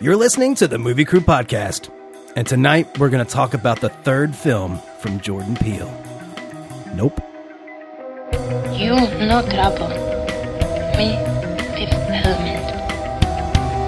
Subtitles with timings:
[0.00, 1.90] You're listening to the Movie Crew Podcast,
[2.36, 5.90] and tonight we're going to talk about the third film from Jordan Peele.
[6.94, 7.18] Nope.
[8.78, 8.94] You
[9.26, 9.90] no trouble.
[10.94, 11.18] Me,
[11.74, 12.62] Fifth Element.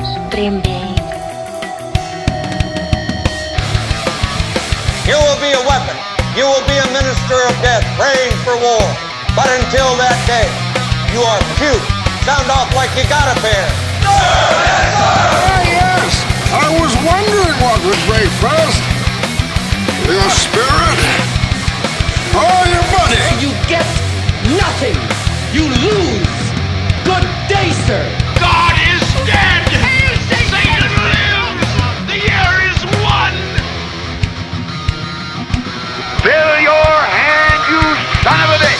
[0.03, 0.99] Supreme Being.
[5.07, 5.95] You will be a weapon.
[6.35, 8.83] You will be a minister of death, praying for war.
[9.39, 10.51] But until that day,
[11.15, 11.87] you are cute.
[12.27, 15.20] Sound off like you got a pair.
[16.51, 16.65] Yes!
[16.65, 18.83] I was wondering what would break first.
[20.07, 20.99] Your spirit
[22.35, 23.23] or your money?
[23.39, 23.87] You get
[24.59, 24.99] nothing.
[25.55, 26.27] You lose.
[27.05, 28.03] Good day, sir.
[28.41, 29.63] God is dead!
[30.51, 31.71] Satan lives!
[32.07, 33.39] The year is one!
[36.23, 37.83] Fill your hand, you
[38.23, 38.80] son of a bitch!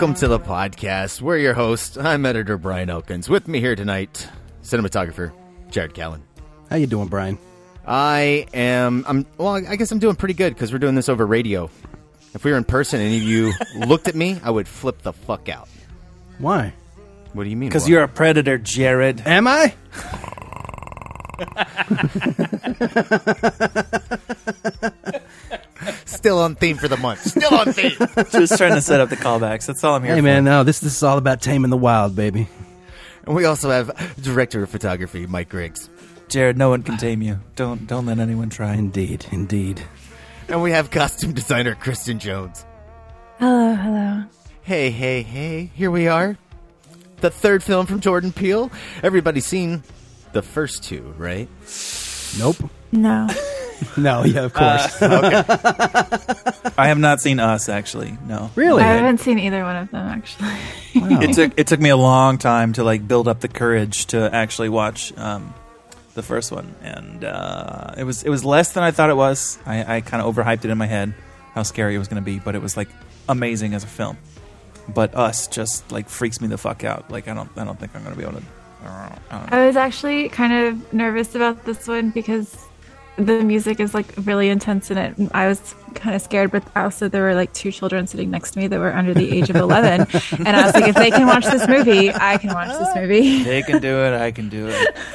[0.00, 1.20] Welcome to the podcast.
[1.20, 1.98] We're your hosts.
[1.98, 3.28] I'm editor Brian Elkins.
[3.28, 4.26] With me here tonight,
[4.62, 5.30] cinematographer
[5.70, 6.22] Jared Callen.
[6.70, 7.36] How you doing, Brian?
[7.86, 9.04] I am.
[9.06, 9.26] I'm.
[9.36, 11.68] Well, I guess I'm doing pretty good because we're doing this over radio.
[12.32, 13.52] If we were in person, and any of you
[13.86, 15.68] looked at me, I would flip the fuck out.
[16.38, 16.72] Why?
[17.34, 17.68] What do you mean?
[17.68, 19.20] Because you're a predator, Jared.
[19.26, 19.74] Am I?
[26.20, 27.22] still on theme for the month.
[27.22, 27.96] Still on theme.
[28.30, 29.64] Just trying to set up the callbacks.
[29.66, 30.16] That's all I'm here for.
[30.16, 30.24] Hey, for.
[30.24, 32.46] man, no, this, this is all about taming the wild, baby.
[33.24, 33.90] and we also have
[34.22, 35.88] director of photography Mike Griggs,
[36.28, 37.40] Jared, no one can tame you.
[37.56, 38.74] Don't don't let anyone try.
[38.74, 39.82] Indeed, indeed.
[40.48, 42.66] and we have costume designer Kristen Jones.
[43.38, 44.24] Hello, hello.
[44.62, 45.70] Hey, hey, hey!
[45.74, 46.36] Here we are,
[47.22, 48.70] the third film from Jordan Peele.
[49.02, 49.82] Everybody's seen
[50.32, 51.48] the first two, right?
[52.38, 52.56] Nope.
[52.92, 53.26] No.
[53.96, 55.02] No, yeah, of course.
[55.02, 58.16] I have not seen Us actually.
[58.26, 58.50] No.
[58.54, 58.82] really?
[58.82, 60.50] I haven't seen either one of them, actually.
[60.94, 64.32] It took it took me a long time to like build up the courage to
[64.34, 65.54] actually watch um,
[66.14, 69.58] the first one, and uh, it was it was less than I thought it was.
[69.66, 71.14] I, I kind of overhyped it in my head
[71.54, 72.88] how scary it was going to be, but it was like
[73.28, 74.16] amazing as a film.
[74.88, 77.10] But Us just like freaks me the fuck out.
[77.10, 78.46] Like I don't I don't think I'm going to be able to.
[78.82, 79.18] I.
[79.30, 82.66] I was actually kind of nervous about this one because
[83.16, 85.14] the music is like really intense in it.
[85.32, 88.58] I was kind of scared, but also there were like two children sitting next to
[88.60, 90.06] me that were under the age of 11.
[90.38, 93.42] and I was like, if they can watch this movie, I can watch this movie.
[93.42, 94.18] They can do it.
[94.18, 94.96] I can do it.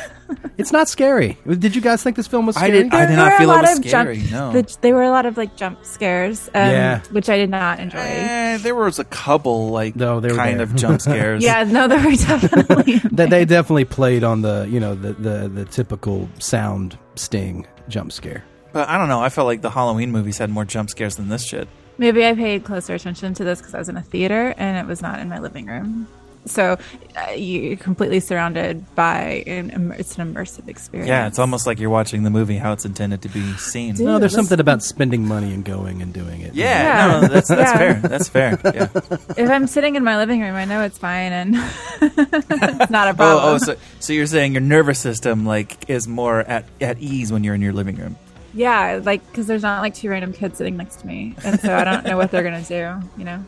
[0.58, 1.38] It's not scary.
[1.48, 2.84] Did you guys think this film was I scary?
[2.84, 4.62] did- I did not were a feel it lot was of scary, Jump, no.
[4.62, 7.02] the, there were a lot of like jump scares, um, Yeah.
[7.12, 8.00] which I did not enjoy.
[8.00, 10.64] Eh, there was a couple like No, they were kind there.
[10.66, 11.44] of jump scares.
[11.44, 13.00] Yeah, no, there were definitely.
[13.12, 18.12] They, they definitely played on the, you know, the, the, the typical sound sting jump
[18.12, 18.44] scare.
[18.74, 19.22] But I don't know.
[19.22, 21.68] I felt like the Halloween movies had more jump scares than this shit.
[21.98, 24.86] Maybe I paid closer attention to this because I was in a theater and it
[24.86, 26.08] was not in my living room.
[26.48, 26.78] So
[27.18, 31.08] uh, you're completely surrounded by an im- it's an immersive experience.
[31.10, 33.96] Yeah, it's almost like you're watching the movie how it's intended to be seen.
[33.96, 34.06] Dude.
[34.06, 36.54] No, there's let's- something about spending money and going and doing it.
[36.54, 37.22] Yeah, Yeah.
[37.22, 37.78] no, that's that's Yeah.
[37.78, 37.94] fair.
[37.96, 38.60] That's fair.
[38.64, 38.88] Yeah.
[39.38, 41.56] if I'm sitting in my living room, I know it's fine and
[42.02, 43.56] it's not a Oh, problem.
[43.56, 47.44] oh, so so you're saying your nervous system like is more at at ease when
[47.44, 48.16] you're in your living room.
[48.54, 51.74] yeah, like because there's not like two random kids sitting next to me, and so
[51.76, 53.02] I don't know what they're gonna do.
[53.18, 53.44] You know.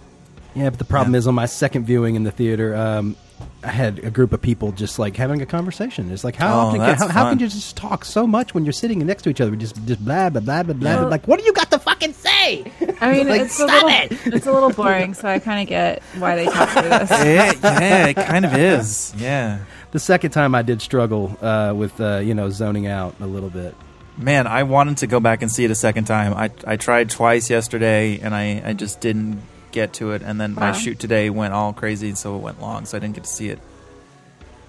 [0.57, 1.19] Yeah, but the problem Yeah.
[1.19, 3.15] is on my second viewing in the theater, um,
[3.63, 6.09] I had a group of people just like having a conversation.
[6.11, 8.73] It's like how Oh, often, how, how can you just talk so much when you're
[8.73, 9.55] sitting next to each other?
[9.55, 10.95] Just just blah blah blah blah blah.
[11.01, 12.71] Well- like what do you got to fucking say?
[13.01, 14.33] I mean, Like, it's a stop little it!
[14.33, 17.09] it's a little boring, so I kind of get why they talk through this.
[17.11, 19.13] Yeah, yeah, it kind of is.
[19.17, 19.59] Yeah.
[19.91, 23.49] The second time I did struggle uh, with uh, you know zoning out a little
[23.51, 23.75] bit.
[24.17, 26.33] Man, I wanted to go back and see it a second time.
[26.33, 30.53] I I tried twice yesterday and I I just didn't get to it and then
[30.53, 33.29] my shoot today went all crazy so it went long so I didn't get to
[33.29, 33.59] see it.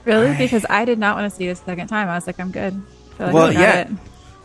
[0.05, 0.37] Really?
[0.37, 2.09] Because I did not want to see it a second time.
[2.09, 2.81] I was like, I'm good.
[3.19, 3.81] Like Well, I yeah.
[3.81, 3.89] it.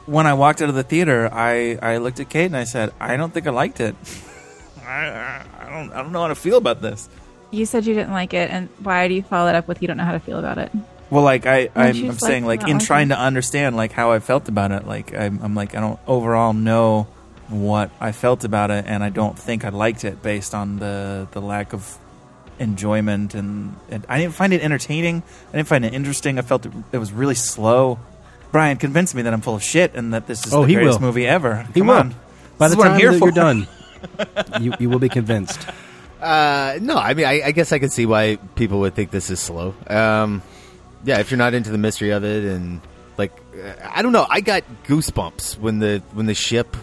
[0.06, 2.92] When I walked out of the theater, I I looked at Kate and I said,
[3.00, 3.96] "I don't think I liked it."
[4.86, 7.08] I, I don't I don't know how to feel about this.
[7.52, 9.88] You said you didn't like it, and why do you follow it up with you
[9.88, 10.72] don't know how to feel about it?
[11.10, 14.12] Well, like I, I'm, I'm just, saying, like, like in trying to understand, like how
[14.12, 14.86] I felt about it.
[14.86, 17.08] Like I'm, I'm like I don't overall know
[17.54, 21.28] what I felt about it, and I don't think I liked it based on the
[21.32, 21.98] the lack of
[22.60, 25.24] enjoyment and, and I didn't find it entertaining.
[25.50, 26.38] I didn't find it interesting.
[26.38, 27.98] I felt it, it was really slow.
[28.52, 30.74] Brian convinced me that I'm full of shit and that this is Oh, the he
[30.76, 31.08] greatest will.
[31.08, 31.68] movie ever.
[31.74, 31.96] He Come will.
[31.96, 32.16] on,
[32.60, 33.68] By This the is what I'm time that you're done,
[34.62, 35.66] you you will be convinced.
[36.22, 39.30] Uh, no, I mean, I, I guess I can see why people would think this
[39.32, 39.74] is slow.
[39.88, 40.42] Um,
[41.04, 42.80] yeah, if you're not into the mystery of it, and
[43.18, 46.78] like, uh, I don't know, I got goosebumps when the when the ship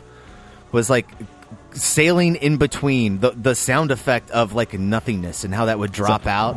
[0.72, 1.08] was like
[1.72, 6.26] sailing in between the the sound effect of like nothingness and how that would drop
[6.26, 6.56] out.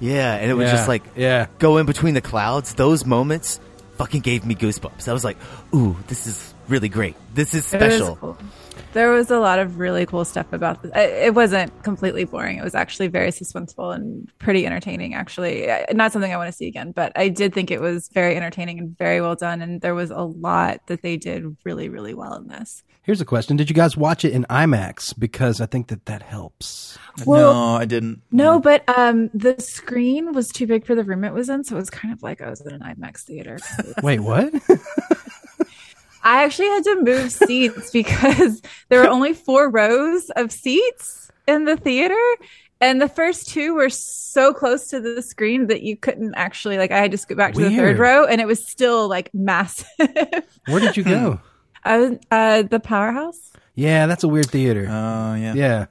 [0.00, 1.46] Yeah, and it would Yeah, just like yeah.
[1.58, 2.74] go in between the clouds.
[2.74, 3.60] Those moments
[3.98, 5.06] fucking gave me goosebumps.
[5.08, 5.36] I was like,
[5.74, 7.14] ooh, this is really great.
[7.34, 8.16] This is It was special.
[8.16, 8.38] cool.
[8.92, 10.92] There was a lot of really cool stuff about this.
[10.94, 12.58] It it wasn't completely boring.
[12.58, 15.14] It was actually very suspenseful and pretty entertaining.
[15.14, 18.36] Actually, not something I want to see again, but I did think it was very
[18.36, 19.62] entertaining and very well done.
[19.62, 22.82] And there was a lot that they did really, really well in this.
[23.02, 25.18] Here's a question: Did you guys watch it in IMAX?
[25.18, 26.98] Because I think that that helps.
[27.26, 28.22] Well- no, I didn't.
[28.30, 31.76] No, but um, the screen was too big for the room it was in, so
[31.76, 33.58] it was kind of like I was in an IMAX theater.
[34.02, 34.52] Wait, what?
[36.22, 41.64] I actually had to move seats because there were only four rows of seats in
[41.64, 42.18] the theater.
[42.80, 46.90] And the first two were so close to the screen that you couldn't actually like
[46.90, 49.86] I had to scoot back to the third row and it was still like massive.
[50.66, 51.40] Where did you go?
[51.84, 53.52] I was uh the powerhouse.
[53.76, 54.86] yeah, that's a weird theater.
[54.90, 55.54] Oh yeah.
[55.54, 55.86] yeah,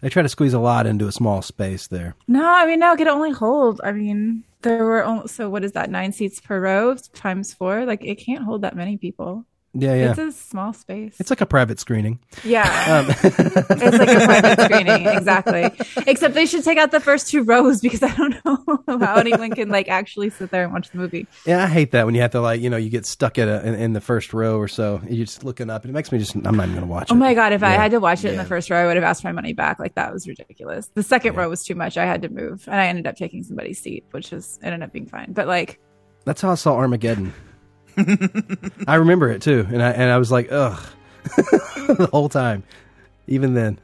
[0.00, 2.14] they try to squeeze a lot into a small space there.
[2.28, 3.80] No, I mean no, it could only hold.
[3.82, 5.90] I mean there were only, so what is that?
[5.90, 7.84] Nine seats per row times four.
[7.84, 9.44] Like it can't hold that many people.
[9.74, 10.10] Yeah, yeah.
[10.10, 11.16] It's a small space.
[11.18, 12.18] It's like a private screening.
[12.44, 12.64] Yeah.
[12.90, 15.70] Um, it's like a private screening, exactly.
[16.06, 19.50] Except they should take out the first two rows because I don't know how anyone
[19.52, 21.26] can like actually sit there and watch the movie.
[21.46, 23.48] Yeah, I hate that when you have to like you know you get stuck at
[23.48, 25.00] a in, in the first row or so.
[25.08, 27.14] You're just looking up, and it makes me just I'm not even gonna watch oh
[27.14, 27.16] it.
[27.16, 28.96] Oh my god, if I had to watch it in the first row, I would
[28.96, 29.78] have asked my money back.
[29.78, 30.90] Like that was ridiculous.
[30.92, 31.96] The second row was too much.
[31.96, 34.92] I had to move, and I ended up taking somebody's seat, which was ended up
[34.92, 35.32] being fine.
[35.32, 35.80] But like,
[36.26, 37.32] That's how I saw Armageddon.
[38.86, 40.80] I remember it too, and I and I was like, ugh,
[41.24, 42.62] the whole time.
[43.28, 43.78] Even then,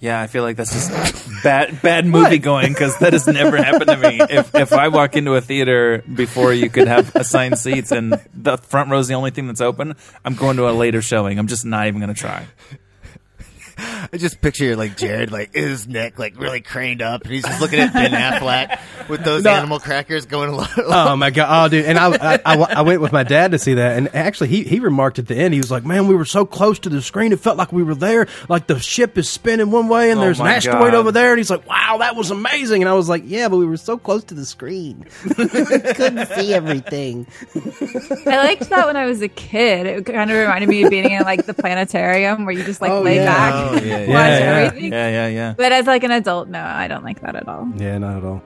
[0.00, 3.90] Yeah, I feel like that's just bad bad movie going because that has never happened
[3.90, 4.20] to me.
[4.30, 8.56] If if I walk into a theater before you could have assigned seats and the
[8.58, 9.94] front row is the only thing that's open,
[10.24, 11.38] I'm going to a later showing.
[11.38, 12.46] I'm just not even going to try.
[13.76, 17.60] I just picture like Jared, like his neck, like really craned up, and he's just
[17.60, 18.78] looking at Ben Affleck
[19.08, 19.50] with those No.
[19.50, 20.68] animal crackers going along.
[20.78, 23.58] oh my god, oh dude, and I, I I I went with my dad to
[23.58, 26.14] see that, and actually he he remarked at the end, he was like, man, we
[26.14, 29.18] were so close to the screen, it felt like we were there, like the ship
[29.18, 30.94] is spinning one way, and Oh there's an asteroid God.
[30.94, 33.56] over there, and he's like, wow, that was amazing, and I was like, yeah, but
[33.56, 35.04] we were so close to the screen,
[35.36, 37.26] We couldn't see everything.
[38.26, 39.86] I liked that when I was a kid.
[39.86, 42.90] It kind of reminded me of being in like the planetarium where you just like
[42.92, 43.24] Oh, lay yeah.
[43.26, 44.38] back, Oh, yeah, watch yeah.
[44.38, 44.92] Yeah, everything.
[44.92, 45.54] Yeah, yeah, yeah.
[45.56, 47.70] But as like an adult, no, I don't like that at all.
[47.76, 48.42] Yeah, not at all.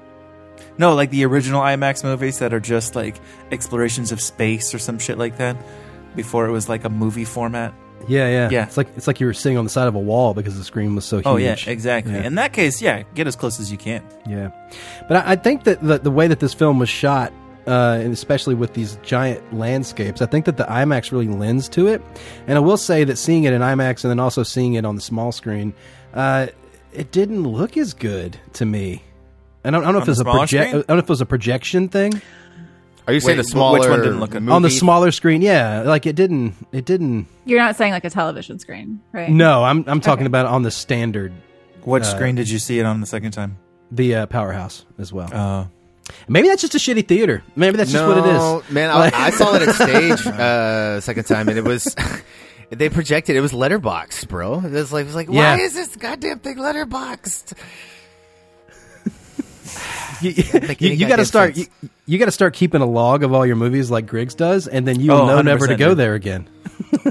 [0.77, 3.17] No, like the original IMAX movies that are just like
[3.51, 5.57] explorations of space or some shit like that.
[6.17, 7.73] Before it was like a movie format.
[8.07, 8.65] Yeah, yeah, Yeah.
[8.67, 10.65] It's like it's like you were sitting on the side of a wall because the
[10.65, 11.27] screen was so huge.
[11.27, 12.15] Oh yeah, exactly.
[12.15, 12.25] Yeah.
[12.25, 14.03] In that case, yeah, get as close as you can.
[14.27, 14.51] Yeah,
[15.09, 17.33] but I, I think that the, the way that this film was shot,
[17.69, 21.87] uh, and especially with these giant landscapes, I think that the IMAX really lends to
[21.87, 22.03] it.
[22.47, 24.95] And I will say that seeing it in IMAX and then also seeing it on
[24.97, 25.75] the small screen,
[26.15, 26.47] uh,
[26.93, 29.03] it didn't look as good to me.
[29.65, 30.69] I don't, I don't know if On it was a smaller project.
[30.69, 32.23] I don't know if it was a projection thing
[33.07, 34.51] Are you saying Wait, the smaller which one didn't look movie?
[34.53, 35.43] on the smaller screen.
[35.43, 36.55] Yeah, like it didn't.
[36.73, 37.27] It didn't.
[37.45, 39.29] You're not saying like a television screen, right?
[39.31, 40.27] No, I'm I'm talking Okay.
[40.29, 41.33] about on the standard,
[41.85, 43.59] What Uh, screen did you see it on the second time?
[43.91, 45.29] the uh, powerhouse as well.
[45.33, 45.65] Uh,
[46.29, 47.43] Maybe that's just a shitty theater.
[47.57, 48.39] Maybe that's just what it is.
[48.39, 48.71] No, is.
[48.71, 49.75] Man, I, I saw it at
[50.19, 51.95] stage uh, second time, and it was
[52.71, 53.37] they projected.
[53.37, 54.59] It was letterbox, bro.
[54.61, 55.57] It was like, it was like, Yeah.
[55.57, 57.55] why is this goddamn thing letterboxed?
[60.21, 60.33] you,
[60.79, 61.57] you, you got to start.
[61.57, 61.67] You,
[62.07, 64.87] you got to start keeping a log of all your movies like Griggs does, and
[64.89, 65.99] then you will Oh, know never to go dude.
[65.99, 66.49] there again.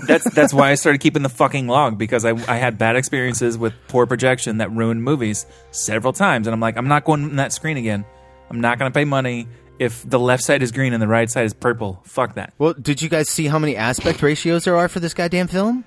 [0.08, 3.58] that's that's why I started keeping the fucking log because I I had bad experiences
[3.58, 7.36] with poor projection that ruined movies several times, and I'm like, I'm not going on
[7.38, 8.06] that screen again.
[8.50, 9.48] I'm not going to pay money
[9.80, 12.00] if the left side is green and the right side is purple.
[12.04, 12.54] Fuck that.
[12.58, 15.84] Well, did you guys see how many aspect ratios there are for this goddamn film?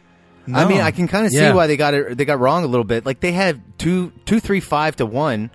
[0.52, 1.50] I mean, I can kind of Yeah.
[1.50, 2.16] see why they got it.
[2.18, 3.06] They got wrong a little bit.
[3.06, 5.50] Like they have two, two, three, five to one,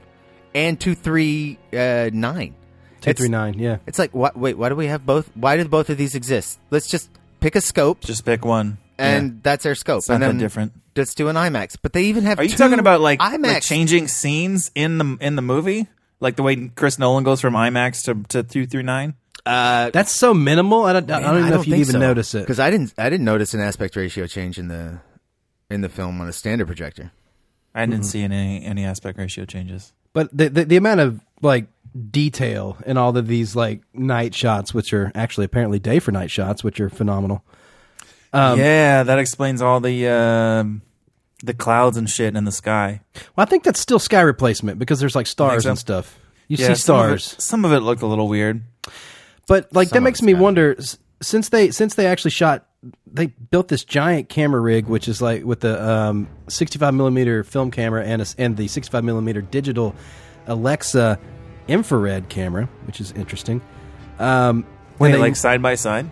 [0.53, 2.55] and two, three, uh, nine.
[3.01, 3.55] Two It's- three nine.
[3.59, 3.77] Yeah.
[3.87, 4.37] It's like, what?
[4.37, 5.29] Wait, why do we have both?
[5.35, 6.59] Why do both of these exist?
[6.71, 7.09] Let's just
[7.41, 8.01] pick a scope.
[8.01, 8.77] Just pick one.
[8.97, 9.97] and that's our scope.
[9.99, 10.71] It's not and then that different.
[10.95, 11.75] Let's do an IMAX.
[11.81, 12.39] But they even have.
[12.39, 13.43] Are you two talking about like, IMAX?
[13.43, 15.87] like changing scenes in the in the movie,
[16.19, 19.15] like the way Chris Nolan goes from IMAX to to two through nine?
[19.45, 20.85] Uh, That's so minimal.
[20.85, 22.39] I don't, I don't even know if you even notice it.
[22.39, 22.93] because I didn't.
[22.97, 24.99] I didn't notice an aspect ratio change in the
[25.69, 27.11] in the film on a standard projector.
[27.75, 27.91] I Mm-hmm.
[27.91, 29.93] didn't see any any aspect ratio changes.
[30.13, 31.67] But the, the the amount of like
[32.09, 36.31] detail in all of these like night shots, which are actually apparently day for night
[36.31, 37.43] shots, which are phenomenal.
[38.33, 40.81] Um, yeah, that explains all the um
[41.45, 43.01] the clouds and shit in the sky.
[43.35, 45.69] Well, I think that's still sky replacement because there's like stars so?
[45.69, 46.19] and stuff.
[46.47, 48.61] You Yeah, see some of it- stars, Some of, it, looked a little weird.
[49.47, 50.77] but like Some that makes me gotta wonder
[51.21, 52.67] since they since they actually shot
[53.11, 57.71] they built this giant camera rig which is like with the um, 65 millimeter film
[57.71, 59.95] camera and a, and the 65 millimeter digital
[60.45, 61.17] Alexa
[61.67, 63.61] infrared camera which is interesting
[64.19, 64.65] um,
[64.99, 66.09] Wait, they, like side by side?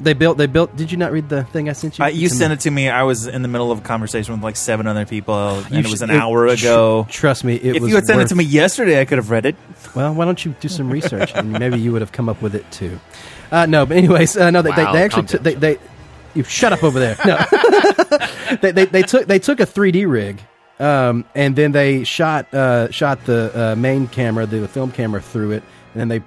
[0.00, 2.28] They built they built did you not read the thing I sent you Uh, you
[2.28, 2.88] sent it to me.
[2.88, 5.78] I was in the middle of a conversation with like seven other people, and You
[5.78, 7.06] it was should- an hour tr- ago.
[7.10, 9.18] trust me it if was you had sent it worth- to me yesterday, I could
[9.18, 9.56] have read it.
[9.94, 12.54] Well, why don't you do some research and maybe you would have come up with
[12.54, 12.98] it too.
[13.52, 15.74] Uh, no, but anyways, uh, no, they, Wow, they, they actually calm took down, they,
[15.74, 15.80] they
[16.34, 17.16] you shut up over there.
[17.24, 17.38] No,
[18.60, 20.40] they, they they took they took a 3D rig,
[20.80, 25.52] um, and then they shot uh, shot the uh, main camera, the, film camera through
[25.52, 25.62] it,
[25.94, 26.22] and then they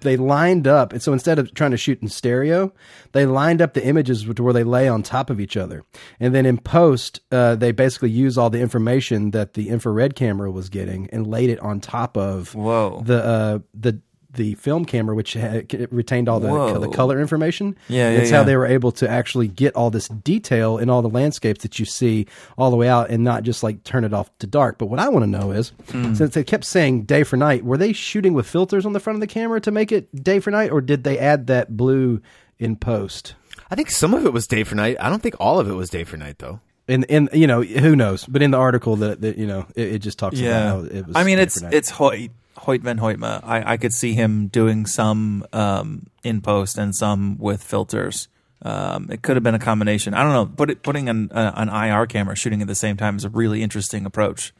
[0.00, 0.92] they lined up.
[0.92, 2.72] And so instead of trying to shoot in stereo,
[3.12, 5.84] they lined up the images to where they lay on top of each other.
[6.18, 10.50] And then in post, uh, they basically use all the information that the infrared camera
[10.50, 13.02] was getting and laid it on top of Whoa.
[13.04, 14.00] the uh, the
[14.34, 17.76] the film camera, which had, retained all the, the color information.
[17.88, 21.02] Yeah, yeah, it's how they were able to actually get all this detail in all
[21.02, 24.14] the landscapes that you see all the way out, and not just like turn it
[24.14, 24.78] off to dark.
[24.78, 26.14] But what I want to know is, Hmm.
[26.14, 29.16] since they kept saying day for night, were they shooting with filters on the front
[29.16, 32.20] of the camera to make it day for night, or did they add that blue
[32.58, 33.34] in post?
[33.70, 34.96] I think some of it was day for night.
[35.00, 36.60] I don't think all of it was day for night though.
[36.88, 39.94] And and you know who knows, but in the article that, that you know it,
[39.94, 41.14] it just talks Yeah, about how it was.
[41.16, 41.72] I mean, it's night.
[41.72, 42.30] it's Hoyte
[42.66, 43.40] Hoyte van Hoytema.
[43.44, 48.28] I I could see him doing some um, in post and some with filters.
[48.62, 50.12] Um, it could have been a combination.
[50.12, 50.44] I don't know.
[50.46, 53.30] Put it, putting an uh, an IR camera shooting at the same time is a
[53.30, 54.52] really interesting approach.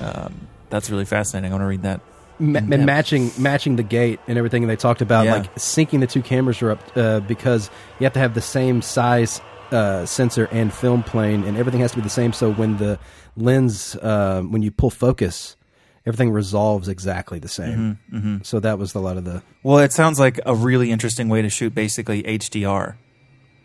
[0.00, 1.50] Um, that's really fascinating.
[1.52, 2.00] I want to read that.
[2.38, 2.84] Ma- and depth.
[2.84, 4.66] matching matching the gate and everything.
[4.66, 5.34] They talked about Yeah.
[5.34, 7.68] like syncing the two cameras are up uh, because
[7.98, 9.40] you have to have the same size
[9.72, 12.32] uh, sensor and film plane, and everything has to be the same.
[12.32, 12.98] So when the
[13.36, 15.56] lens, uh, when you pull focus,
[16.06, 17.98] everything resolves exactly the same.
[18.12, 21.28] Mm-hmm, So that was a lot of the Well, it sounds like a really interesting
[21.28, 22.96] way to shoot basically HDR.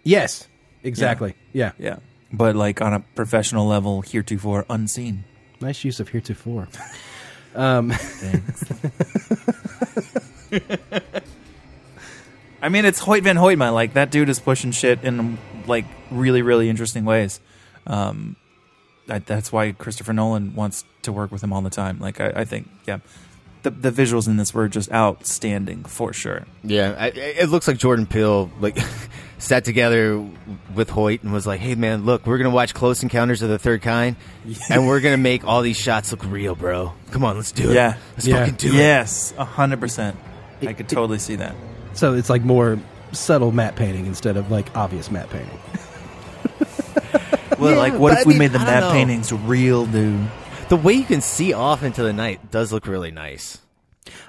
[0.03, 0.47] yes,
[0.83, 1.71] exactly, yeah.
[1.79, 1.97] Yeah.
[2.31, 5.23] But like on a professional level, heretofore unseen.
[5.61, 6.67] Nice use of heretofore.
[7.55, 7.91] um,
[12.61, 13.73] I mean, it's Hoyte van Hoytema.
[13.73, 17.39] Like that dude is pushing shit in like really, really interesting ways.
[17.85, 18.35] Um,
[19.07, 21.99] that, that's why Christopher Nolan wants to work with him all the time.
[21.99, 22.99] Like I, I think, yeah,
[23.63, 26.45] the the visuals in this were just outstanding for sure.
[26.63, 28.77] Yeah, I, it looks like Jordan Peele like
[29.39, 30.23] sat together
[30.75, 33.57] with Hoyte and was like, "Hey man, look, we're gonna watch Close Encounters of the
[33.59, 34.15] Third Kind,
[34.69, 36.93] and we're gonna make all these shots look real, bro.
[37.11, 37.73] Come on, let's do it.
[37.75, 37.97] Yeah.
[38.13, 38.39] let's Yeah.
[38.39, 40.15] fucking do it." Yes, a hundred percent.
[40.61, 41.55] I could totally see that.
[41.93, 42.79] so it's like more
[43.11, 45.59] subtle matte painting instead of like obvious matte painting.
[47.57, 48.91] Well, Yeah, like, what if I we mean, made the map know.
[48.91, 50.27] paintings real, dude?
[50.69, 53.59] The way you can see off into the night does look really nice.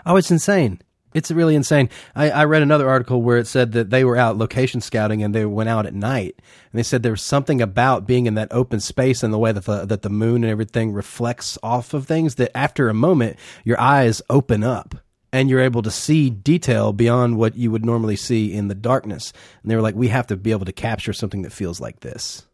[0.06, 0.80] Oh, it's insane.
[1.14, 1.88] It's really insane.
[2.14, 5.34] I, I read another article where it said that they were out location scouting and
[5.34, 6.34] they went out at night,
[6.70, 9.50] and they said there was something about being in that open space and the way
[9.50, 13.37] that the that the moon and everything reflects off of things that after a moment
[13.64, 14.96] your eyes open up
[15.32, 19.32] and you're able to see detail beyond what you would normally see in the darkness.
[19.62, 22.00] And they were like, we have to be able to capture something that feels like
[22.00, 22.46] this.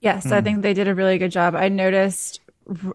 [0.00, 1.54] Yes, I think they did a really good job.
[1.54, 2.40] I noticed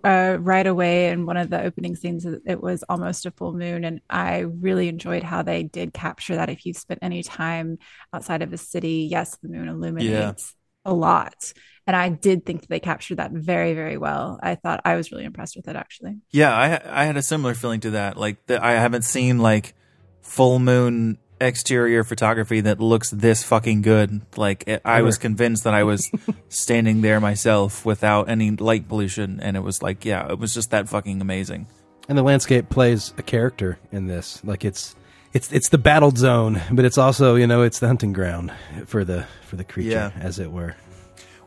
[0.03, 3.53] uh, right away in one of the opening scenes that it was almost a full
[3.53, 6.49] moon, and I really enjoyed how they did capture that.
[6.49, 7.79] If you've spent any time
[8.13, 10.55] outside of the city, yes, the moon illuminates
[10.85, 11.53] a lot,
[11.87, 14.39] and I did think they captured that very, very well.
[14.41, 16.17] I thought I was really impressed with it, actually.
[16.31, 18.17] Yeah, I I had a similar feeling to that.
[18.17, 19.73] Like that, I haven't seen like
[20.21, 24.21] full moon exterior photography that looks this fucking good.
[24.37, 26.09] Like it, I was convinced that I was
[26.49, 30.71] standing there myself without any light pollution, and it was like, yeah, it was just
[30.71, 31.67] that fucking amazing.
[32.07, 34.43] And the landscape plays a character in this.
[34.43, 34.95] Like it's
[35.33, 38.51] it's it's the battled zone, but it's also you know it's the hunting ground
[38.85, 40.11] for the for the creature, Yeah.
[40.19, 40.75] as it were.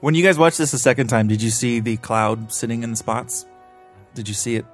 [0.00, 2.90] When you guys watched this a second time, did you see the cloud sitting in
[2.90, 3.46] the spots?
[4.14, 4.66] Did you see it?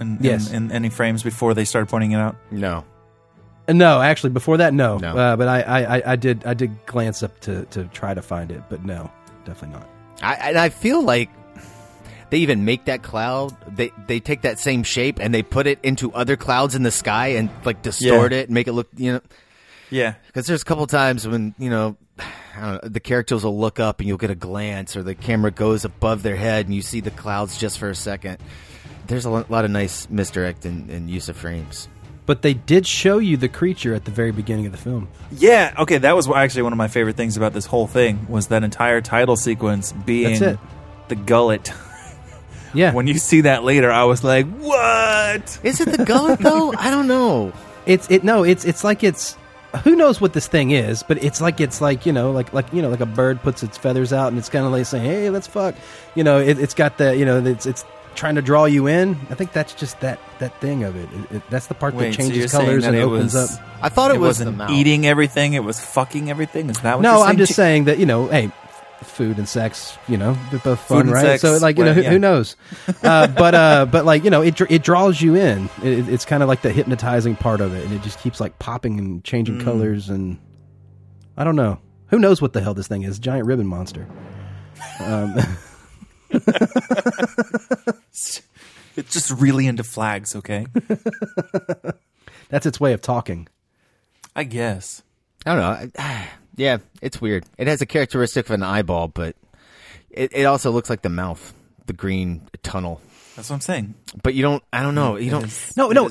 [0.00, 0.50] In, in- Yes.
[0.52, 2.36] In, any frames before they started pointing it out?
[2.50, 2.84] No,
[3.68, 4.96] No, actually, before that, no.
[4.98, 5.16] No.
[5.16, 8.22] Uh, but I, I, I- I did I did glance up to, to try to
[8.22, 9.10] find it, but no,
[9.44, 9.88] definitely not.
[10.22, 11.30] I, and I feel like
[12.30, 13.56] they even make that cloud.
[13.76, 16.90] They they take that same shape and they put it into other clouds in the
[16.90, 18.38] sky and like distort Yeah.
[18.38, 19.20] it and make it look you know.
[19.90, 20.14] Yeah.
[20.26, 23.80] Because there's a couple times when you know, I don't know, the characters will look
[23.80, 26.82] up and you'll get a glance, or the camera goes above their head and you
[26.82, 28.38] see the clouds just for a second.
[29.06, 31.88] There's a lo- lot of nice misdirect and, and use of frames.
[32.28, 35.08] But they did show you the creature at the very beginning of the film.
[35.32, 38.48] Yeah, okay, that was actually one of my favorite things about this whole thing was
[38.48, 40.58] that entire title sequence being That's it.
[41.08, 41.72] the gullet.
[42.74, 45.58] Yeah, When you see that later, I was like, "What?
[45.62, 46.74] Is it the gullet though?
[46.78, 47.54] I don't know.
[47.86, 49.34] it's it no, it's it's like it's
[49.84, 52.70] who knows what this thing is, but it's like it's like you know like like
[52.74, 55.04] you know like a bird puts its feathers out and it's kind of like saying
[55.04, 55.74] hey let's fuck,
[56.14, 57.86] you know it, it's got the you know it's it's
[58.18, 59.16] trying to draw you in.
[59.30, 61.08] I think that's just that that thing of it.
[61.12, 63.64] It- it- that's the part Wait, that changes saying colors that and opens was- up.
[63.80, 64.70] I thought it, It was wasn't mouth.
[64.70, 66.68] eating everything; it was fucking everything.
[66.68, 67.02] Is that what?
[67.02, 68.50] No, you're I'm just saying that you know, hey,
[69.04, 71.22] food and sex, you know, they're both fun, right?
[71.38, 72.10] sex, so like you know, who, yeah.
[72.10, 72.56] who knows?
[73.04, 75.70] Uh, but uh, but like you know, it it draws you in.
[75.84, 78.58] It, it's kind of like the hypnotizing part of it, and it just keeps like
[78.58, 79.64] popping and changing Mm.
[79.64, 80.38] colors, and
[81.36, 81.78] I don't know.
[82.08, 83.18] Who knows what the hell this thing is?
[83.20, 84.08] Giant ribbon monster.
[85.00, 85.34] Um,
[88.96, 90.34] It's just really into flags.
[90.36, 90.66] Okay,
[92.48, 93.48] that's its way of talking.
[94.34, 95.02] I guess.
[95.46, 96.04] I don't know.
[96.56, 97.44] Yeah, it's weird.
[97.56, 99.36] It has a characteristic of an eyeball, but
[100.10, 101.54] it, it also looks like the mouth,
[101.86, 103.00] the green tunnel.
[103.36, 103.94] That's what I'm saying.
[104.24, 104.60] But you don't.
[104.72, 105.14] I don't know.
[105.14, 105.44] You It don't.
[105.44, 106.10] is- No, it no,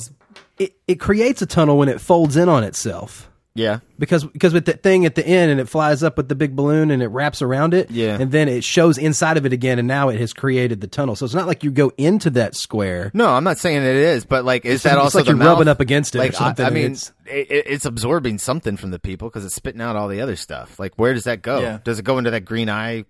[0.58, 3.30] it it creates a tunnel when it folds in on itself.
[3.58, 3.80] Yeah.
[4.00, 6.56] because because with that thing at the end and it flies up with the big
[6.56, 8.18] balloon and it wraps around it Yeah.
[8.20, 11.16] and then it shows inside of it again and now it has created the tunnel
[11.16, 14.26] so it's not like you go into that square No, I'm not saying it is,
[14.26, 15.48] but like, is It's that like- also like the you're mouth?
[15.58, 18.38] rubbing up against it Like, I- something, I, and mean, it's- it, it- it's absorbing
[18.38, 20.80] something from the people because it's spitting out all the other stuff.
[20.80, 21.60] Like, where does that go?
[21.60, 21.80] Yeah.
[21.84, 23.04] Does it go into that green eye,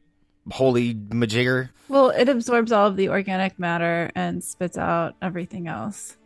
[0.49, 1.69] holy majigger?
[1.89, 6.16] Well, it absorbs all of the organic matter and spits out everything else.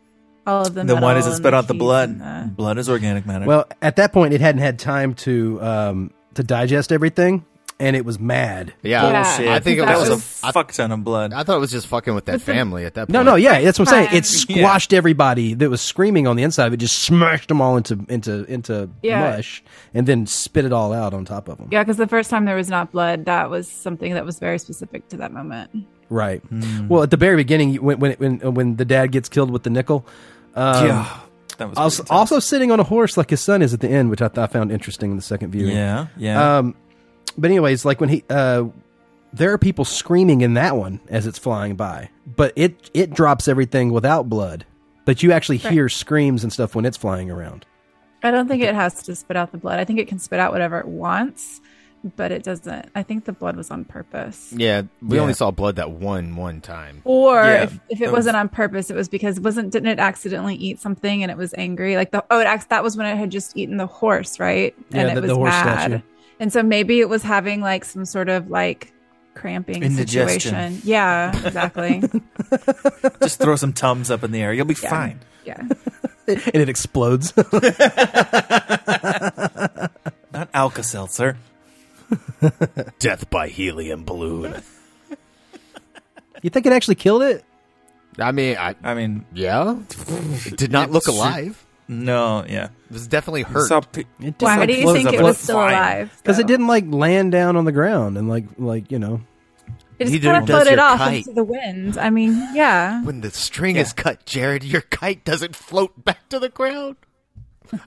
[0.48, 2.20] All of the Then why does it spit out the blood?
[2.20, 3.46] the- Blood is organic matter.
[3.46, 7.46] well at that point it hadn't had time to um to digest everything
[7.80, 9.48] and it was mad Yeah, Yeah, Bullshit.
[9.52, 10.42] I think it that that was was.
[10.44, 11.34] a I, fuck ton of blood.
[11.34, 13.14] I thought it was just fucking with that Listen- family at that point.
[13.14, 14.58] no no yeah that's what I'm saying it Fine.
[14.58, 18.04] squashed everybody that was screaming on the inside of it just smashed them all into
[18.10, 19.32] into into Yeah.
[19.36, 22.30] mush and then spit it all out on top of them Yeah, because the first
[22.30, 25.70] time there was not blood, that was something that was very specific to that moment.
[26.12, 26.88] Right Hmm.
[26.88, 29.70] well at the very beginning when when when when the dad gets killed with the
[29.72, 30.06] nickel
[30.56, 31.20] um, yeah,
[31.58, 34.10] that was Also, also sitting on a horse like his son is at the end,
[34.10, 35.72] which I, th- I found interesting in the second viewing.
[35.76, 36.58] Yeah, yeah.
[36.58, 36.76] Um,
[37.38, 38.66] but anyways, like when he, uh,
[39.32, 43.48] there are people screaming in that one as it's flying by, but it it drops
[43.48, 44.66] everything without blood.
[45.06, 45.72] But you actually Right.
[45.72, 47.66] hear screams and stuff when it's flying around.
[48.24, 49.80] I don't think it has to spit out the blood.
[49.80, 51.62] I think it can spit out whatever it wants,
[52.16, 52.90] but it doesn't.
[52.96, 54.54] I think the blood was on purpose.
[54.56, 55.22] Yeah, we Yeah.
[55.22, 57.02] only saw blood that one one time.
[57.04, 59.90] Or Yeah, if, if that it was- wasn't on purpose, it was because wasn't didn't
[59.90, 61.96] it accidentally eat something and it was angry?
[61.96, 64.74] Like the oh, it that was when it had just eaten the horse, right?
[64.90, 65.80] Yeah, and the- it was the horse mad.
[65.92, 66.02] statue.
[66.40, 68.92] And so maybe it was having like some sort of like
[69.36, 70.40] cramping Indigestion.
[70.40, 70.82] situation.
[70.84, 72.02] Yeah, exactly.
[73.22, 74.52] Just throw some tums up in the air.
[74.54, 74.90] You'll be Yeah.
[74.90, 75.20] fine.
[75.46, 75.62] yeah.
[76.28, 77.34] and it explodes.
[80.34, 81.38] Not Alka Seltzer.
[83.00, 84.62] Death by helium balloon.
[86.42, 87.44] you think it actually killed it?
[88.20, 89.78] I mean, I I mean, yeah,
[90.46, 91.66] it did not look It's- alive.
[91.88, 92.66] no, yeah.
[92.90, 93.68] It was definitely hurt.
[93.68, 95.74] Saw pe- It just, Why like, do you think it was still fine.
[95.74, 96.14] alive?
[96.18, 99.22] Because it didn't like land down on the ground and like like you know.
[100.00, 101.18] It just kind of floated off kite.
[101.20, 101.96] into the wind.
[102.00, 103.04] I mean, yeah.
[103.04, 106.96] when the string is cut, Jared, your kite doesn't float back to the ground.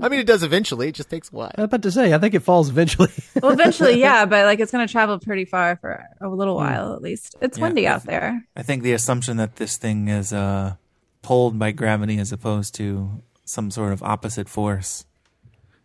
[0.00, 0.88] I mean, it does eventually.
[0.88, 1.50] It just takes a while.
[1.56, 3.10] I was about to say, I think it falls eventually.
[3.42, 6.94] Well, eventually, yeah, but like it's going to travel pretty far for a little while
[6.94, 7.36] at least.
[7.40, 7.64] It's Yeah.
[7.64, 8.46] windy out there.
[8.56, 10.76] I think the assumption that this thing is uh,
[11.22, 15.04] pulled by gravity as opposed to some sort of opposite force.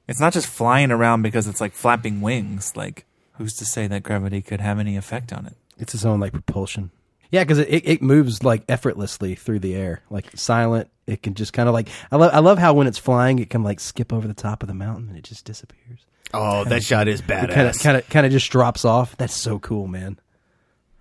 [0.08, 2.76] It's not just flying around because it's like flapping wings.
[2.76, 5.56] Like, who's to say that gravity could have any effect on it?
[5.78, 6.92] It's its own like propulsion.
[7.32, 10.90] Yeah, because it, it, moves like effortlessly through the air, like silent.
[11.06, 13.50] It can just kind of like I love I love how when it's flying, it
[13.50, 16.00] can like skip over the top of the mountain and it just disappears.
[16.34, 17.84] Oh, that shot is It kind of badass.
[17.84, 19.16] kind of kind of just drops off.
[19.18, 20.20] That's so cool, man.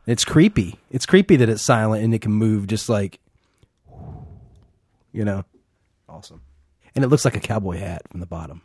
[0.06, 0.78] It's creepy.
[0.90, 3.20] It's creepy that it's silent and it can move just like,
[5.12, 5.44] you know,
[6.08, 6.40] awesome.
[6.94, 8.62] And it looks like a cowboy hat from the bottom.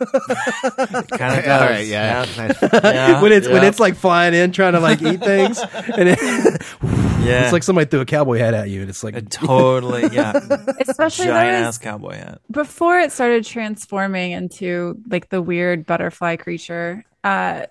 [0.00, 2.24] Kind of All right, yeah.
[3.22, 5.58] when it's when it's like flying in trying to like eat things
[5.96, 6.18] and it,
[7.24, 7.44] Yeah.
[7.44, 10.32] It's like somebody threw a cowboy hat at you, and it's like totally, yeah.
[10.80, 12.40] Especially Giant ass cowboy hat.
[12.50, 17.64] before it started transforming into like the weird butterfly creature, uh,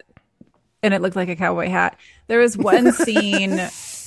[0.82, 2.00] and it looked like a cowboy hat.
[2.28, 3.60] There was one scene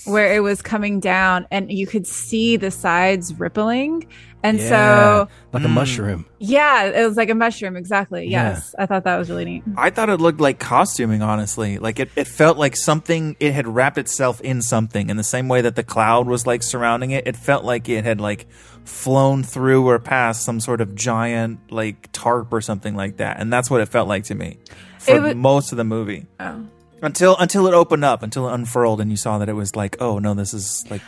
[0.06, 4.06] where it was coming down, and you could see the sides rippling,
[4.42, 5.72] and yeah, so like a mm.
[5.72, 6.26] mushroom.
[6.38, 7.76] yeah, it was like a mushroom.
[7.76, 8.28] Exactly.
[8.28, 8.50] Yeah.
[8.50, 9.64] Yes, I thought that was really neat.
[9.76, 11.78] I thought it looked like costuming, honestly.
[11.78, 15.48] Like it, it felt like something it had wrapped itself in something in the same
[15.48, 17.26] way that the cloud was like surrounding it.
[17.26, 18.46] It felt like it had like
[18.84, 23.40] flown through or past some sort of giant like tarp or something like that.
[23.40, 24.58] And that's what it felt like to me
[24.98, 26.26] for It wa- most of the movie.
[26.38, 26.66] Oh.
[27.02, 29.96] Until until it opened up, until it unfurled and you saw that it was like,
[30.00, 31.02] oh no, this is like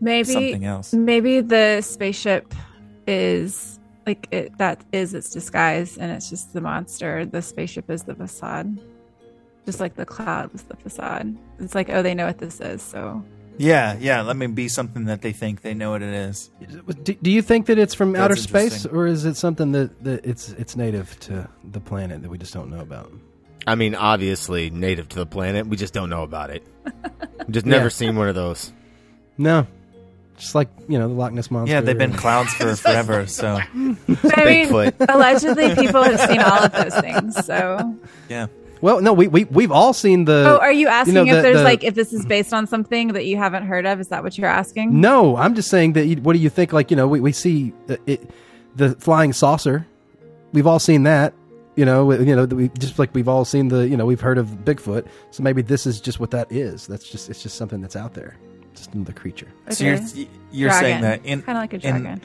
[0.00, 0.92] maybe something else.
[0.92, 2.54] Maybe the spaceship
[3.06, 7.26] is like it that is its disguise and it's just the monster.
[7.26, 8.78] The spaceship is the facade.
[9.66, 11.36] Just like the cloud was the facade.
[11.58, 13.24] It's like, oh, they know what this is, so
[13.56, 14.22] Yeah, yeah.
[14.22, 16.50] Let me be something that they think they know what it is.
[17.02, 20.04] Do, do you think that it's from That's outer space, or is it something that,
[20.04, 23.10] that it's it's native to the planet that we just don't know about?
[23.66, 25.66] I mean, obviously native to the planet.
[25.66, 26.62] We just don't know about it.
[27.50, 27.88] Just never Yeah.
[27.90, 28.72] seen one of those.
[29.36, 29.66] No,
[30.38, 31.74] just like you know the Loch Ness monster.
[31.74, 33.26] Yeah, they've been and- clouds for forever.
[33.26, 34.94] So I mean, Bigfoot.
[35.12, 37.44] allegedly people have seen all of those things.
[37.44, 37.94] So
[38.28, 38.46] yeah,
[38.80, 40.44] Well, no, we we we've all seen the.
[40.48, 43.08] Oh, are you asking know, if there's the- like if this is based on something
[43.14, 44.00] that you haven't heard of?
[44.00, 45.00] Is that what you're asking?
[45.00, 46.06] No, I'm just saying that.
[46.06, 46.72] You, what do you think?
[46.72, 48.30] Like you know, we we see the, it,
[48.76, 49.86] the flying saucer.
[50.52, 51.34] We've all seen that.
[51.76, 53.88] You know, we- you know, we just like we've all seen the.
[53.88, 55.06] You know, we've heard of Bigfoot.
[55.30, 56.86] So maybe this is just what that is.
[56.86, 58.36] That's just it's just something that's out there.
[58.74, 59.48] Just another creature.
[59.70, 59.98] So you're
[60.52, 62.20] you're saying that in kind of like a in- dragon.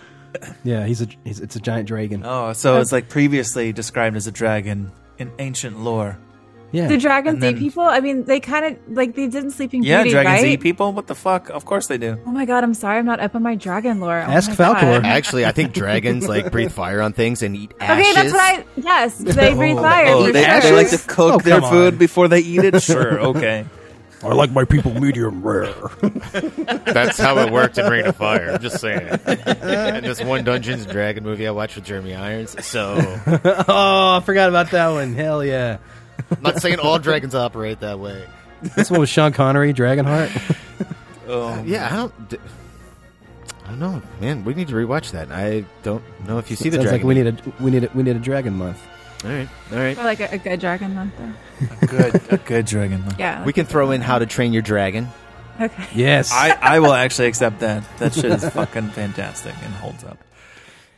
[0.63, 2.21] Yeah, he's a he's it's a giant dragon.
[2.23, 6.17] Oh, so it's like previously described as a dragon in ancient lore.
[6.71, 7.83] Yeah, Do dragons And then- eat people?
[7.83, 10.51] I mean, they kind of like they did in Sleeping Yeah, Beauty, dragons right?
[10.51, 10.93] eat people.
[10.93, 11.49] What the fuck?
[11.49, 12.17] Of course they do.
[12.27, 14.19] Oh my god, I'm sorry, I'm not up on my dragon lore.
[14.19, 15.03] Oh Ask my Falkor.
[15.03, 18.05] Actually, I think dragons like breathe fire on things and eat ashes.
[18.07, 18.65] Okay, that's what I.
[18.75, 20.05] Yes, they breathe oh, fire.
[20.09, 20.61] Oh, they, sure.
[20.61, 21.97] they like to cook Oh, their food on.
[21.99, 22.79] before they eat it.
[22.89, 23.65] Sure, okay.
[24.21, 25.73] I like my people medium rare.
[26.01, 28.51] That's how it worked in Reign of Fire.
[28.51, 29.07] I'm just saying.
[29.25, 32.55] and this one Dungeons and Dragon movie I watched with Jeremy Irons.
[32.65, 32.95] So
[33.67, 35.13] oh, I forgot about that one.
[35.13, 35.77] Hell yeah,
[36.31, 38.25] I'm not saying all dragons operate that way.
[38.75, 40.55] this one was Sean Connery, Dragonheart.
[41.27, 42.29] Oh, Yeah, I don't.
[42.29, 42.37] d-
[43.65, 44.43] I don't know, man.
[44.45, 45.31] We need to rewatch that.
[45.31, 47.07] I don't know if you see the Sounds dragon.
[47.07, 48.81] like we need a we need a, we need a dragon month.
[49.23, 49.97] All right, all right.
[49.97, 51.87] Or like a, a good dragon month, though.
[51.87, 53.01] good, a good dragon.
[53.01, 53.19] Month.
[53.19, 53.43] Yeah.
[53.45, 55.07] We can throw in How to Train Your Dragon.
[55.61, 55.87] Okay.
[55.93, 57.83] Yes, I, I will actually accept that.
[57.99, 60.17] That shit is fucking fantastic and holds up.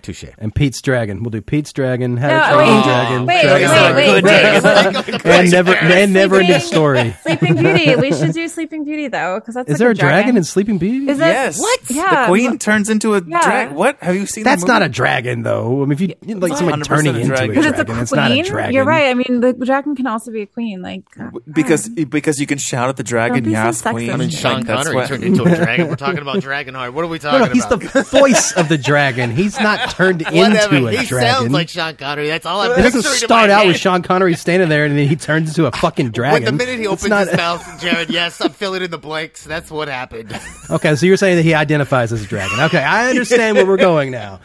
[0.03, 0.25] Touche.
[0.37, 1.23] and Pete's dragon.
[1.23, 2.17] We'll do Pete's dragon.
[2.17, 3.25] How No, to Train wait, Your Dragon.
[3.25, 3.95] wait, Dragon wait, Heart.
[3.95, 5.25] wait, wait, wait.
[5.25, 7.15] and never and never ending Sleeping- story.
[7.23, 7.95] Sleeping Beauty.
[8.01, 10.43] We should do Sleeping Beauty though, because that's Is like there a a dragon in
[10.43, 11.09] Sleeping Beauty?
[11.09, 11.23] Is it?
[11.25, 11.59] Yes.
[11.59, 11.79] What?
[11.89, 12.21] Yeah.
[12.21, 13.41] The queen turns into a Yeah.
[13.41, 13.75] dragon.
[13.75, 13.97] What?
[14.01, 15.81] Have you seen That's that not a dragon, though.
[15.81, 17.55] I mean, if you you like It's somebody 100% turning a into a dragon.
[17.55, 18.45] Because dragon, it's it's, not a queen.
[18.45, 18.73] dragon.
[18.73, 19.07] You're right.
[19.09, 20.81] I mean, the dragon can also be a queen.
[20.81, 21.03] Like
[21.51, 24.09] because because you can shout at the dragon, Don't be so yes, queen.
[24.09, 25.87] I mean, Sean Like, that's Connery what- turned into a dragon.
[25.87, 26.93] We're talking about Dragonheart.
[26.93, 27.81] What are we talking no, he's about?
[27.81, 29.31] the voice of the dragon.
[29.31, 31.33] He's not turned into a he dragon.
[31.35, 32.27] sounds like Sean Connery.
[32.27, 33.67] That's all I'm it doesn't picturing in start my out head.
[33.67, 36.43] with Sean Connery standing there and then he turns into a fucking dragon.
[36.43, 38.97] When the minute he It's opens not- his mouth, Jared, yes, I'm filling in the
[38.97, 39.43] blanks.
[39.43, 40.37] That's what happened.
[40.71, 42.57] Okay, so you're saying that he identifies as a dragon.
[42.61, 44.39] Okay, I understand where we're going now.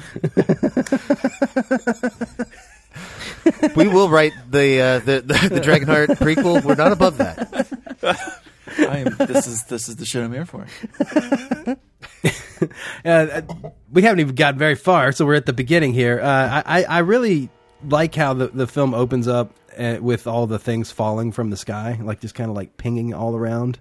[3.77, 6.65] we will write the uh, the, the the Dragonheart prequel.
[6.65, 7.69] We're not above that.
[8.79, 10.67] I am, this is this is the shit I'm here for.
[13.05, 13.43] Uh,
[13.93, 16.21] we haven't even gotten very far, so we're at the beginning here.
[16.21, 17.51] Uh, I, I I really
[17.89, 21.57] like how the, the film opens up uh, with all the things falling from the
[21.57, 23.79] sky, like just kind of like pinging all around.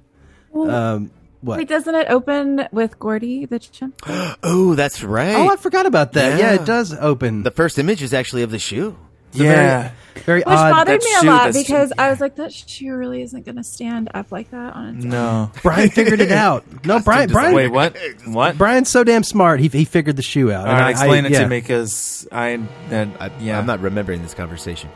[0.53, 1.11] Um,
[1.41, 1.57] what?
[1.57, 4.01] wait, doesn't it open with Gordy the chimp?
[4.43, 5.35] Oh, that's right.
[5.35, 6.39] oh, I forgot about that.
[6.39, 6.61] Yeah, Yeah.
[6.61, 7.43] it does open.
[7.43, 8.97] the first image is actually of the shoe.
[9.35, 9.81] It's a Yeah.
[9.81, 9.91] very,
[10.25, 10.71] very Which odd.
[10.71, 13.45] bothered that me a shoe- lot that's- because I was like, that shoe really isn't
[13.45, 15.11] going to stand up like that on its own.
[15.11, 15.51] No.
[15.63, 16.63] Brian figured it out.
[16.85, 17.29] No, Brian.
[17.29, 17.53] Brian.
[17.53, 17.95] Wait, what?
[18.25, 18.57] What?
[18.57, 19.59] Brian's so damn smart.
[19.59, 20.67] He he figured the shoe out.
[20.67, 21.39] All And I, explain I, it yeah.
[21.41, 22.59] to me because I,
[22.91, 23.59] I, yeah.
[23.59, 24.89] I'm not remembering this conversation.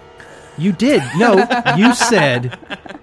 [0.57, 1.01] You did.
[1.17, 1.35] No,
[1.77, 2.57] you said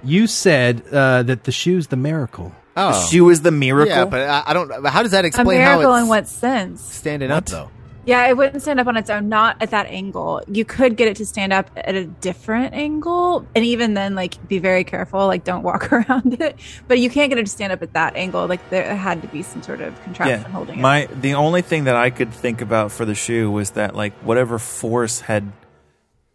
[0.04, 2.52] you said uh, that the shoe's the miracle.
[2.78, 3.88] Oh, The shoe is the miracle.
[3.96, 4.84] yeah, but I, I don't.
[4.86, 6.82] How does that A explain miracle how it's in what sense?
[6.82, 7.70] standing up though?
[8.06, 10.40] Yeah, it wouldn't stand up on its own, not at that angle.
[10.46, 14.46] You could get it to stand up at a different angle, and even then, like,
[14.46, 16.56] be very careful, like, don't walk around it.
[16.86, 18.46] But you can't get it to stand up at that angle.
[18.46, 20.48] Like, there had to be some sort of contraption yeah.
[20.48, 20.82] holding it.
[20.82, 24.12] My the only thing that I could think about for the shoe was that like
[24.18, 25.52] whatever force had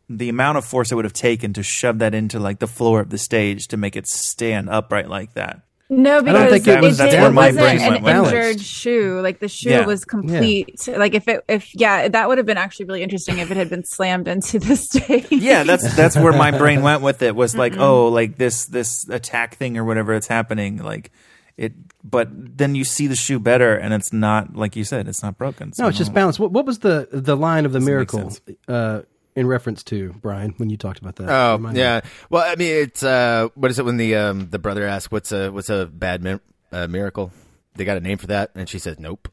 [0.09, 2.99] the amount of force it would have taken to shove that into like the floor
[2.99, 5.61] of the stage to make it stand upright like that.
[5.93, 8.05] No, don't because think it it, was- did, that's it where my wasn't an went
[8.05, 8.33] balanced.
[8.33, 9.19] injured shoe.
[9.21, 9.85] Like the shoe Yeah.
[9.85, 10.87] was complete.
[10.87, 13.69] Like if it, if yeah, that would have been actually really interesting if it had
[13.69, 15.27] been slammed into the stage.
[15.29, 17.35] yeah, that's that's where my brain went with it.
[17.35, 21.11] Was like, oh, like this this attack thing or whatever it's happening, like
[21.57, 21.73] it.
[22.03, 25.37] But then you see the shoe better, and it's not like you said, it's not
[25.37, 25.73] broken.
[25.73, 26.39] So No, it's just balanced.
[26.39, 28.31] What, what was the the line of the miracle
[28.67, 29.01] uh,
[29.35, 31.29] in reference to Brian when you talked about that?
[31.29, 31.81] Oh Remind me.
[31.81, 32.01] yeah.
[32.29, 35.31] Well, I mean, it's uh, what is it when the um, the brother asks what's
[35.31, 36.39] a what's a bad mi-
[36.71, 37.31] uh, miracle?
[37.75, 39.27] They got a name for that, and she says nope.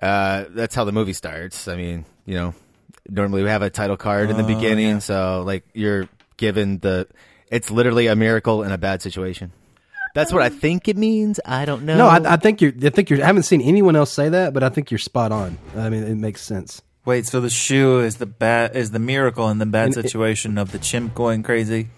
[0.00, 1.68] Uh, that's how the movie starts.
[1.68, 2.54] I mean, you know,
[3.08, 4.98] normally we have a title card in the Oh, beginning, yeah.
[4.98, 7.06] so like you're given the.
[7.50, 9.52] It's literally a miracle in a bad situation.
[10.14, 11.38] That's what I think it means.
[11.44, 11.96] I don't know.
[11.96, 12.72] No, I, I think you're.
[12.84, 13.22] I think you're.
[13.22, 15.58] I haven't seen anyone else say that, but I think you're spot on.
[15.76, 16.82] I mean, it makes sense.
[17.04, 20.02] Wait, so the shoe is the bad is the miracle in the bad And it-
[20.02, 21.88] situation of the chimp going crazy.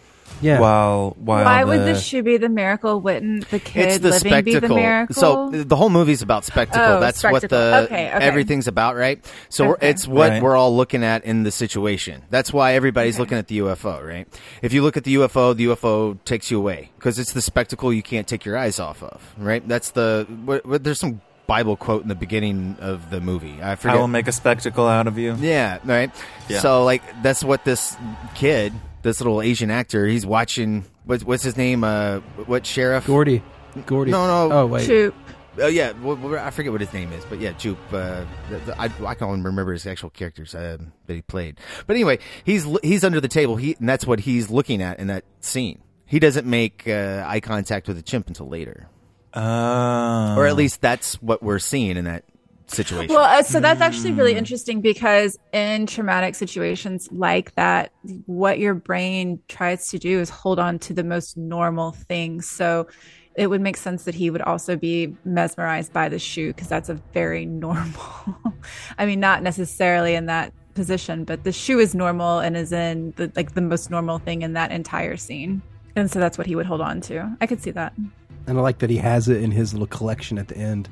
[0.43, 0.61] Yeah.
[0.61, 3.01] While while Why the, would the shoe be the miracle?
[3.01, 4.61] Wouldn't the kid it's the living spectacle.
[4.61, 5.15] be the miracle?
[5.15, 6.83] So the whole movie's about spectacle.
[6.97, 8.25] Oh, That's what the Okay, okay.
[8.27, 9.25] everything's about, right?
[9.49, 9.89] So we're Okay.
[9.91, 10.43] it's what Right.
[10.43, 12.23] we're all looking at in the situation.
[12.29, 14.27] That's why everybody's looking at the UFO, right?
[14.61, 17.91] If you look at the UFO, the UFO takes you away because it's the spectacle
[17.91, 19.67] you can't take your eyes off of, right?
[19.67, 23.55] That's the what, what, there's some Bible quote in the beginning of the movie.
[23.55, 23.71] I forget.
[23.71, 23.99] I forget.
[23.99, 25.35] will make a spectacle out of you.
[25.37, 26.11] Yeah, right.
[26.49, 26.61] Yeah.
[26.61, 27.97] So like that's what this
[28.35, 30.85] kid, this little Asian actor, he's watching.
[31.05, 31.85] What, what's his name?
[31.85, 33.07] Uh, what sheriff?
[33.07, 33.43] Gordy.
[33.87, 34.11] Gordy.
[34.11, 34.55] No, no.
[34.55, 34.87] Oh wait.
[34.87, 35.15] Shoot.
[35.59, 37.79] Oh yeah, well, well, I forget what his name is, but yeah, Jupe.
[37.91, 41.59] Uh, the, the, I, I can't remember his actual characters uh, that he played.
[41.87, 43.57] But anyway, he's he's under the table.
[43.57, 45.81] He and that's what he's looking at in that scene.
[46.05, 48.89] He doesn't make uh, eye contact with the chimp until later,
[49.37, 50.35] Oh.
[50.37, 52.25] or at least that's what we're seeing in that
[52.69, 53.15] situation.
[53.15, 57.93] Well, uh, so that's actually really interesting because in traumatic situations like that,
[58.27, 62.49] what your brain tries to do is hold on to the most normal things.
[62.49, 62.89] So
[63.35, 66.89] it would make sense that he would also be mesmerized by the shoe because that's
[66.89, 68.37] a very normal.
[68.99, 73.13] I mean, not necessarily in that position, but the shoe is normal and is in
[73.17, 75.63] the like the most normal thing in that entire scene.
[75.95, 77.37] And so that's what he would hold on to.
[77.41, 77.95] I could see that.
[78.47, 80.89] And I like that he has it in his little collection at the end.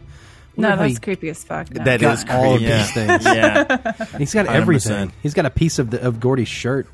[0.56, 1.68] No, that's he creepy as fuck.
[1.74, 1.82] No.
[1.82, 2.72] That got is all of creepy.
[2.72, 3.24] these things.
[3.24, 3.92] yeah.
[4.18, 4.50] He's got 100%.
[4.54, 5.12] everything.
[5.20, 6.86] He's got a piece of the, of Gordy's shirt.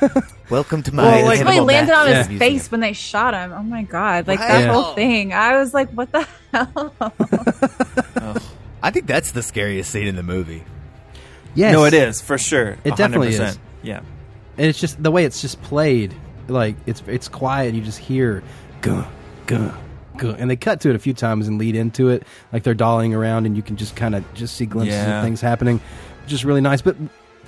[0.50, 1.02] Welcome to my.
[1.04, 2.38] Well, like- he landed on his Museum.
[2.38, 3.52] face when they shot him.
[3.52, 4.26] Oh my god!
[4.26, 4.48] Like Wow.
[4.48, 4.72] that Yeah.
[4.72, 5.32] whole thing.
[5.32, 8.36] I was like, "What the hell?" Oh.
[8.82, 10.62] I think that's the scariest scene in the movie.
[11.54, 11.72] yes.
[11.72, 12.76] No, it is for sure.
[12.84, 13.48] It definitely 100%.
[13.48, 13.58] is.
[13.82, 14.00] Yeah.
[14.58, 16.14] And it's just the way it's just played.
[16.48, 17.74] Like it's it's quiet.
[17.74, 18.42] You just hear,
[18.82, 19.06] guh,
[19.46, 19.74] guh,
[20.16, 22.74] guh, and they cut to it a few times and lead into it, like they're
[22.74, 25.18] dollying around, and you can just kind of just see glimpses Yeah.
[25.18, 25.80] of things happening,
[26.24, 26.82] which is really nice.
[26.82, 26.96] But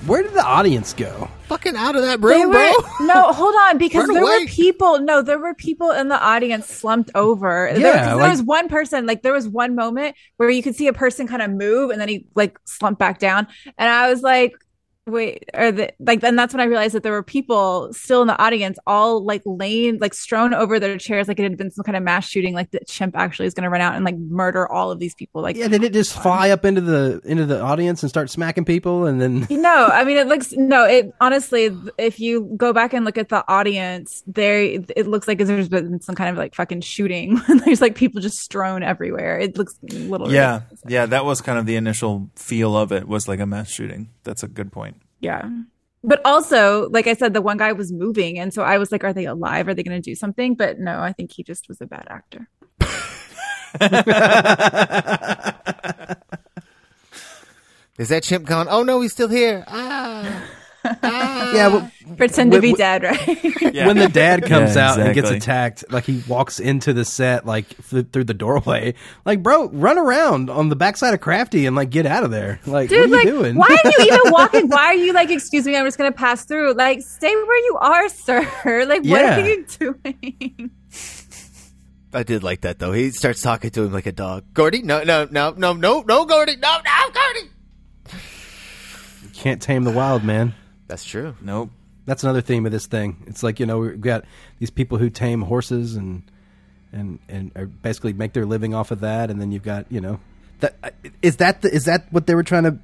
[0.04, 1.30] where did the audience go?
[1.46, 3.06] Fucking out of that They room, were bro.
[3.06, 4.40] no, hold on, because Run there away.
[4.40, 4.98] were people.
[5.00, 7.70] No, there were people in the audience slumped over.
[7.72, 9.06] there, Yeah, 'cause there like- was one person.
[9.06, 12.00] Like there was one moment where you could see a person kind of move, and
[12.00, 13.46] then he like slumped back down,
[13.78, 14.52] and I was like.
[15.08, 18.28] Wait, or the like, and that's when I realized that there were people still in
[18.28, 21.84] the audience, all like laying, like strewn over their chairs, like it had been some
[21.84, 22.54] kind of mass shooting.
[22.54, 25.14] Like the chimp actually is going to run out and like murder all of these
[25.14, 25.42] people.
[25.42, 28.64] Like, Yeah, did it just fly up into the into the audience and start smacking
[28.64, 30.84] people, and then No, I mean it looks no.
[30.84, 35.38] It honestly, if you go back and look at the audience, there it looks like
[35.38, 37.40] there's been some kind of like fucking shooting.
[37.64, 39.38] there's like people just strewn everywhere.
[39.38, 40.62] It looks a little Yeah.
[40.88, 41.06] Yeah.
[41.06, 44.08] That was kind of the initial feel of it was like a mass shooting.
[44.24, 44.95] That's a good point.
[45.20, 45.48] Yeah.
[46.04, 49.02] But also, like I said, the one guy was moving, and so I was like,
[49.02, 49.66] "Are they alive?
[49.66, 52.06] Are they going to do something?" But no, I think he just was a bad
[52.08, 52.48] actor.
[57.98, 58.68] Is that chimp gone?
[58.70, 59.64] Oh no, he's still here.
[59.66, 60.44] Ah.
[60.92, 61.68] Yeah, ah.
[61.72, 63.72] well, Pretend to be wh- dead, right?
[63.74, 63.86] Yeah.
[63.88, 67.44] when the dad comes Yeah, out and gets attacked, like he walks into the set
[67.44, 68.94] like th- through the doorway,
[69.24, 72.60] like bro, run around on the backside of Crafty and like get out of there.
[72.64, 73.56] Like, Dude, what are like, you doing?
[73.56, 74.68] why are you even walking?
[74.68, 76.74] Why are you like, excuse me, I'm just gonna pass through?
[76.74, 78.42] Like, stay where you are, sir.
[78.86, 79.36] Like, what Yeah.
[79.40, 80.70] are you doing?
[82.12, 82.92] I did like that though.
[82.92, 84.44] He starts talking to him like a dog.
[84.54, 87.50] Gordy, no, no, no, no, no, no, Gordy, no, no, Gordy.
[89.22, 90.54] You can't tame the wild, man.
[90.88, 91.34] That's true.
[91.40, 91.70] Nope.
[92.04, 93.24] That's another theme of this thing.
[93.26, 94.24] It's like you know we've got
[94.60, 96.22] these people who tame horses and
[96.92, 100.00] and and are basically make their living off of that, and then you've got you
[100.00, 100.20] know
[100.60, 102.78] that is that the, is that what they were trying to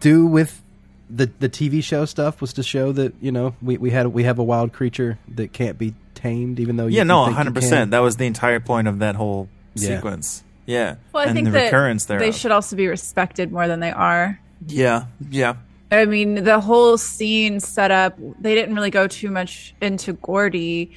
[0.00, 0.62] do with
[1.10, 4.22] the the TV show stuff was to show that you know we we had we
[4.24, 7.54] have a wild creature that can't be tamed, even though you Yeah, no, think hundred
[7.56, 7.90] percent.
[7.90, 9.96] That was the entire point of that whole Yeah.
[9.96, 10.44] sequence.
[10.66, 10.94] Yeah.
[11.12, 12.20] Well, I and think the that recurrence there.
[12.20, 14.38] they should also be respected more than they are.
[14.68, 15.06] Yeah.
[15.28, 15.56] Yeah.
[15.92, 20.90] I mean, the whole scene set up, they didn't really go too much into Gordy,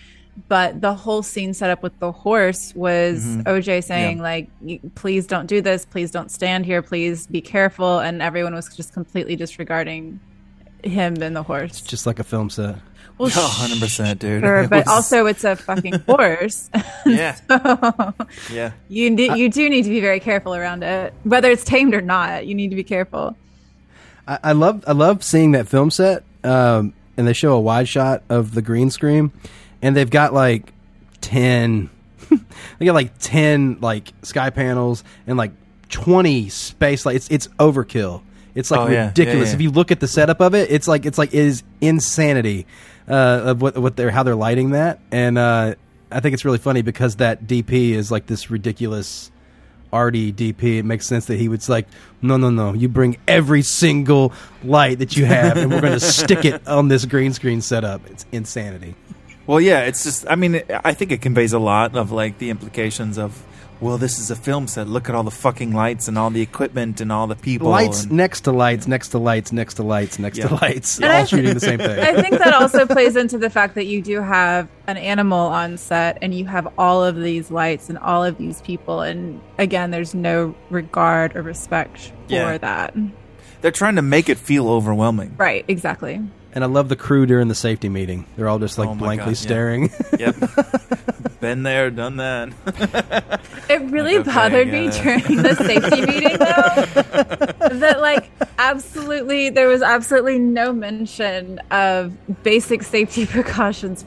[0.47, 3.43] but the whole scene set up with the horse was Mhm.
[3.45, 4.23] OJ saying Yeah.
[4.23, 4.49] like,
[4.95, 5.85] "Please don't do this.
[5.85, 6.81] Please don't stand here.
[6.81, 10.19] Please be careful." And everyone was just completely disregarding
[10.83, 11.81] him and the horse.
[11.81, 12.75] Just like a film set.
[13.17, 14.43] Well, Oh, 100%, dude.
[14.43, 16.69] Sure, but was- also it's a fucking horse.
[17.05, 17.35] Yeah.
[17.47, 18.13] So,
[18.51, 18.71] Yeah.
[18.89, 22.01] you ne- you do need to be very careful around it, whether it's tamed or
[22.01, 22.45] not.
[22.47, 23.35] You need to be careful.
[24.27, 27.87] I, I love I love seeing that film set, um, and they show a wide
[27.87, 29.31] shot of the green screen,
[29.81, 30.73] and they've got like
[31.21, 31.89] ten,
[32.79, 35.51] they got like ten like sky panels and like
[35.89, 37.27] twenty space lights.
[37.29, 38.21] It's, it's overkill.
[38.55, 38.93] It's like Oh, yeah.
[38.93, 39.49] Yeah, ridiculous.
[39.49, 39.55] yeah.
[39.55, 42.65] If you look at the setup of it, it's like it's like it is insanity
[43.07, 45.75] uh, of what what they're how they're lighting that, and uh,
[46.11, 49.29] I think it's really funny because that DP is like this ridiculous
[49.95, 50.79] arty DP.
[50.79, 51.87] It makes sense that he would like,
[52.21, 52.73] no, no, no.
[52.73, 56.89] You bring every single light that you have, and we're going to stick it on
[56.89, 58.05] this green screen setup.
[58.07, 58.95] It's insanity.
[59.47, 60.25] Well, yeah, it's just.
[60.29, 63.41] I mean, I think it conveys a lot of like the implications of.
[63.81, 64.87] Well, this is a film set.
[64.87, 67.69] Look at all the fucking lights and all the equipment and all the people.
[67.69, 70.47] lights and- next to lights, next to lights, next to lights, next Yeah.
[70.47, 71.99] to lights, And all I- shooting the same thing.
[71.99, 75.77] I think that also plays into the fact that you do have an animal on
[75.77, 79.01] set and you have all of these lights and all of these people.
[79.01, 82.57] And again, there's no regard or respect for Yeah.
[82.57, 82.93] that.
[83.61, 85.33] They're trying to make it feel overwhelming.
[85.37, 86.21] Right, exactly.
[86.55, 88.25] And I love the crew during the safety meeting.
[88.35, 89.35] They're all just like Oh blankly God, yeah.
[89.35, 89.89] staring.
[90.17, 90.35] Yep.
[91.41, 92.49] Been there, done that.
[93.67, 95.03] It really Okay, bothered me yeah.
[95.03, 102.13] during the safety meeting, though, that like absolutely there was absolutely no mention of
[102.43, 104.05] basic safety precautions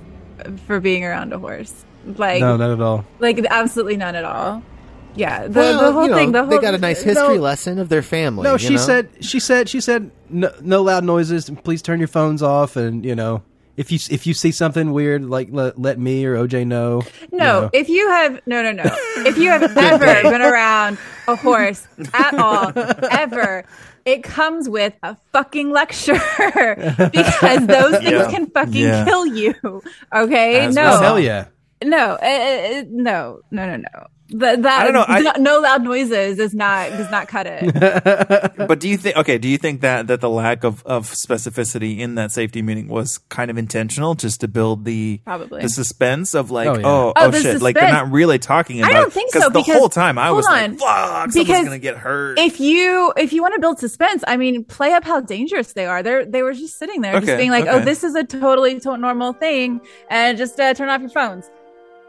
[0.67, 1.85] for being around a horse.
[2.07, 3.05] Like, no, not at all.
[3.19, 4.63] like absolutely none at all.
[5.19, 6.33] Yeah, the, well, the whole you know, thing.
[6.33, 7.43] The whole they got a nice history No.
[7.43, 8.45] lesson of their family.
[8.45, 8.81] No, you she know?
[8.81, 9.09] said.
[9.21, 9.69] She said.
[9.69, 10.11] She said.
[10.31, 11.49] No, no loud noises.
[11.49, 12.77] And please turn your phones off.
[12.77, 13.43] And you know,
[13.77, 17.03] if you if you see something weird, like let, let me or OJ know.
[17.33, 17.71] you No, know.
[17.73, 18.85] if you have no, no, no.
[19.27, 22.73] If you have ever been around a horse at all,
[23.11, 23.65] ever,
[24.05, 26.15] it comes with a fucking lecture
[27.13, 28.31] because those things Yeah.
[28.31, 29.05] can fucking Yeah.
[29.05, 29.55] kill you.
[30.15, 31.47] Okay, As no, we Oh hell yeah!
[31.85, 34.07] no, uh, uh, no, no, no, no.
[34.31, 37.47] That, that I don't know, I- no, no loud noises does not does not cut
[37.49, 38.55] it.
[38.69, 39.17] But do you think?
[39.17, 42.89] Okay, do you think that that the lack of of specificity in that safety meeting
[42.89, 45.63] was kind of intentional, just to build the Probably.
[45.63, 46.87] the suspense of like, Oh, oh, yeah.
[46.87, 48.91] oh, Oh, the shit, like they're not really talking about.
[48.91, 50.53] I don't think so the whole time I was on.
[50.53, 52.39] like, fuck, Because someone's gonna get hurt.
[52.39, 55.87] if you if you want to build suspense, I mean, play up how dangerous they
[55.87, 56.03] are.
[56.03, 58.79] They're they were just sitting there, Okay, just being like, "Oh, this is a totally
[58.81, 61.51] to- normal thing," and just uh, turn off your phones.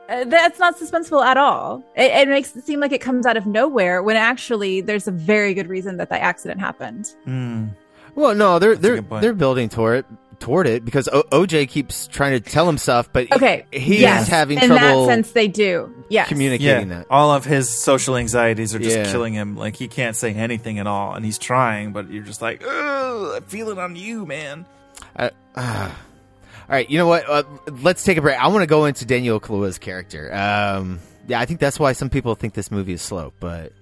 [0.09, 1.83] Uh, that's not suspenseful at all.
[1.95, 5.11] It, it makes it seem like it comes out of nowhere when actually there's a
[5.11, 7.13] very good reason that that accident happened.
[7.25, 7.67] Hmm.
[8.15, 10.05] Well, no, they're a they're they're building toward it
[10.39, 14.27] toward it because o- OJ keeps trying to tell him stuff, but Okay, he's yes,
[14.27, 15.31] having in trouble that sense.
[15.31, 16.27] They do, yes.
[16.29, 17.07] communicating yeah, that.
[17.09, 19.11] all of his social anxieties are just Yeah.
[19.11, 19.55] killing him.
[19.57, 23.35] Like he can't say anything at all, and he's trying, but you're just like, Ugh,
[23.35, 24.65] I feel it on you, man.
[25.15, 25.95] Uh, ah.
[26.69, 27.27] All right, you know what?
[27.27, 27.43] Uh,
[27.81, 28.39] let's take a break.
[28.39, 30.31] I want to go into Daniel Kaluuya's character.
[30.31, 33.73] Um, yeah, I think that's why some people think this movie is slow, but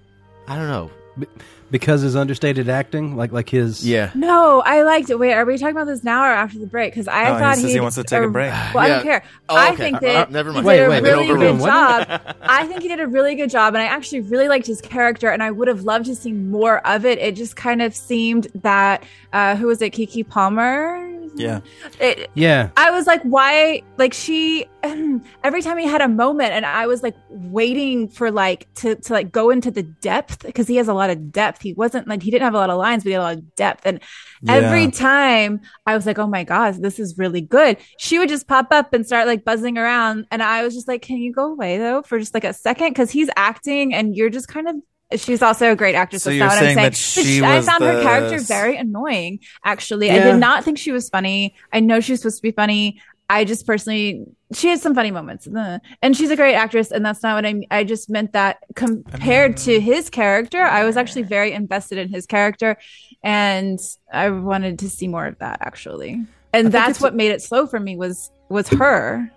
[0.46, 1.28] I don't know.
[1.70, 5.18] Because his understated acting, like like his Yeah, No, I liked it.
[5.18, 6.92] Wait, are we talking about this now or after the break?
[6.92, 8.52] Because I No, he thought says he he'd- wants to take a break.
[8.74, 9.22] Well, I don't care.
[9.50, 10.64] Oh, I think Uh, that uh, never mind.
[10.64, 12.20] he Wait, did wait, a been really good job.
[12.42, 15.28] I think he did a really good job, and I actually really liked his character,
[15.28, 17.18] and I would have loved to see more of it.
[17.18, 19.04] It just kind of seemed that
[19.34, 21.04] uh, who was it, Keke Palmer?
[21.34, 21.60] Yeah.
[22.00, 22.70] It, yeah.
[22.76, 23.82] I was like, why?
[23.98, 24.66] Like she,
[25.42, 29.12] every time he had a moment, and I was like waiting for like to to
[29.12, 31.62] like go into the depth because he has a lot of depth.
[31.62, 33.34] He wasn't like he didn't have a lot of lines, but he had a lot
[33.38, 33.86] of depth.
[33.86, 34.00] And
[34.46, 37.78] every time I was like, oh my gosh, this is really good.
[37.98, 41.02] She would just pop up and start like buzzing around, and I was just like,
[41.02, 42.90] can you go away though for just like a second?
[42.90, 44.76] Because he's acting, and you're just kind of.
[45.16, 46.22] She's also a great actress.
[46.22, 47.24] So you're saying I'm that saying.
[47.24, 49.40] But she I was found her character very annoying.
[49.64, 51.54] Actually, I did not think she was funny.
[51.72, 53.00] I know she was supposed to be funny.
[53.28, 56.90] I just personally, she has some funny moments, uh, and she's a great actress.
[56.90, 57.52] And that's not what I.
[57.52, 57.66] mean.
[57.70, 59.80] I just meant that compared to mm.
[59.80, 62.78] his character, I was actually very invested in his character,
[63.22, 63.78] and
[64.12, 66.24] I wanted to see more of that actually.
[66.52, 69.30] And that's what made it slow for me was was her.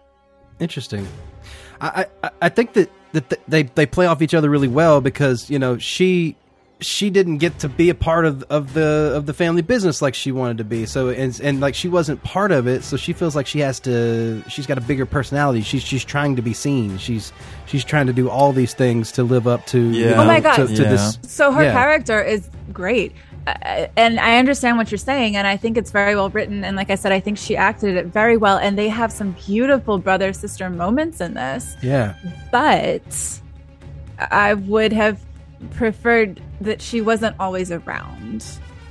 [0.59, 1.07] Interesting.
[1.81, 5.49] I, I, I think that, that they they play off each other really well because
[5.49, 6.37] you know she
[6.81, 10.15] she didn't get to be a part of of the of the family business like
[10.15, 10.85] she wanted to be.
[10.85, 13.79] So and and like she wasn't part of it, so she feels like she has
[13.81, 14.43] to.
[14.49, 15.61] She's got a bigger personality.
[15.61, 16.97] She's she's trying to be seen.
[16.97, 17.31] She's
[17.67, 19.79] she's trying to do all these things to live up to.
[19.79, 20.55] you know, Oh my God.
[20.55, 20.89] To, to Yeah.
[20.89, 21.19] this.
[21.23, 21.73] So her Yeah.
[21.73, 23.13] character is great.
[23.47, 26.63] uh, and I understand what you're saying, and I think it's very well written.
[26.63, 29.31] And like I said, I think she acted it very well, and they have some
[29.45, 31.75] beautiful brother sister moments in this.
[31.81, 32.13] Yeah.
[32.51, 33.01] But
[34.19, 35.19] I would have
[35.71, 38.43] preferred that she wasn't always around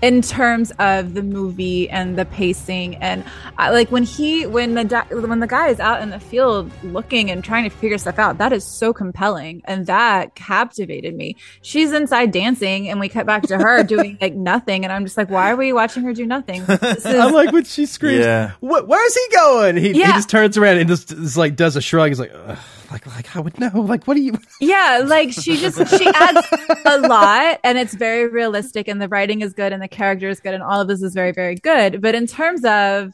[0.03, 2.97] in terms of the movie and the pacing.
[2.97, 3.23] And
[3.59, 7.31] I, like when he when the when the guy is out in the field looking
[7.31, 9.62] and trying to figure stuff out that is so compelling.
[9.66, 11.37] And that captivated me.
[11.62, 14.85] She's inside dancing and we cut back to her doing like nothing.
[14.85, 16.64] And i'm just like why are we watching her do nothing?
[16.64, 18.53] This is, I like when she screams, Yeah.
[18.61, 22.09] Where's he going?" He, he just turns around and just, just like does a shrug.
[22.09, 22.59] He's like, Ugh,
[22.91, 23.70] "Like, like I would know.
[23.74, 26.47] Like, what do you?" yeah like she just she adds
[26.84, 30.41] a lot and it's very realistic and the writing is good and the character is
[30.41, 33.12] good and all of this is very very good but in terms of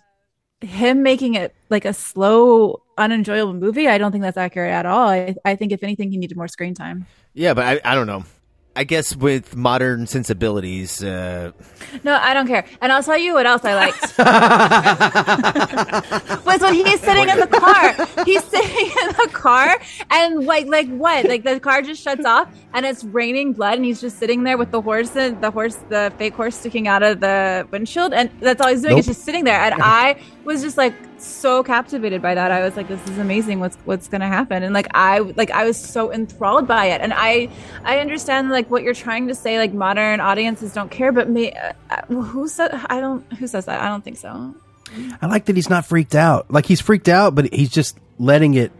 [0.60, 5.08] him making it like a slow unenjoyable movie i don't think that's accurate at all
[5.08, 8.06] i, I think if anything he needed more screen time Yeah, but I, I don't
[8.06, 8.24] know.
[8.76, 11.52] I guess with modern sensibilities, uh,
[12.04, 12.66] no i don't care.
[12.82, 14.18] And i'll tell you what else i liked.
[16.46, 18.24] Was when he's sitting in the car.
[18.24, 21.24] He's sitting in the car and like like what?
[21.26, 24.58] Like the car just shuts off and it's raining blood and he's just sitting there
[24.58, 28.30] with the horse and the horse the fake horse sticking out of the windshield and
[28.40, 29.60] that's all he's doing is just sitting there.
[29.60, 30.94] And i was just like
[31.26, 34.72] so captivated by that i was like this is amazing what's what's gonna happen and
[34.74, 37.48] like i like i was so enthralled by it and i
[37.84, 41.52] i understand like what you're trying to say like modern audiences don't care but me
[41.52, 44.54] uh, uh, who said i don't who says that i don't think so
[45.20, 46.50] I like that he's not freaked out.
[46.50, 48.72] Like he's freaked out, but he's just letting it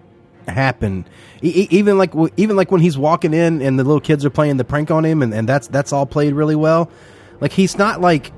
[0.46, 1.06] happen.
[1.42, 4.56] E- even like even like when he's walking in and the little kids are playing
[4.56, 6.90] the prank on him, and, and that's that's all played really well.
[7.40, 8.32] Like he's not like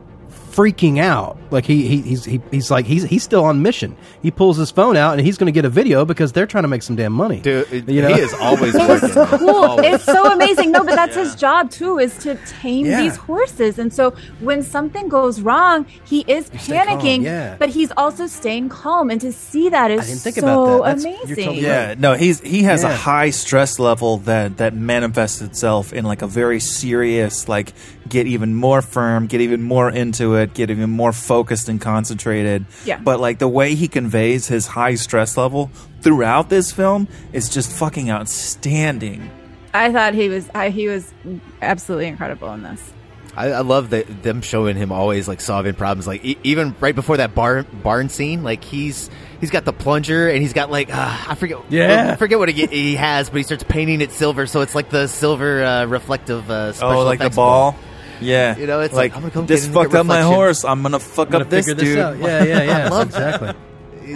[0.55, 1.37] freaking out.
[1.51, 3.97] Like he, he he's he, he's like he's he's still on mission.
[4.23, 6.65] He pulls his phone out and he's going to get a video because they're trying
[6.65, 7.41] to make some damn money.
[7.41, 8.09] dude, it- You know?
[8.15, 9.09] he is always working.
[9.11, 9.49] cool.
[9.51, 9.95] Always.
[9.95, 10.73] It's so amazing.
[10.73, 13.01] No, but that's his job too, is to tame Yeah.
[13.03, 13.79] these horses.
[13.79, 17.57] And so when something goes wrong, he is stay calm, panicking, yeah.
[17.59, 19.11] but he's also staying calm.
[19.11, 20.97] And to see that is didn't think so about that.
[21.03, 21.45] That's- amazing.
[21.45, 22.91] totally Yeah, no, he's he has Yeah.
[22.93, 27.73] a high stress level that that manifests itself in like a very serious, like
[28.09, 32.67] get even more firm, get even more into it, get even more focused and concentrated.
[32.85, 32.99] Yeah.
[32.99, 35.71] But like the way he conveys his high stress level
[36.01, 39.31] throughout this film is just fucking outstanding.
[39.75, 41.13] I thought he was I, he was
[41.61, 42.93] absolutely incredible in this.
[43.39, 46.09] I, I love that them showing him always like solving problems.
[46.09, 50.29] Like e- even right before that barn barn scene, like he's he's got the plunger
[50.29, 52.13] and he's got like uh, I forget Yeah.
[52.13, 54.91] I forget what he, he has, but he starts painting it silver, so it's like
[54.91, 56.51] the silver uh, reflective.
[56.51, 57.77] Uh, special oh, like the effects ball.
[58.21, 60.23] Yeah, You know, it's like, like, I'm gonna come this get a fucked up my
[60.23, 60.65] horse.
[60.65, 61.99] I'm gonna fuck I'm gonna up this figure dude.
[61.99, 62.19] this out.
[62.19, 63.03] Yeah, yeah, yeah.
[63.03, 63.55] exactly.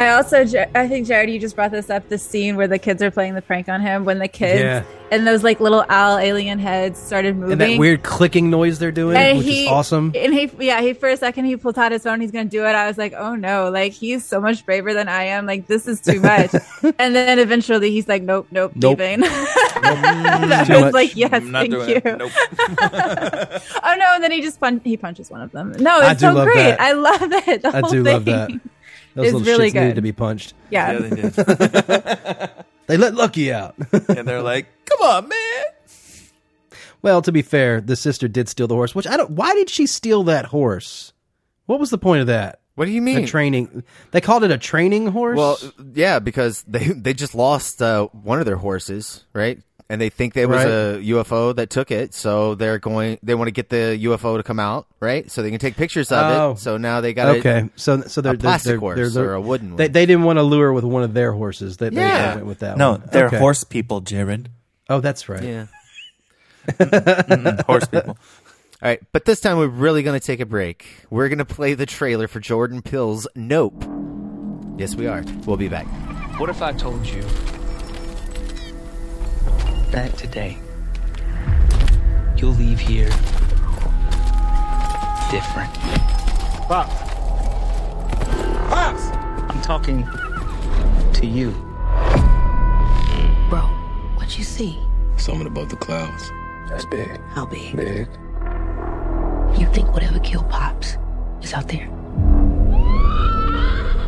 [0.00, 2.08] I also, I think Jared, you just brought this up.
[2.08, 4.82] The scene where the kids are playing the prank on him when the kids Yeah.
[5.10, 7.52] and those like little owl alien heads started moving.
[7.52, 10.12] And that weird clicking noise they're doing, And which he, is awesome.
[10.14, 12.20] And he, yeah, he for a second he pulled out his phone.
[12.20, 12.74] He's gonna do it.
[12.74, 15.46] I was like, oh no, like he's so much braver than I am.
[15.46, 16.52] Like this is too much.
[16.98, 18.98] and then eventually he's like, nope, nope, Nope.
[18.98, 19.20] leaving.
[19.82, 20.94] that Too was much.
[20.94, 22.00] like, yes, not thank you.
[22.16, 22.30] Nope.
[22.80, 25.72] oh no, and then he just pun- he punches one of them.
[25.78, 26.54] No, it's so great.
[26.54, 26.80] that.
[26.80, 27.62] I love it.
[27.62, 28.12] The I whole do thing.
[28.12, 28.50] love that.
[29.14, 29.94] Those It's little really shits needed good.
[29.96, 30.54] to be punched.
[30.70, 30.92] Yeah.
[30.92, 32.50] Yeah, they did.
[32.88, 33.74] They let Lucky out.
[33.92, 35.64] and they're like, "Come on, man."
[37.00, 38.94] well, to be fair, the sister did steal the horse.
[38.94, 39.30] Which I don't.
[39.30, 41.12] Why did she steal that horse?
[41.66, 42.60] What was the point of that?
[42.74, 43.16] What do you mean?
[43.16, 43.28] A mean?
[43.28, 43.84] training.
[44.10, 45.38] They called it a training horse.
[45.38, 45.58] Well,
[45.94, 49.60] yeah, because they they just lost uh, one of their horses, right?
[49.92, 50.70] And they think there was Right.
[50.72, 53.18] a UFO that took it, so they're going.
[53.22, 55.30] They want to get the UFO to come out, right?
[55.30, 56.50] So they can take pictures of Oh.
[56.52, 56.60] it.
[56.60, 57.40] So now they got it.
[57.40, 57.68] okay.
[57.76, 59.92] So so they're a plastic they're, horse they're, they're, or a wooden They, one.
[59.92, 61.76] they didn't want to lure with one of their horses.
[61.76, 62.30] They, they, Yeah.
[62.30, 62.78] they went with that.
[62.78, 63.02] No, one.
[63.12, 63.36] they're Okay.
[63.38, 64.48] horse people, Jared.
[64.88, 65.42] Oh, that's right.
[65.42, 65.66] Yeah.
[66.68, 68.16] Mm, horse people.
[68.82, 70.86] All right, but this time we're really going to take a break.
[71.10, 73.84] We're going to play the trailer for Jordan Peele's Nope.
[74.78, 75.22] Yes, we are.
[75.46, 75.86] We'll be back.
[76.40, 77.22] What if I told you
[79.92, 80.56] that today
[82.38, 83.10] you'll leave here
[85.30, 85.72] different?
[86.66, 86.94] Pops.
[88.70, 89.06] Pops!
[89.50, 90.08] I'm talking
[91.12, 91.50] to you.
[93.50, 93.68] Bro,
[94.16, 94.78] what you see?
[95.18, 96.32] Something above the clouds.
[96.70, 97.20] That's big.
[97.28, 97.76] How big?
[97.76, 98.08] Big.
[99.60, 100.96] You think whatever killed Pops
[101.42, 101.88] is out there?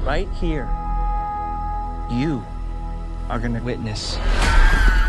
[0.03, 0.66] Right here,
[2.11, 2.43] you
[3.28, 4.18] are going to witness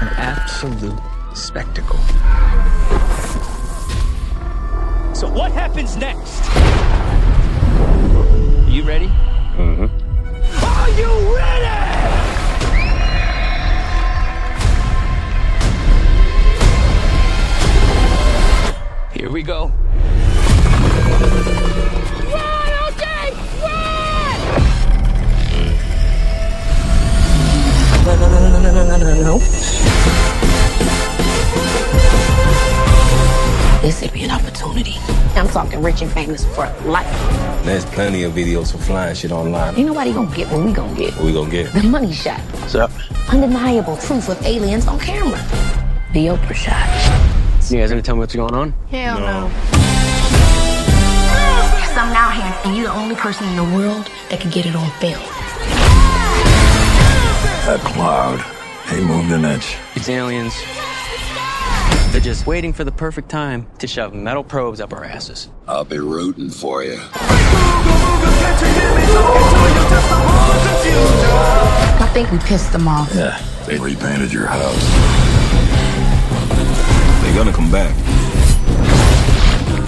[0.01, 0.99] an absolute
[1.33, 1.97] spectacle.
[5.13, 6.41] So, what happens next?
[8.65, 9.07] Are you ready?
[9.55, 9.85] Mm hmm.
[10.65, 11.55] Are you ready?
[19.17, 19.71] Here we go.
[22.33, 23.31] Run, okay,
[23.63, 24.39] run!
[28.05, 29.54] No, no, no, no, no, no, no, no, no.
[33.85, 34.95] This would be an opportunity.
[35.35, 37.05] I'm talking rich and famous for life.
[37.63, 39.75] There's plenty of videos for flying shit online.
[39.75, 41.13] Ain't nobody gonna get what we gonna get.
[41.13, 41.71] What we gonna get?
[41.71, 42.39] The money shot.
[42.39, 42.89] What's up?
[43.31, 45.37] Undeniable proof of aliens on camera.
[46.13, 47.69] The Oprah shot.
[47.69, 48.73] You guys gonna tell me what's going on?
[48.89, 49.51] Hell no.
[51.93, 54.75] Something out here, and you're the only person in the world that can get it
[54.75, 55.21] on film.
[57.67, 58.43] That cloud,
[58.89, 59.77] he moved an inch.
[59.93, 60.55] It's aliens.
[62.15, 65.49] They're just waiting for the perfect time to shove metal probes up our asses.
[65.67, 66.97] I'll be rooting for you.
[71.99, 73.13] I think we pissed them off.
[73.13, 73.37] Yeah,
[73.67, 74.81] they repainted your house.
[77.21, 77.93] They're gonna come back.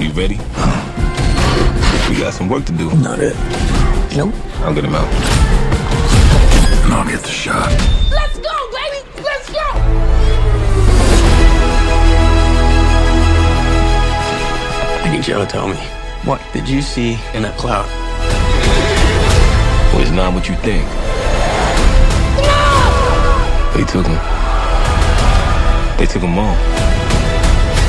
[0.01, 0.35] You ready?
[2.09, 2.93] We got some work to do.
[2.97, 3.37] Not it.
[4.17, 4.35] Nope.
[4.65, 5.07] I'll get him out.
[6.83, 7.71] And I'll get the shot.
[8.11, 8.56] Let's go,
[15.27, 15.75] I need y'all to tell me.
[16.23, 17.83] What did you see in that cloud?
[19.91, 20.87] Well, it's not what you think.
[22.39, 23.75] No!
[23.75, 24.15] They took him.
[25.99, 26.55] They took him all.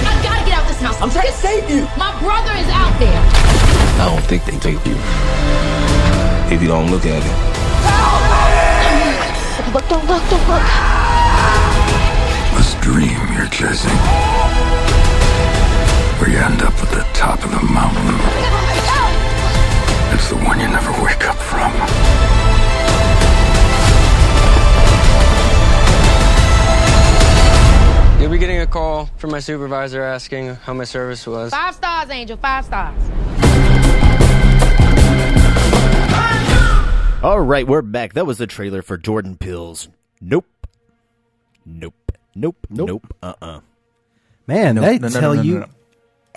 [0.03, 0.99] I gotta get out this house.
[0.99, 1.86] I'm trying to save you.
[1.95, 3.22] My brother is out there.
[4.03, 4.99] I don't think they take you.
[6.51, 7.36] If you don't look at it.
[9.70, 10.66] Look, don't look, don't look.
[12.59, 13.95] This dream you're chasing.
[16.18, 18.14] Where you end up at the top of the mountain.
[20.14, 21.72] It's the one you never wake up from.
[28.20, 31.50] You'll be getting a call from my supervisor asking how my service was.
[31.50, 32.36] Five stars, Angel.
[32.36, 33.00] Five stars.
[37.22, 38.12] All right, we're back.
[38.14, 39.88] That was the trailer for Jordan Peele's.
[40.20, 40.46] Nope.
[41.66, 42.12] Nope.
[42.36, 42.56] Nope.
[42.70, 43.14] Nope.
[43.20, 43.60] Uh uh
[44.46, 45.66] Man, No, they no, no, tell no, no, you no.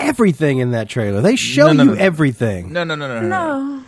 [0.04, 1.22] Everything in that trailer.
[1.22, 2.02] They show No, no, you no.
[2.02, 2.72] everything.
[2.74, 3.28] No, no, no, no, no.
[3.28, 3.84] No.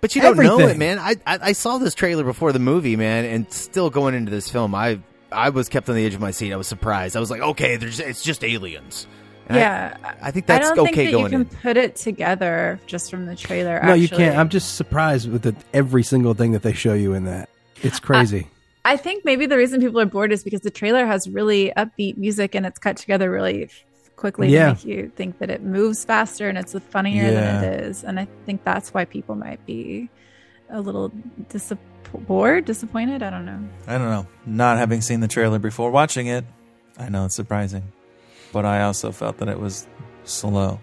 [0.00, 0.98] But you don't know it, man.
[0.98, 4.48] I, I I saw this trailer before the movie, man, and still going into this
[4.50, 5.00] film, I
[5.32, 6.52] I was kept on the edge of my seat.
[6.52, 7.16] I was surprised.
[7.16, 9.06] I was like, okay, there's it's just aliens.
[9.48, 9.96] And yeah.
[10.20, 11.62] I, think that's I don't okay think that going you can in.
[11.62, 13.80] put it together just from the trailer.
[13.84, 14.36] No, you can't.
[14.36, 17.48] I'm just surprised with the, every single thing that they show you in that.
[17.80, 18.48] It's crazy.
[18.84, 22.16] I think maybe the reason people are bored is because the trailer has really upbeat
[22.16, 23.84] music and it's cut together really f-
[24.16, 24.68] quickly Yeah.
[24.68, 27.60] to make you think that it moves faster and it's funnier Yeah.
[27.60, 28.02] than it is.
[28.04, 30.08] And I think that's why people might be
[30.70, 31.12] a little
[31.50, 31.78] disapp-
[32.26, 33.22] bored, disappointed.
[33.22, 33.60] I don't know.
[33.86, 34.26] I don't know.
[34.46, 36.44] Not having seen the trailer before watching it,
[36.98, 37.82] I know it's surprising.
[38.52, 39.86] But I also felt that it was
[40.24, 40.80] slow.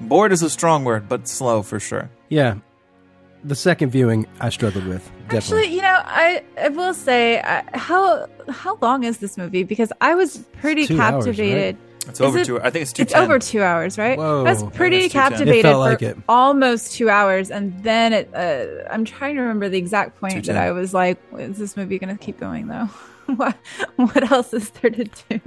[0.00, 2.10] Bored is a strong word, but slow for sure.
[2.28, 2.56] yeah.
[3.44, 5.08] The second viewing, I struggled with.
[5.28, 5.36] Definitely.
[5.36, 9.62] Actually, you know, I, I will say, I, how how long is this movie?
[9.62, 11.76] Because I was pretty Two hours, captivated.
[12.08, 12.60] It's over it- two.
[12.60, 13.02] I think it's two.
[13.02, 14.18] It's over two hours, right?
[14.18, 14.40] Whoa.
[14.44, 15.18] I was pretty it's 2:10.
[15.28, 16.16] captivated It felt for like it.
[16.28, 18.30] almost two hours, and then it.
[18.34, 21.98] Uh, I'm trying to remember the exact point that I was like, "Is this movie
[21.98, 22.86] going to keep going though?
[23.36, 23.56] what
[23.96, 25.40] What else is there to do?"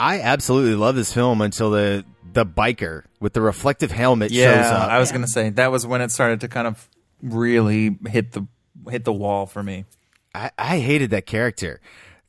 [0.00, 4.88] I absolutely love this film until the the biker with the reflective helmet shows up.
[4.88, 6.88] I was gonna say that was when it started to kind of
[7.22, 8.46] really hit the
[8.90, 9.84] hit the wall for me.
[10.34, 11.80] I, I hated that character.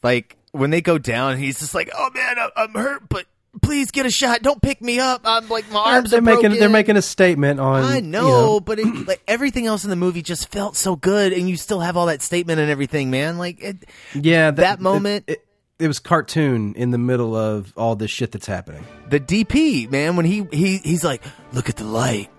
[0.03, 3.25] Like when they go down, he's just like, "Oh man, I, I'm hurt, but
[3.61, 4.41] please get a shot.
[4.41, 5.21] Don't pick me up.
[5.25, 7.83] I'm like my arms they're are making broken." they're making a statement on.
[7.83, 11.33] I you know, but it, like everything else in the movie just felt so good,
[11.33, 13.37] and you still have all that statement and everything, man.
[13.37, 15.45] Like, it, yeah, that moment- It, it,
[15.77, 18.85] it was cartoon in the middle of all this shit that's happening.
[19.09, 21.21] the DP man, when he he he's like,
[21.53, 22.29] "Look at the light."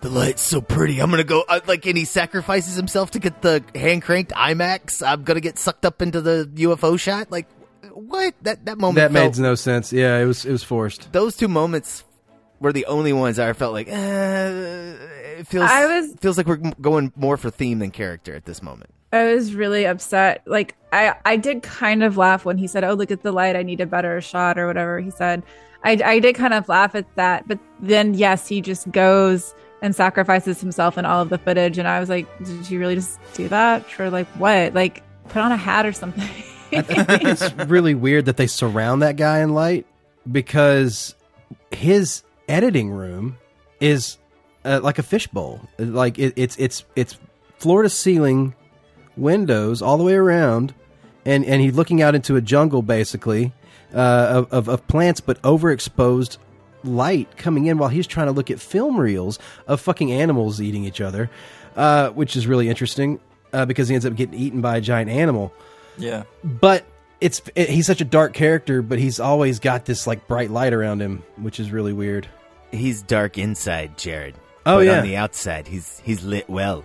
[0.00, 1.00] The light's so pretty.
[1.02, 5.04] I'm gonna go uh, like, and he sacrifices himself to get the hand cranked IMAX.
[5.04, 7.32] I'm gonna get sucked up into the UFO shot.
[7.32, 7.48] Like,
[7.92, 8.34] what?
[8.42, 9.92] That that moment That felt, made no sense.
[9.92, 11.12] Yeah, it was it was forced.
[11.12, 12.04] those two moments
[12.60, 14.94] were the only ones I felt like eh,
[15.38, 18.62] it feels I was- feels like we're going more for theme than character at this
[18.62, 18.90] moment.
[19.12, 20.42] I was really upset.
[20.46, 23.56] Like I, I did kind of laugh when he said, "Oh, look at the light.
[23.56, 25.42] I need a better shot," or whatever he said.
[25.84, 29.94] I, I did kind of laugh at that, but then yes, he just goes and
[29.94, 33.18] sacrifices himself in all of the footage, and I was like, "Did you really just
[33.34, 34.74] do that for like what?
[34.74, 36.28] Like put on a hat or something?"
[36.70, 39.86] It's really weird that they surround that guy in light
[40.30, 41.14] because
[41.70, 43.38] his editing room
[43.80, 44.18] is
[44.64, 45.60] uh, like a fishbowl.
[45.78, 47.18] Like it, it's it's it's
[47.58, 48.54] floor to ceiling
[49.16, 50.74] windows all the way around,
[51.24, 53.52] and and he's looking out into a jungle basically
[53.94, 56.38] uh, of, of of plants, but overexposed
[56.84, 60.84] light coming in while he's trying to look at film reels of fucking animals eating
[60.84, 61.30] each other,
[61.76, 63.20] uh, which is really interesting
[63.52, 65.52] uh, because he ends up getting eaten by a giant animal.
[65.98, 66.84] Yeah, But
[67.20, 70.72] it's it, he's such a dark character, but he's always got this like bright light
[70.72, 72.28] around him, which is really weird.
[72.70, 74.34] He's dark inside, Jared.
[74.66, 74.98] Oh, but yeah.
[74.98, 76.84] on the outside, he's he's lit well.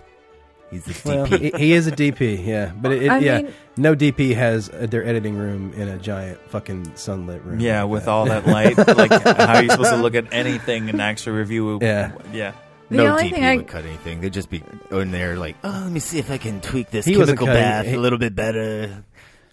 [0.72, 1.40] He's the Well, DP.
[1.58, 4.88] he, he is a DP, yeah, but it, it- yeah, mean- no DP has uh,
[4.90, 7.60] their editing room in a giant fucking sunlit room.
[7.60, 11.00] Yeah, with all that light, like how are you supposed to look at anything and
[11.00, 11.78] actually review?
[11.80, 12.14] Yeah.
[12.32, 12.54] yeah.
[12.90, 14.22] The no only DP thing I- would cut anything.
[14.22, 17.06] They'd just be in there like, oh, let me see if I can tweak this
[17.06, 19.04] He chemical cutting- bath he- a little bit better.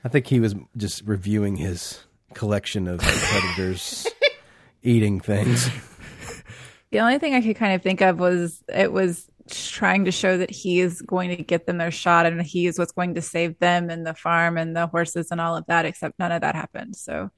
[0.04, 2.00] I think he was just reviewing his
[2.34, 4.06] collection of predators
[4.82, 5.68] eating things.
[6.90, 10.38] The only thing I could kind of think of was it was trying to show
[10.38, 13.22] that he is going to get them their shot and he is what's going to
[13.22, 16.40] save them and the farm and the horses and all of that, except none of
[16.40, 16.96] that happened.
[16.96, 17.30] So,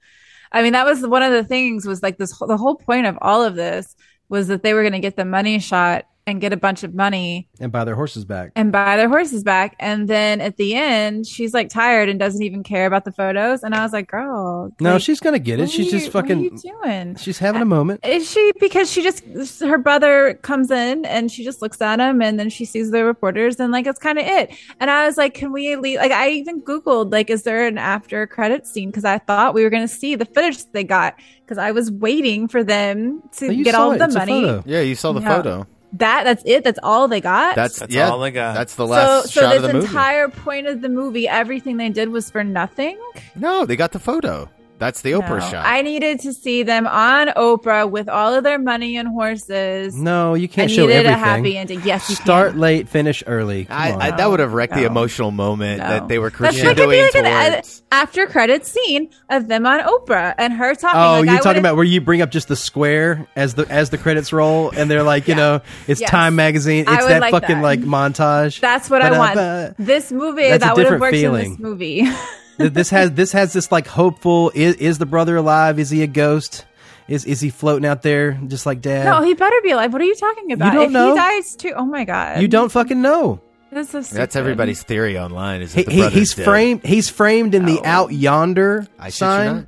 [0.53, 3.19] I mean, that was one of the things was like this, the whole point of
[3.23, 3.95] all of this
[4.33, 6.95] was that they were going to get the money shot and get a bunch of
[6.95, 8.53] money and buy their horses back.
[8.55, 9.75] and buy their horses back.
[9.81, 13.65] And then at the end, she's like tired and doesn't even care about the photos.
[13.65, 15.69] And I was like, girl, No, like, she's gonna get it.
[15.71, 16.43] She's are just you- what are fucking.
[16.45, 17.17] you doing?
[17.17, 18.05] She's having a moment.
[18.05, 19.25] Uh, is she because she just
[19.61, 23.05] her brother comes in and she just looks at him and then she sees the
[23.05, 24.53] reporters and like it's kind of it.
[24.79, 25.99] And I was like, can we leave?
[25.99, 28.91] Like I even googled like, is there an after credit scene?
[28.91, 31.91] Because I thought we were going to see the footage they got because I was
[31.91, 33.99] waiting for them to Oh, get all it.
[33.99, 34.43] the It's money.
[34.43, 34.63] photo.
[34.67, 35.29] Yeah, you saw the No.
[35.29, 35.67] photo.
[35.95, 36.65] That that's it.
[36.65, 37.55] That's all they got.
[37.55, 38.55] That's, That's yeah, all they got.
[38.55, 39.87] That's the last So shot this of the movie.
[39.87, 42.99] entire point of the movie, everything they did was for nothing.
[43.37, 44.49] no, they got the photo.
[44.79, 45.49] That's the Oprah No.
[45.49, 45.65] shot.
[45.65, 49.95] I needed to see them on Oprah with all of their money and horses.
[49.95, 51.15] No, you can't I show needed everything.
[51.15, 51.83] a happy ending.
[51.85, 52.61] Yes, you Start can.
[52.61, 53.69] late, finish early.
[53.71, 53.93] I.
[53.93, 55.89] I, that would have wrecked the emotional moment No.
[55.89, 57.83] that they were That's like it'd be like an towards.
[57.91, 61.01] a- after credit scene of them on Oprah and her talking.
[61.01, 63.67] Oh, like, you're I talking about where you bring up just the square as the
[63.71, 66.11] as the credits roll, and they're like, you know, it's Yes.
[66.11, 66.87] Time Magazine.
[66.89, 67.63] It's that like fucking that.
[67.63, 68.59] like montage.
[68.59, 69.35] That's what I want.
[69.35, 69.75] Ba-da-ba.
[69.79, 71.51] This movie That's a that would have different worked in feeling.
[71.53, 72.09] this movie.
[72.63, 74.51] Th- this has this has this like hopeful.
[74.55, 75.79] Is, is the brother alive?
[75.79, 76.65] Is he a ghost?
[77.09, 79.05] Is is he floating out there just like dad?
[79.05, 79.93] no, he better be alive.
[79.93, 80.67] What are you talking about?
[80.73, 81.11] You don't if know.
[81.13, 83.41] he dies too, oh my god, you don't fucking know.
[83.73, 84.19] This is so stupid.
[84.19, 85.63] That's everybody's theory online.
[85.63, 86.45] Is He, the he- he's dead.
[86.45, 86.85] framed.
[86.85, 87.87] He's framed in the Oh.
[87.87, 89.67] out yonder I sign,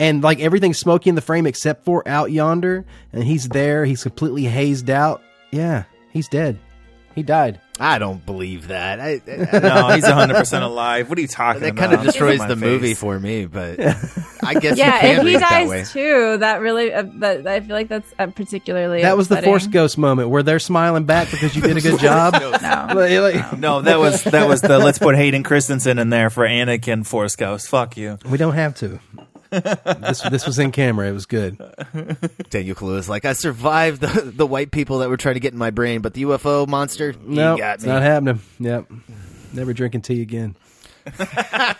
[0.00, 3.84] and like everything's smoky in the frame except for out yonder, and he's there.
[3.84, 5.22] He's completely hazed out.
[5.52, 6.58] Yeah, he's dead.
[7.14, 7.60] He died.
[7.78, 9.00] I don't believe that.
[9.00, 11.08] I, I- No, he's 100 percent alive.
[11.08, 11.80] What are you talking that about?
[11.90, 12.56] That kind of destroys the face.
[12.56, 13.78] movie for me, but
[14.42, 15.76] I guess yeah, you can if he read it that way.
[15.78, 19.02] dies too, that really, uh, that I feel like that's uh, particularly.
[19.02, 19.42] That was the.
[19.42, 22.34] Force Ghost moment where they're smiling back because you did a good job.
[22.62, 22.86] No.
[22.94, 26.46] Like- like- No, that was that was the let's put Hayden Christensen in there for
[26.46, 27.68] Anakin Force Ghost.
[27.68, 28.18] Fuck you.
[28.28, 28.98] we don't have to.
[29.62, 31.08] This this was in camera.
[31.08, 31.56] It was good.
[32.50, 35.52] Daniel Kaluuya is like, I survived the, the white people that were trying to get
[35.52, 37.90] in my brain, but the UFO monster, he No, got it's me.
[37.90, 38.40] not happening.
[38.60, 38.86] Yep.
[39.52, 40.56] Never drinking tea again.
[41.06, 41.76] that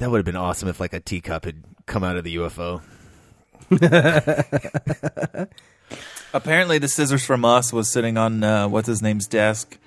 [0.00, 2.82] would have been awesome if like a teacup had come out of the UFO.
[6.34, 9.78] Apparently, the scissors from Us was sitting on uh, what's his name's desk.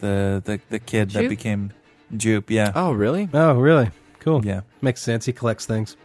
[0.00, 1.72] The the the kid that became
[2.16, 2.50] Jupe.
[2.50, 2.72] Yeah.
[2.74, 3.28] Oh, really?
[3.34, 3.90] Oh, really?
[4.20, 4.44] Cool.
[4.44, 4.60] Yeah.
[4.82, 5.24] Makes sense.
[5.26, 5.96] He collects things.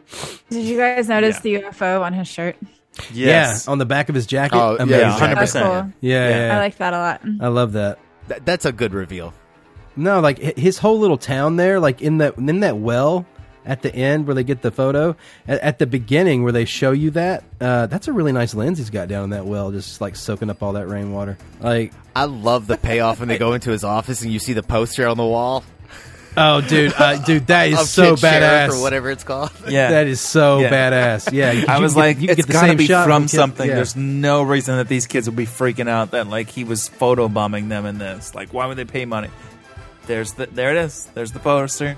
[0.50, 2.56] Did you guys notice the UFO on his shirt?
[3.14, 3.66] Yes.
[3.66, 4.56] Yeah, on the back of his jacket.
[4.58, 5.00] Oh, yeah, Amazing.
[5.02, 5.66] Yeah, hundred That's percent.
[5.66, 5.94] cool.
[6.02, 6.56] Yeah, yeah, yeah.
[6.56, 7.22] I like that a lot.
[7.42, 8.00] I love that.
[8.30, 9.34] Th- that's a good reveal.
[9.98, 13.26] No, like his whole little town there, like in that in that well
[13.66, 15.16] at the end where they get the photo
[15.48, 17.44] at, at the beginning where they show you that.
[17.60, 20.50] Uh, that's a really nice lens he's got down in that well, just like soaking
[20.50, 21.38] up all that rainwater.
[21.62, 24.64] Like, I love the payoff when they go into his office and you see the
[24.64, 25.64] poster on the wall.
[26.38, 28.78] Oh, dude, uh, dude, that is of so Kid Sheriff badass.
[28.78, 29.52] or whatever it's called.
[29.70, 29.90] Yeah.
[29.92, 30.70] That is so Yeah.
[30.70, 31.32] badass.
[31.34, 33.68] Yeah, you- I was get- like, you get it's the got to be from something.
[33.68, 33.76] yeah.
[33.76, 37.70] There's no reason that these kids would be freaking out that like he was photobombing
[37.70, 38.34] them in this.
[38.36, 39.30] Like, why would they pay money?
[40.08, 41.08] There's the there it is.
[41.14, 41.98] There's the poster.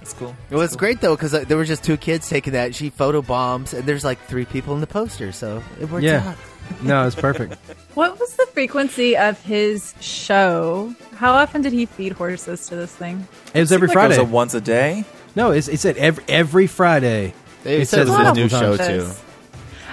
[0.00, 0.34] It's cool.
[0.50, 2.74] Well, it's great though because uh, there were just two kids taking that.
[2.74, 6.28] She photo bombs, and there's like three people in the poster, so it worked Yeah.
[6.28, 6.36] out.
[6.82, 7.56] No, it's perfect.
[7.94, 10.94] What was the frequency of his show?
[11.16, 13.26] How often did he feed horses to this thing?
[13.52, 14.14] It was every Seemed like Friday.
[14.14, 15.04] It was a once a day.
[15.34, 17.34] no, it's, it said every every Friday.
[17.64, 19.16] It says says it's a new show times.
[19.16, 19.22] too.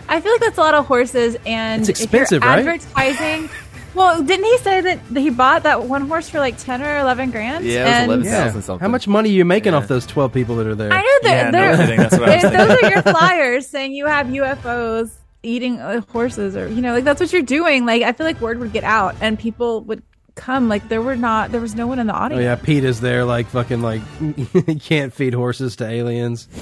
[0.07, 2.67] I feel like that's a lot of horses, and It's expensive, if you're right?
[2.85, 3.49] advertising.
[3.95, 7.31] Well, didn't he say that he bought that one horse for like ten or eleven
[7.31, 7.65] grand?
[7.65, 8.51] Yeah, it was And 11 Yeah.
[8.61, 8.79] Something.
[8.79, 9.79] How much money are you making Yeah.
[9.79, 10.91] off those twelve people that are there?
[10.93, 13.01] I know that Yeah, no they're, kidding, that's what I was if those are your
[13.01, 15.09] flyers saying you have UFOs
[15.45, 17.85] eating uh, horses, or you know, like that's what you're doing.
[17.85, 20.03] Like I feel like word would get out, and people would
[20.35, 20.67] come.
[20.67, 22.43] Like there were not, there was no one in the Oh audience.
[22.43, 26.47] yeah, PETA is there, like fucking, like you can't feed horses to aliens.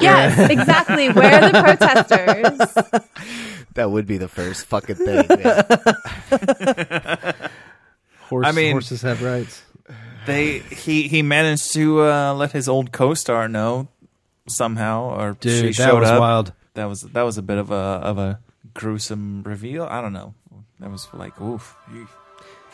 [0.00, 1.08] Yes, exactly.
[1.12, 3.04] Where are the protesters?
[3.74, 5.26] That would be the first fucking thing.
[5.28, 5.64] man.
[8.28, 9.62] Horse, I mean- horses have rights.
[10.26, 13.88] they he he managed to uh, let his old co-star know
[14.48, 16.20] somehow, or Dude, she that showed was up.
[16.20, 16.52] wild.
[16.74, 18.38] That was that was a bit of a of a
[18.74, 19.84] gruesome reveal.
[19.84, 20.34] I don't know.
[20.80, 21.76] That was like, oof,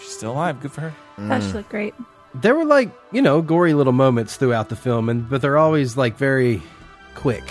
[0.01, 0.61] she's still alive.
[0.61, 0.95] Good for her.
[1.19, 1.95] That should look great.
[2.35, 5.97] there were like you know gory little moments throughout the film and but they're always
[5.97, 6.63] like very
[7.17, 7.43] quick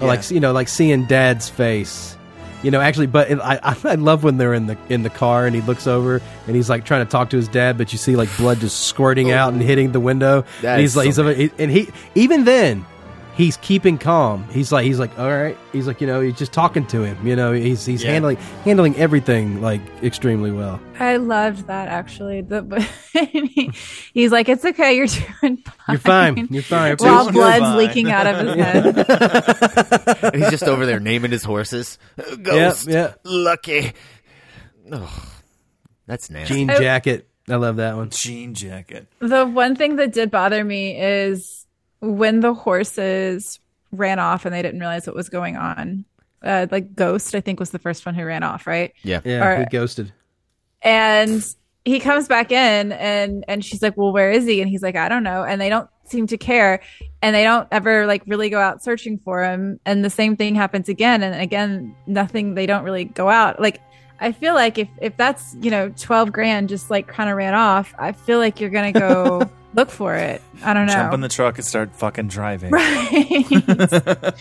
[0.00, 0.06] Yeah.
[0.06, 2.14] like you know like seeing dad's face
[2.62, 5.46] you know actually but it, I, I love when they're in the in the car
[5.46, 7.98] and he looks over and he's like trying to talk to his dad but you
[7.98, 11.12] see like blood just squirting out and hitting the window That and he's is like
[11.14, 12.84] so he's and he even then
[13.36, 16.52] he's keeping calm he's like he's like all right he's like you know he's just
[16.52, 18.12] talking to him you know he's he's Yeah.
[18.12, 22.42] handling handling everything like extremely well I loved that actually.
[22.42, 22.62] The
[24.14, 27.76] he's like, "It's okay, you're doing fine." you're fine you're fine While doing blood's fine.
[27.78, 30.24] leaking out of his head.
[30.34, 31.98] And he's just over there naming his horses.
[32.42, 33.14] Ghost, yeah.
[33.24, 33.94] Lucky.
[34.92, 35.32] Oh,
[36.06, 36.54] that's nasty.
[36.54, 36.78] jean oh.
[36.78, 39.08] jacket i love that one Jean jacket.
[39.18, 41.61] The one thing that did bother me is
[42.02, 43.58] when the horses
[43.92, 46.04] ran off and they didn't realize what was going on.
[46.42, 48.92] Uh, like Ghost, I think, was the first one who ran off, right?
[49.04, 49.20] Yeah.
[49.24, 50.12] Yeah, Or- he ghosted.
[50.82, 51.44] And
[51.84, 54.96] he comes back in and and she's like, "Well, where is he?" And he's like,
[54.96, 56.80] "I don't know." And they don't seem to care
[57.22, 59.78] and they don't ever like really go out searching for him.
[59.86, 63.60] And the same thing happens again and again, nothing they don't really go out.
[63.60, 63.80] Like
[64.20, 67.54] I feel like if if that's, you know, 12 grand just like kind of ran
[67.54, 70.40] off, I feel like you're going to go look for it.
[70.62, 70.92] I don't know.
[70.92, 72.70] Jump in the truck and start fucking driving.
[73.12, 73.46] Right.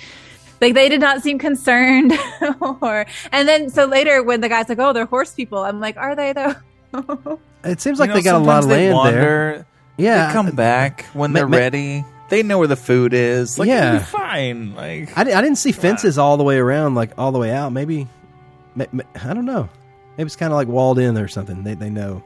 [0.61, 2.13] like they did not seem concerned
[2.61, 5.97] or and then so later when the guy's like, "Oh, they're horse people." I'm like,
[5.97, 9.15] "Are they though?" It seems You like know, they got a lot of they land
[9.15, 9.65] there.
[9.97, 12.05] Yeah, they come back when Ma- they're ma- ready.
[12.29, 13.59] They know where the food is.
[13.59, 13.97] Like, Yeah.
[13.97, 14.73] be fine.
[14.73, 17.73] Like, I, I didn't see fences all the way around, like all the way out.
[17.73, 18.07] Maybe,
[18.73, 19.67] ma- ma- I don't know.
[20.17, 21.63] Maybe it's kind of like walled in or something.
[21.63, 22.23] They they know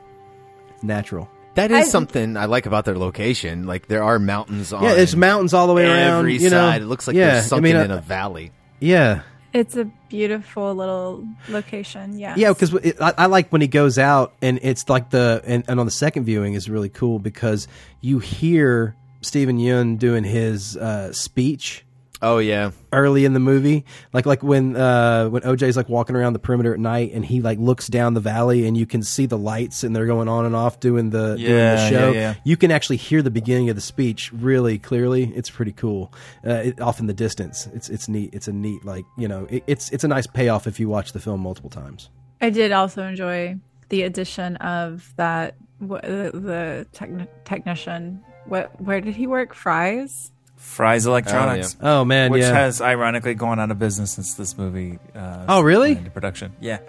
[0.74, 1.30] it's natural.
[1.56, 3.66] That is I- something I like about their location.
[3.66, 6.20] Like there are mountains on Yeah, there's mountains all the way around.
[6.20, 6.58] every you know?
[6.70, 6.82] side.
[6.82, 8.52] It looks like yeah, they're I sunken mean, in uh, a valley.
[8.80, 9.22] Yeah,
[9.54, 12.20] It's a beautiful little location.
[12.20, 12.36] Yeah.
[12.38, 12.52] yeah.
[12.52, 15.86] Because I, I like when he goes out, and it's like the and, and on
[15.86, 17.68] the second viewing is really cool because
[18.02, 21.85] you hear Steven Yeun doing his uh, speech
[22.22, 26.34] Oh yeah, early in the movie like like when uh when oj's like walking around
[26.34, 29.26] the perimeter at night and he like looks down the valley and you can see
[29.26, 32.20] the lights and they're going on and off doing the doing Yeah, the show yeah,
[32.20, 32.34] yeah.
[32.46, 36.14] you can actually hear the beginning of the speech really clearly it's pretty cool
[36.48, 39.46] uh, it, off in the distance it's it's neat it's a neat like you know
[39.50, 42.10] it, it's it's a nice payoff if you watch the film multiple times
[42.42, 43.58] I did also enjoy
[43.90, 48.24] the addition of that wh- the, the techni- technician.
[48.46, 49.54] What where did he work?
[49.54, 50.32] Fry's.
[50.66, 51.78] Fry's Electronics.
[51.82, 55.00] oh man which yeah has ironically gone out of business since this movie.
[55.16, 55.90] Uh, Oh, really?
[55.90, 56.54] went into production?
[56.60, 56.80] Yeah,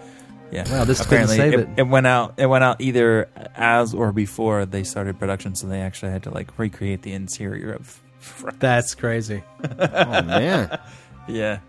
[0.51, 0.69] yeah.
[0.69, 1.69] Wow, this couldn't apparently save it, it.
[1.77, 2.33] it went out.
[2.37, 6.31] It went out either as or before they started production, so they actually had to
[6.31, 8.01] like recreate the interior of.
[8.19, 8.55] Fry's.
[8.59, 9.41] that's crazy
[9.79, 10.79] oh man.
[11.29, 11.59] Yeah,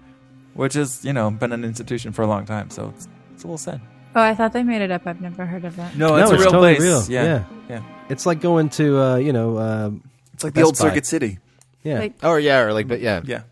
[0.54, 3.46] which has you know been an institution for a long time, so it's, it's a
[3.46, 3.80] little sad.
[4.16, 5.06] Oh, I thought they made it up.
[5.06, 5.94] I've never heard of that.
[5.94, 6.82] No, No, it's a it's real totally place.
[6.88, 7.04] real.
[7.08, 7.44] Yeah, Yeah.
[7.68, 7.82] yeah.
[8.08, 10.02] it's like going to uh you know um
[10.34, 10.88] It's like the Best old Buy.
[10.88, 11.38] Circuit City.
[11.82, 13.42] Yeah Like Or yeah, or like but yeah, Yeah,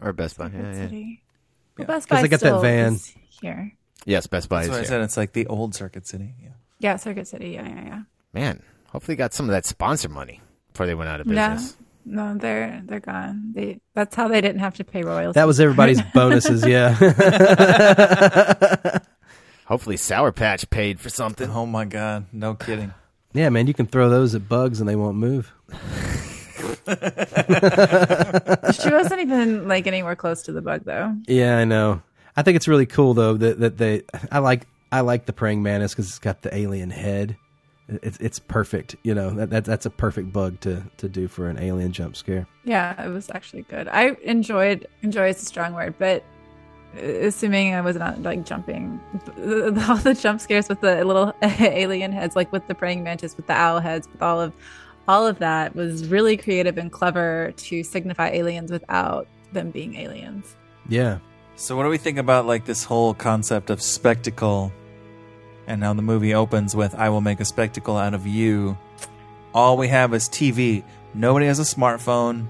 [0.00, 0.50] or Best Buy.
[0.52, 0.72] Yeah, yeah.
[0.74, 1.22] City.
[1.78, 2.98] Well, Best 'Cause Buy they got that van.
[3.40, 3.72] here.
[4.04, 4.88] Yes, Best Buy that's is what I here.
[4.88, 5.00] said.
[5.02, 6.34] It's like the old Circuit City.
[6.42, 6.48] Yeah.
[6.80, 7.50] Yeah, Circuit City.
[7.50, 8.02] Yeah, yeah, yeah.
[8.32, 10.40] Man, hopefully got some of that sponsor money
[10.72, 11.76] before they went out of No, business.
[12.04, 13.52] no, they're they're gone.
[13.54, 15.34] They that's how they didn't have to pay royalties.
[15.34, 16.94] that was everybody's bonuses yeah
[19.66, 21.48] Hopefully Sour Patch paid for something.
[21.48, 22.92] Oh my god, no kidding.
[23.32, 25.52] yeah man you can throw those at bugs and they won't move
[28.72, 31.14] she wasn't even like anywhere close to the bug though.
[31.26, 32.02] Yeah, I know.
[32.36, 34.02] I think it's really cool though that that they.
[34.30, 37.36] I like I like the praying mantis because it's got the alien head.
[37.88, 38.96] It's it's perfect.
[39.02, 42.16] You know that, that that's a perfect bug to to do for an alien jump
[42.16, 42.46] scare.
[42.64, 43.88] Yeah, it was actually good.
[43.88, 46.24] I enjoyed enjoy is a strong word, but
[46.96, 49.00] assuming I was not like jumping,
[49.88, 53.46] all the jump scares with the little alien heads, like with the praying mantis, with
[53.46, 54.52] the owl heads, with all of
[55.08, 60.56] all of that was really creative and clever to signify aliens without them being aliens.
[60.88, 61.18] Yeah,
[61.54, 64.72] So what do we think about like this whole concept of spectacle?
[65.66, 68.76] And now the movie opens with "I will make a spectacle out of you."
[69.54, 70.82] All we have is TV.
[71.14, 72.46] Nobody has a smartphone.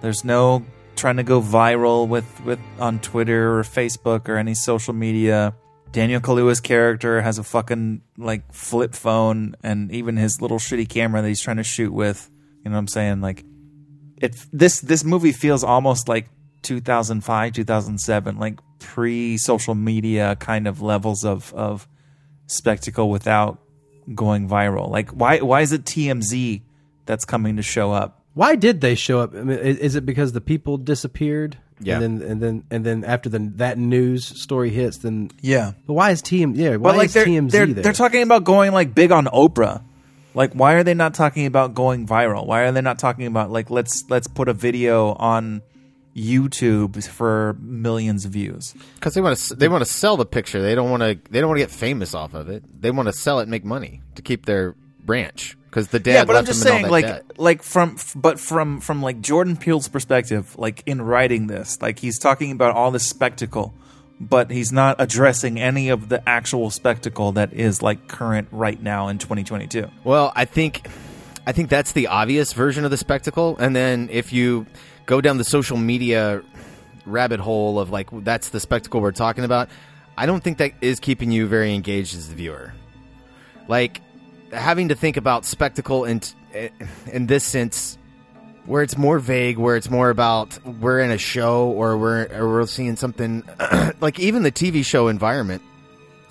[0.00, 4.94] There's no trying to go viral with with on Twitter or Facebook or any social
[4.94, 5.54] media.
[5.96, 11.22] Daniel Kaluuya's character has a fucking like flip phone and even his little shitty camera
[11.22, 12.30] that he's trying to shoot with.
[12.62, 13.22] You know what I'm saying?
[13.22, 13.46] Like
[14.18, 16.28] it this this movie feels almost like
[16.60, 21.88] 2005 2007 like pre social media kind of levels of of
[22.46, 23.58] spectacle without
[24.14, 26.60] going viral like why why is it TMZ
[27.06, 28.22] that's coming to show up.
[28.34, 29.34] Why did they show up?
[29.34, 31.56] I mean, is it because the people disappeared?
[31.80, 32.00] Yeah.
[32.00, 35.72] And then and then and then after the that news story hits, then Yeah.
[35.86, 36.56] But why is TM?
[36.56, 36.76] Yeah.
[36.76, 37.82] Why But like is they're, TMZ they're, there?
[37.84, 39.82] they're talking about going like big on Oprah.
[40.34, 42.46] Like why are they not talking about going viral?
[42.46, 45.62] Why are they not talking about like let's let's put a video on
[46.14, 48.74] YouTube for millions of views?
[48.94, 50.62] Because they want to they want to sell the picture.
[50.62, 52.64] They don't want to they don't want to get famous off of it.
[52.80, 54.74] They want to sell it and make money to keep their
[55.04, 55.56] branch.
[55.76, 57.32] Because the dad yeah, but I'm just saying, like, debt.
[57.36, 62.18] like from, but from from like Jordan Peele's perspective, like in writing this, like he's
[62.18, 63.74] talking about all this spectacle,
[64.18, 69.08] but he's not addressing any of the actual spectacle that is like current right now
[69.08, 69.90] in 2022.
[70.02, 70.88] Well, I think
[71.46, 73.58] I think that's the obvious version of the spectacle.
[73.58, 74.64] And then if you
[75.04, 76.42] go down the social media
[77.04, 79.68] rabbit hole of like that's the spectacle we're talking about,
[80.16, 82.72] I don't think that is keeping you very engaged as the viewer.
[83.68, 84.00] Like
[84.56, 86.20] having to think about spectacle in
[87.12, 87.98] in this sense
[88.64, 92.48] where it's more vague, where it's more about we're in a show or we're or
[92.48, 93.44] we're seeing something
[94.00, 95.62] like even the TV show environment.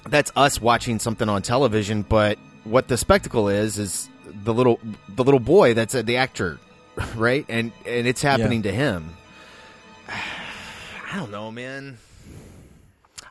[0.07, 4.09] That's us watching something on television, but what the spectacle is is
[4.43, 6.59] the little the little boy that's uh, the actor,
[7.15, 7.45] right?
[7.47, 9.15] And and it's happening to him.
[10.09, 11.97] I don't know, man.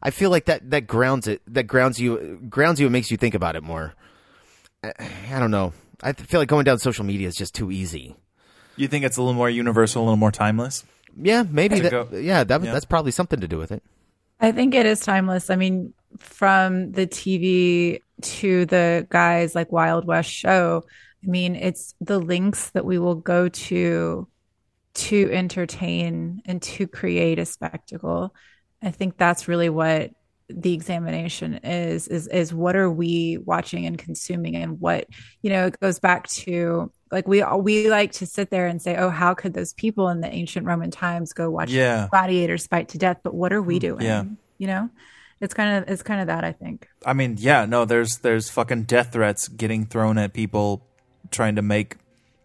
[0.03, 1.43] I feel like that that grounds it.
[1.47, 2.87] That grounds you grounds you.
[2.87, 3.95] It makes you think about it more.
[4.99, 5.73] I, I don't know.
[6.03, 8.17] I feel like going down social media is just too easy.
[8.77, 10.85] You think it's a little more universal, a little more timeless?
[11.17, 11.81] Yeah, maybe.
[11.81, 12.73] That, yeah, that, Yeah.
[12.73, 13.83] that's probably something to do with it.
[14.41, 15.49] I think it is timeless.
[15.49, 20.85] I mean, from the TV to the guys like Wild West show,
[21.23, 24.29] I mean, it's the links that we will go to
[24.95, 28.35] to entertain and to create a spectacle.
[28.83, 30.11] I think that's really what
[30.49, 35.07] the examination is is is what are we watching and consuming and what
[35.43, 38.97] you know it goes back to like we we like to sit there and say
[38.97, 42.09] oh how could those people in the ancient roman times go watch Yeah.
[42.11, 44.25] gladiators fight to death but what are we hmm, doing Yeah.
[44.59, 44.91] you know
[45.41, 48.49] it's kind of it's kind of that i think I mean, yeah, no, there's there's
[48.49, 50.87] fucking death threats getting thrown at people
[51.31, 51.97] trying to make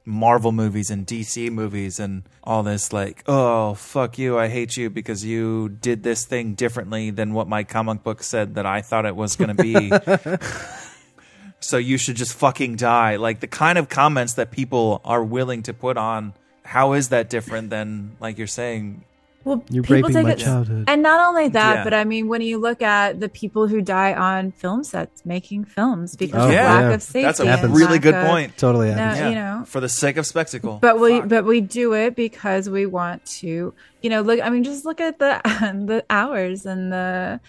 [0.09, 4.89] Marvel movies and DC movies and all this like, oh, fuck you, I hate you
[4.89, 9.05] because you did this thing differently than what my comic book said that I thought
[9.05, 9.91] it was going to be.
[11.59, 13.17] so you should just fucking die.
[13.17, 16.33] Like the kind of comments that people are willing to put on
[16.63, 19.03] how is that different than like you're saying
[19.45, 20.85] well You're people raping take my it- childhood.
[20.87, 21.83] and not only that Yeah.
[21.83, 25.65] but i mean when you look at the people who die on film sets making
[25.65, 26.73] films because Oh, of yeah.
[26.73, 28.57] lack of safety That's a and really good of- point.
[28.57, 29.29] Totally no, happens.
[29.29, 30.79] you know for the sake of spectacle.
[30.81, 34.63] but we but we do it because we want to you know look i mean
[34.63, 35.39] just look at the
[35.87, 37.39] the hours and the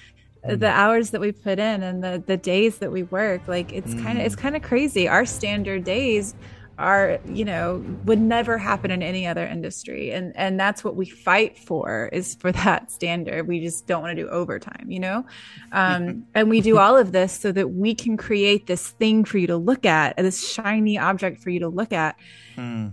[0.42, 0.70] the mm.
[0.72, 4.18] hours that we put in and the the days that we work like it's kind
[4.18, 4.40] of it's mm.
[4.40, 6.34] kind of crazy our standard days
[6.80, 10.10] are you know would never happen in any other industry.
[10.10, 13.46] And and that's what we fight for is for that standard.
[13.46, 15.24] We just don't want to do overtime you know?
[15.72, 19.38] Um and we do all of this so that we can create this thing for
[19.38, 22.16] you to look at this shiny object for you to look at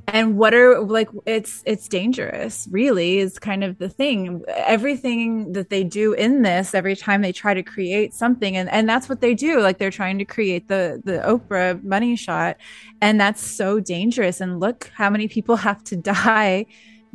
[0.08, 4.44] and what are like it's it's dangerous really is kind of the thing.
[4.48, 8.88] Everything that they do in this every time they try to create something and and
[8.88, 9.62] that's what they do.
[9.62, 12.58] Like they're trying to create the the oprah money shot
[13.02, 14.42] and that's so dangerous.
[14.42, 16.66] And look how many people have to die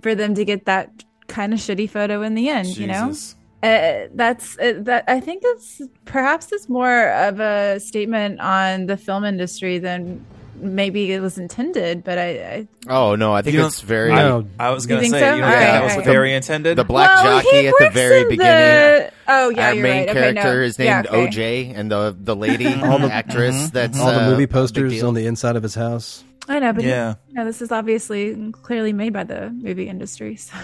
[0.03, 3.15] for them to get that kind of shitty photo in the end you know?
[3.63, 8.97] Uh, that's uh, that i think it's perhaps it's more of a statement on the
[8.97, 10.25] film industry than
[10.63, 14.47] maybe it was intended but i, I Oh no, I think it's very No.
[14.59, 15.35] I was going to say, so?
[15.37, 16.05] you know, All right, that all was right.
[16.05, 16.77] very intended.
[16.77, 19.07] the black Well, jockey at the very beginning.
[19.07, 20.09] the- oh yeah Our you're main right.
[20.09, 20.63] Okay, character no.
[20.67, 21.67] is Yeah, named okay.
[21.71, 23.71] OJ, and the the lady, all the actress.
[23.71, 25.07] That's All the uh, a movie big posters deal.
[25.09, 26.25] on the inside of his house.
[26.49, 27.15] i know but Yeah.
[27.29, 30.57] you know, this is obviously clearly made by the movie industry so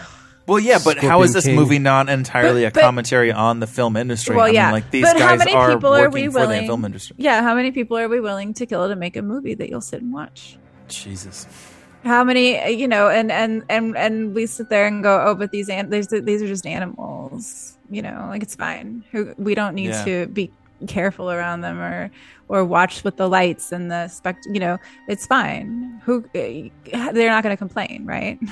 [0.49, 1.57] Well, yeah, but how is this King.
[1.57, 4.35] movie not entirely But- a but- commentary on the film industry?
[4.35, 6.27] well I mean, yeah like these but how guys many are people are working we
[6.33, 7.17] for willing the film industry.
[7.19, 9.81] yeah how many people are we willing to kill to make a movie that you'll
[9.83, 11.47] sit and watch Jesus.
[12.05, 15.51] how many you know and and and and we sit there and go oh but
[15.51, 19.75] these an- these, these are just animals you know like it's fine Who we don't
[19.75, 20.05] need Yeah.
[20.05, 20.51] to be
[20.87, 22.11] careful around them or
[22.49, 24.79] or watch with the lights and the spect you know
[25.09, 26.69] it's fine who eh,
[27.13, 28.39] they're not going to complain right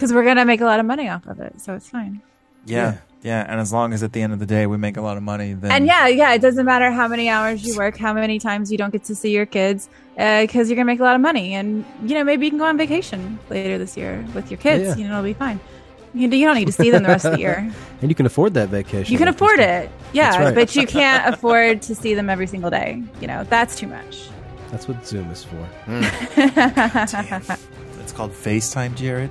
[0.00, 2.22] because we're going to make a lot of money off of it so it's fine.
[2.64, 5.02] Yeah, yeah, and as long as at the end of the day we make a
[5.02, 7.96] lot of money, then and yeah yeah it doesn't matter how many hours you work
[7.98, 9.88] how many times you don't get to see your kids
[10.18, 11.54] uh, because you're going to make a lot of money.
[11.54, 14.84] And you know maybe you can go on vacation later this year with your kids
[14.84, 14.96] Yeah.
[14.96, 15.60] you know it'll be fine.
[16.14, 17.70] You, you don't need to see them the rest of the year.
[18.02, 19.12] And you can afford that vacation.
[19.12, 19.90] you can afford it.
[20.14, 20.54] Yeah right.
[20.54, 23.02] but you can't afford to see them every single day.
[23.20, 24.28] You know that's too much.
[24.70, 25.64] That's what Zoom is for.
[25.86, 26.04] Hmm.
[28.10, 29.30] It's called FaceTime, Jared.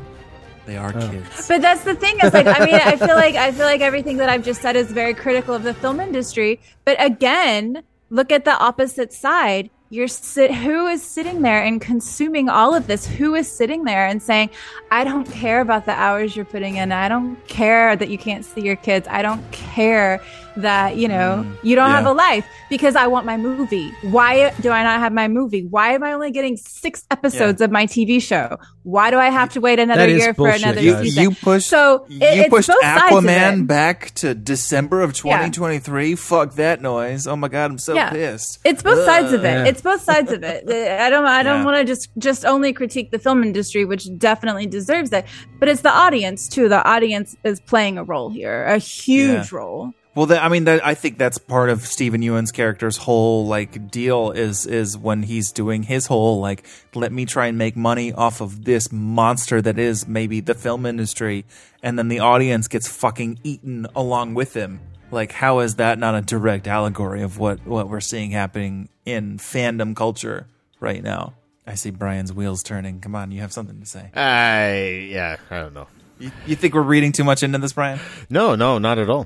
[0.66, 1.10] They are Oh.
[1.10, 1.48] kids.
[1.48, 4.18] But that's the thing is like I mean I feel like I feel like everything
[4.18, 6.60] that I've just said is very critical of the film industry.
[6.86, 9.70] But again, look at the opposite side.
[9.92, 13.08] You're sit who is sitting there and consuming all of this?
[13.08, 14.52] Who is sitting there and saying,
[14.92, 16.92] I don't care about the hours you're putting in.
[16.92, 19.08] I don't care that you can't see your kids.
[19.10, 20.22] I don't care
[20.62, 21.58] that, you know, mm.
[21.64, 21.96] you don't yeah.
[21.96, 23.92] have a life because I want my movie.
[24.02, 25.66] Why do I not have my movie?
[25.66, 28.58] Why am I only getting six episodes of my TV show?
[28.84, 31.04] Why do I have to wait another year for another guys.
[31.04, 31.24] season?
[31.24, 35.14] You pushed so it, you it's pushed both sides of Aquaman back to December of
[35.14, 36.16] 2023.
[36.16, 37.28] Fuck that noise!
[37.28, 38.10] Oh my god, I'm so Yeah.
[38.12, 38.60] pissed.
[38.64, 39.48] It's both sides of it.
[39.48, 39.66] Yeah.
[39.66, 40.70] It's both sides of it.
[41.02, 41.26] I don't.
[41.26, 41.66] I don't Yeah.
[41.66, 45.26] want to just just only critique the film industry, which definitely deserves it.
[45.60, 46.70] But it's the audience too.
[46.70, 49.58] The audience is playing a role here, a huge Yeah.
[49.58, 49.94] role.
[50.20, 53.90] Well, that, I mean, that, I think that's part of Steven Yeun's character's whole like
[53.90, 58.12] deal is is when he's doing his whole like let me try and make money
[58.12, 61.46] off of this monster that is maybe the film industry,
[61.82, 64.82] and then the audience gets fucking eaten along with him.
[65.10, 69.38] Like, how is that not a direct allegory of what what we're seeing happening in
[69.38, 70.48] fandom culture
[70.82, 71.36] right now?
[71.66, 73.00] I see Brian's wheels turning.
[73.00, 74.12] Come on, you have something to say.
[74.14, 75.88] I yeah, I don't know.
[76.20, 78.02] You, you think we're reading too much into this, Brian?
[78.30, 79.26] No, no, not at all.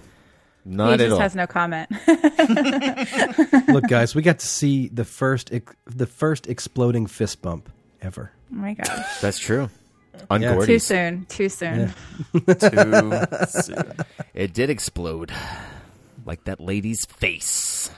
[0.65, 1.19] Not he at just all.
[1.19, 1.89] has no comment.
[3.67, 5.51] Look, guys, we got to see the first
[5.85, 7.69] the first exploding fist bump
[8.01, 8.31] ever.
[8.51, 9.19] oh my gosh!
[9.21, 9.69] That's true.
[10.29, 10.63] On Yeah.
[10.65, 11.25] Too soon.
[11.25, 11.93] Too soon.
[12.33, 13.09] Too
[13.47, 13.93] soon.
[14.33, 15.31] It did explode.
[16.25, 17.91] Like that lady's face.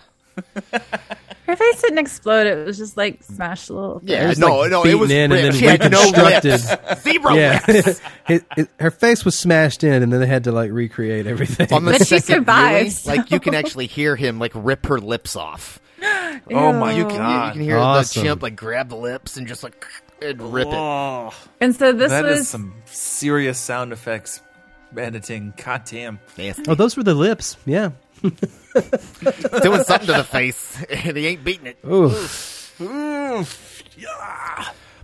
[1.47, 2.47] Her face didn't explode.
[2.47, 3.99] It was just like smashed a little.
[3.99, 4.09] bit.
[4.09, 6.51] Yeah, was, no, like, no, it was in and then She had no reconstructed.
[6.51, 7.01] lips.
[7.03, 8.01] Zero yeah, lips.
[8.29, 11.71] It- it- her face was smashed in, and then they had to like recreate everything.
[11.71, 13.03] On the But she second survives.
[13.03, 15.79] viewing, like you can actually hear him like rip her lips off.
[16.51, 17.45] Oh my You can, god!
[17.47, 18.21] you can hear Awesome.
[18.23, 19.85] the chimp like grab the lips and just like
[20.21, 20.73] and rip it.
[20.73, 21.33] Oh.
[21.61, 24.41] And so this That is was some serious sound effects
[24.97, 25.53] editing.
[25.63, 26.19] God damn.
[26.37, 26.63] Nasty.
[26.67, 27.55] oh, those were the lips.
[27.65, 27.91] Yeah.
[29.63, 31.77] Doing something to the face, and he ain't beating it.
[31.85, 33.45] Ooh.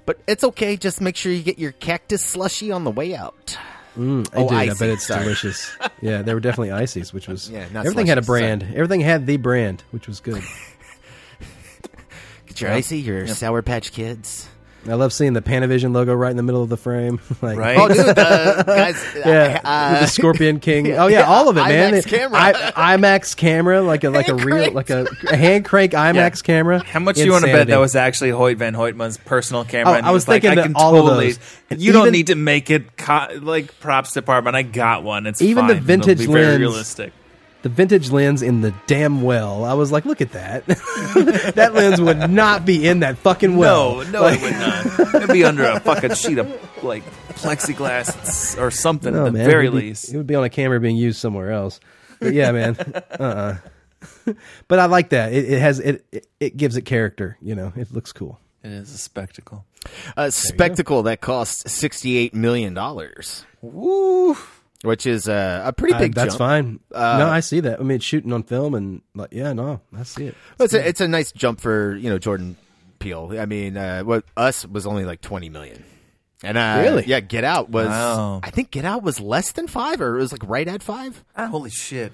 [0.05, 0.77] But it's okay.
[0.77, 3.57] Just make sure you get your cactus slushy on the way out.
[3.97, 4.57] Mm, I Oh, did.
[4.57, 5.23] I bet it's sorry.
[5.23, 5.71] delicious.
[6.01, 8.39] Yeah, they were definitely ices, which was Yeah, not everything had a slushies, sorry.
[8.41, 8.63] brand.
[8.73, 10.41] Everything had the brand, which was good.
[12.47, 14.47] Get your icy, your Sour Patch Kids.
[14.87, 17.19] I love seeing the Panavision logo right in the middle of the frame.
[17.41, 17.77] like, Right?
[17.77, 19.05] Oh, dude, the guys.
[19.15, 20.87] Yeah, uh, the Scorpion King.
[21.01, 21.93] Oh yeah, all of it, man.
[21.93, 22.39] IMAX camera.
[22.39, 24.75] I, IMAX camera, like a like a real cranked.
[24.75, 26.83] like a, a hand crank IMAX camera.
[26.83, 29.93] How much do you want to bet that was actually Hoyte van Hoytema's personal camera?
[29.93, 31.39] Oh, and I he was like, thinking I can all of those.
[31.69, 34.55] You don't need to make it co- like props department.
[34.55, 35.27] I got one.
[35.27, 35.83] It's Even the fine.
[35.83, 36.59] It'll vintage be very lens.
[36.59, 37.13] realistic.
[37.63, 39.63] The vintage lens in the damn well?
[39.63, 40.65] I was like, look at that.
[41.55, 43.97] that lens would not be in that fucking well.
[44.05, 45.15] No, no, Like- it would not.
[45.23, 49.49] It'd be under a fucking sheet of like plexiglass or something No, at the man,
[49.49, 50.13] very it would be- least.
[50.13, 51.79] it would be on a camera being used somewhere else.
[52.19, 52.75] But yeah, man.
[53.19, 53.57] uh-uh.
[54.67, 55.33] but I like that.
[55.33, 56.27] It, it has it, it.
[56.39, 57.37] It gives it character.
[57.41, 58.39] You know, it looks cool.
[58.63, 59.65] It is a spectacle.
[60.15, 64.37] a spectacle that costs sixty-eight million dollars, Woo!
[64.83, 66.15] Which is uh, a pretty I- big.
[66.15, 66.39] that's jump.
[66.39, 66.79] fine.
[66.93, 67.79] Uh, no, I see that.
[67.79, 70.35] I mean, shooting on film and like, yeah, no, I see it.
[70.59, 72.57] It's a, it's a nice jump for you know Jordan
[72.99, 73.35] Peele.
[73.39, 75.83] I mean, uh, what us was only like twenty million,
[76.43, 77.05] and uh, Really?
[77.05, 77.87] yeah, Get Out was.
[77.87, 78.39] Wow.
[78.43, 81.23] I think Get Out was less than five, or it was like right at five.
[81.37, 82.13] Holy shit!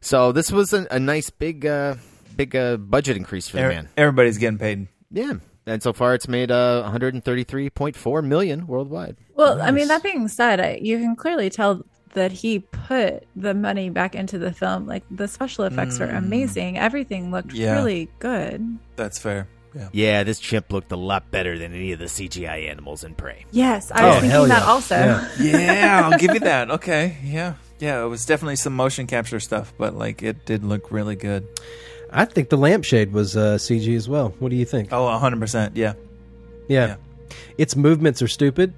[0.00, 1.96] So this was a, a nice big uh,
[2.36, 3.88] big uh, budget increase for the Er- man.
[3.96, 4.88] Everybody's getting paid.
[5.10, 5.34] Yeah,
[5.66, 9.16] and so far it's made uh, one hundred and thirty three point four million worldwide.
[9.34, 13.52] Well, I mean, that being said, I, you can clearly tell that he put the
[13.52, 14.86] money back into the film.
[14.86, 16.78] Like the special effects were amazing.
[16.78, 17.74] Everything looked Yeah.
[17.74, 18.78] really good.
[18.96, 19.48] That's fair.
[19.74, 19.88] Yeah.
[19.92, 23.44] Yeah, this chimp looked a lot better than any of the CGI animals in Prey.
[23.50, 24.70] Yes, I was Oh, thinking hell that yeah.
[24.70, 24.94] also.
[24.96, 25.28] Yeah.
[25.40, 26.70] yeah, I'll give you that.
[26.70, 28.02] Okay, yeah, yeah.
[28.02, 31.46] It was definitely some motion capture stuff, but like it did look really good.
[32.10, 34.34] I think the lampshade was uh, CG as well.
[34.38, 34.88] What do you think?
[34.92, 35.76] Oh, hundred percent.
[35.76, 35.94] Yeah,
[36.68, 36.86] yeah.
[36.86, 36.96] yeah.
[37.58, 38.74] its movements are stupid.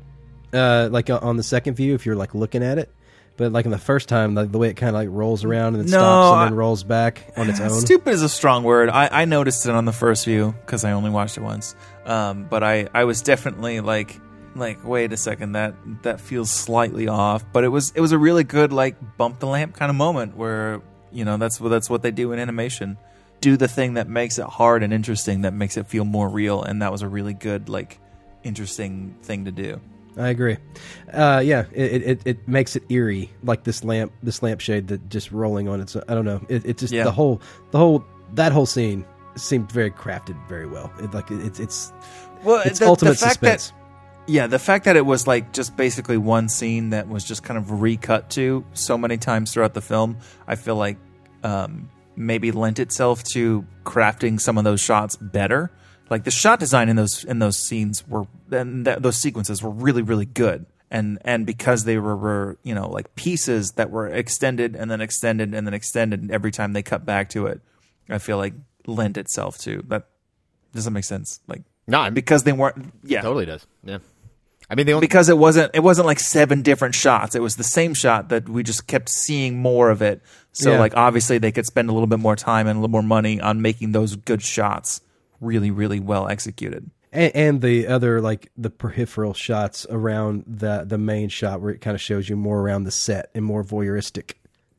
[0.53, 2.91] Uh, like uh, on the second view, if you're like looking at it,
[3.37, 5.74] but like in the first time, like the way it kind of like rolls around
[5.76, 7.70] and then No, stops and I- then rolls back on its own.
[7.81, 8.89] Stupid is a strong word.
[8.89, 11.74] I, I noticed it on the first view because I only watched it once.
[12.07, 14.18] Um, but I, I was definitely like
[14.57, 17.45] like wait a second that that feels slightly off.
[17.53, 20.35] But it was it was a really good like bump the lamp kind of moment
[20.35, 20.81] where
[21.12, 22.97] you know that's what that's what they do in animation.
[23.41, 26.62] Do the thing that makes it hard and interesting that makes it feel more real,
[26.62, 28.01] and that was a really good like
[28.43, 29.80] interesting thing to do.
[30.16, 30.57] I agree.
[31.12, 35.30] Uh, yeah, it, it it makes it eerie, like this lamp, this lampshade that just
[35.30, 35.95] rolling on its.
[35.97, 36.41] I don't know.
[36.49, 37.05] It, it just Yeah.
[37.05, 39.05] the whole the whole that whole scene
[39.36, 40.93] seemed very crafted very well.
[41.01, 41.93] It, like it's it's
[42.43, 43.72] Well, it's the- the ultimate fact that-
[44.26, 47.57] Yeah, the fact that it was like just basically one scene that was just kind
[47.57, 50.16] of recut to so many times throughout the film,
[50.49, 50.97] I feel like
[51.45, 51.89] um,
[52.19, 55.71] maybe lent itself to crafting some of those shots better.
[56.11, 59.71] Like the shot design in those in those scenes were and th- those sequences were
[59.71, 60.66] really really good.
[60.91, 65.01] And and because they were, were you know like pieces that were extended and then
[65.01, 67.61] extended and then extended every time they cut back to it,
[68.09, 68.55] I feel like
[68.87, 70.07] lent itself to that.
[70.75, 71.41] Does that make sense?
[71.47, 72.93] Like no, I mean, because they weren't.
[73.03, 73.66] Yeah, totally does.
[73.83, 73.99] Yeah.
[74.71, 77.35] I mean, only, because it wasn't it wasn't like seven different shots.
[77.35, 80.21] It was the same shot that we just kept seeing more of it.
[80.53, 80.79] So Yeah.
[80.79, 83.41] like obviously they could spend a little bit more time and a little more money
[83.41, 85.01] on making those good shots
[85.41, 86.91] really really well executed.
[87.12, 91.81] and, and the other like the peripheral shots around the the main shot where it
[91.81, 94.33] kind of shows you more around the set and more voyeuristic.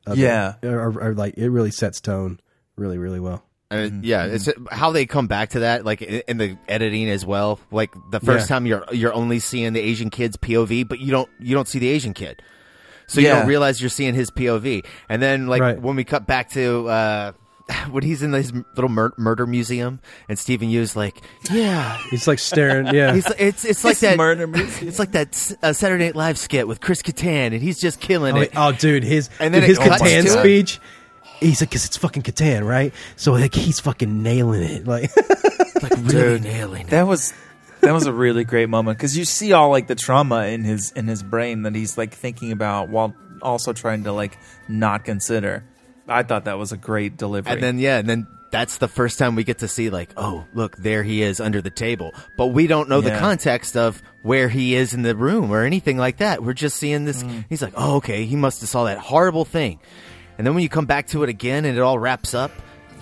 [0.06, 0.54] of it, Yeah.
[0.64, 2.40] are like it really sets tone
[2.76, 3.44] really really well.
[3.72, 7.24] Uh, yeah, it's how they come back to that, like in, in the editing as
[7.24, 7.60] well.
[7.72, 8.56] Like the first Yeah.
[8.56, 11.78] time you're you're only seeing the Asian kid's POV, but you don't you don't see
[11.78, 12.42] the Asian kid,
[13.06, 14.84] so you don't realize you're seeing his POV.
[15.08, 15.80] And then like Right.
[15.80, 17.32] when we cut back to uh,
[17.92, 22.40] when he's in his little mur- murder museum, and Steven Yeun's like, yeah, He's like
[22.40, 23.14] staring, yeah.
[23.16, 24.88] He's, it's it's like that murder museum.
[24.88, 28.36] It's like that uh, Saturday Night Live skit with Chris Kattan, and he's just killing
[28.36, 28.52] Oh, it.
[28.56, 30.78] oh, dude, his And then dude, his cuts speech.
[30.78, 30.84] to it.
[31.40, 31.50] Speech.
[31.50, 32.94] He's like, because it's fucking Kattan, right?
[33.16, 34.86] So like he's fucking nailing it.
[34.88, 35.16] Like,
[35.82, 36.90] like really nailing it.
[36.90, 37.34] That was
[37.82, 40.92] that was a really great moment because you see all like the trauma in his
[40.92, 44.38] in his brain that he's like thinking about while also trying to like
[44.68, 45.64] not consider.
[46.08, 47.54] I thought that was a great delivery.
[47.54, 50.46] And then yeah, and then that's the first time we get to see like, oh,
[50.54, 52.14] look, there he is under the table.
[52.38, 55.98] But we don't know the context of where he is in the room or anything
[55.98, 56.44] like that.
[56.44, 57.24] We're just seeing this.
[57.24, 57.46] Mm.
[57.48, 59.80] He's like, oh, okay, he must have saw that horrible thing.
[60.40, 62.52] And then when you come back to it again and it all wraps up,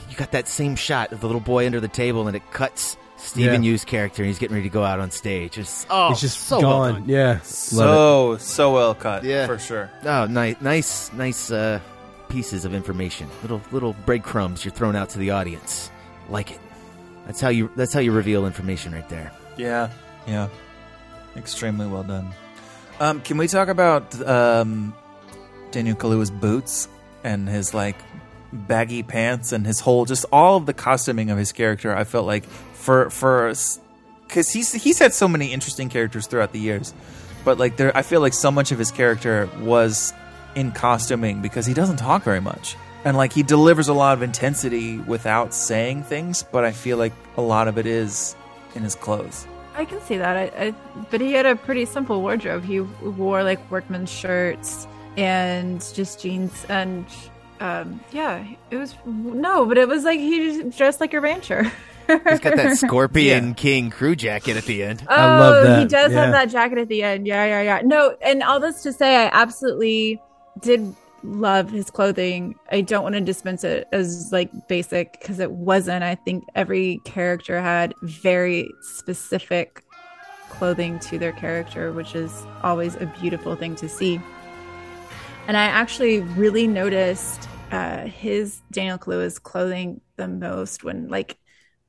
[0.09, 2.97] you got that same shot of the little boy under the table and it cuts
[3.17, 3.69] Steven Yeah.
[3.69, 5.59] Yeun's character and he's getting ready to go out on stage.
[5.59, 6.93] It's oh, he's just so well gone.
[6.93, 7.03] done.
[7.09, 9.23] yeah, so so well cut.
[9.23, 9.45] Yeah.
[9.45, 9.91] for sure.
[10.03, 11.79] Oh, nice, nice, nice uh,
[12.27, 13.29] pieces of information.
[13.43, 15.91] Little little breadcrumbs you're throwing out to the audience.
[16.29, 16.59] Like it.
[17.27, 17.69] That's how you.
[17.75, 19.31] That's how you reveal information right there.
[19.57, 19.91] Yeah,
[20.27, 20.47] yeah,
[21.35, 22.29] extremely well done.
[22.99, 24.95] Um, can we talk about um,
[25.71, 26.87] Daniel Kaluuya's boots
[27.27, 27.97] and his like
[28.53, 31.95] baggy pants and his whole just all of the costuming of his character?
[31.95, 33.53] I felt like for for
[34.27, 36.93] because he's he's had so many interesting characters throughout the years,
[37.43, 40.13] but like there, I feel like so much of his character was
[40.55, 42.75] in costuming because he doesn't talk very much.
[43.05, 47.13] And like he delivers a lot of intensity without saying things, but I feel like
[47.37, 48.35] a lot of it is
[48.75, 49.47] in his clothes.
[49.75, 50.35] I can see that.
[50.35, 50.73] I, I,
[51.11, 52.63] but he had a pretty simple wardrobe.
[52.63, 54.87] He wore like workman's shirts
[55.17, 57.05] and just jeans and
[57.59, 61.63] um, yeah, it was no, but it was like he just dressed like a rancher.
[62.07, 63.53] He's got that Scorpion Yeah.
[63.55, 65.03] King crew jacket at the end.
[65.09, 65.79] Oh, I love that.
[65.79, 66.21] he does Yeah.
[66.23, 67.25] have that jacket at the end.
[67.27, 67.81] Yeah, yeah, yeah.
[67.83, 70.21] No, and all this to say, I absolutely
[70.61, 72.55] did love his clothing.
[72.71, 76.03] I don't want to dispense it as like basic because it wasn't.
[76.03, 79.83] I think every character had very specific
[80.49, 84.21] clothing to their character, which is always a beautiful thing to see.
[85.47, 91.37] And I actually really noticed uh, his Daniel Kaluuya's clothing the most when like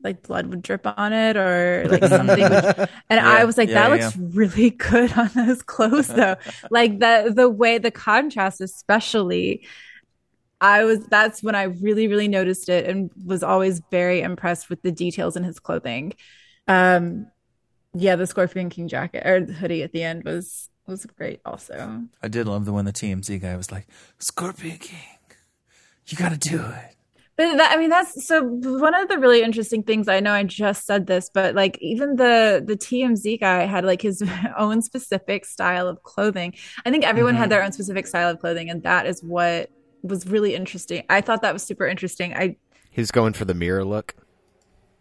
[0.02, 3.88] like blood would drip on it or like something would, and I was like yeah,
[3.88, 6.36] that yeah, looks really good on those clothes though.
[6.70, 9.66] Like the the way the contrast especially
[10.60, 14.82] I was that's when I really really noticed it and was always very impressed with
[14.82, 16.14] the details in his clothing.
[16.68, 17.26] Um
[17.94, 22.02] yeah the Scorpion King jacket or the hoodie at the end was was great also
[22.22, 23.86] I did love the one the TMZ guy was like,
[24.18, 24.98] Scorpion King,
[26.06, 26.94] you got to do it.
[27.36, 30.08] But that, I mean, that's so one of the really interesting things.
[30.08, 34.02] I know I just said this, but like even the the TMZ guy had like
[34.02, 34.24] his
[34.58, 36.54] own specific style of clothing.
[36.84, 37.40] I think everyone Mm-hmm.
[37.42, 39.70] had their own specific style of clothing, and that is what
[40.02, 41.04] was really interesting.
[41.08, 42.34] I thought that was super interesting.
[42.34, 42.56] I
[42.90, 44.14] He's going for the mirror look.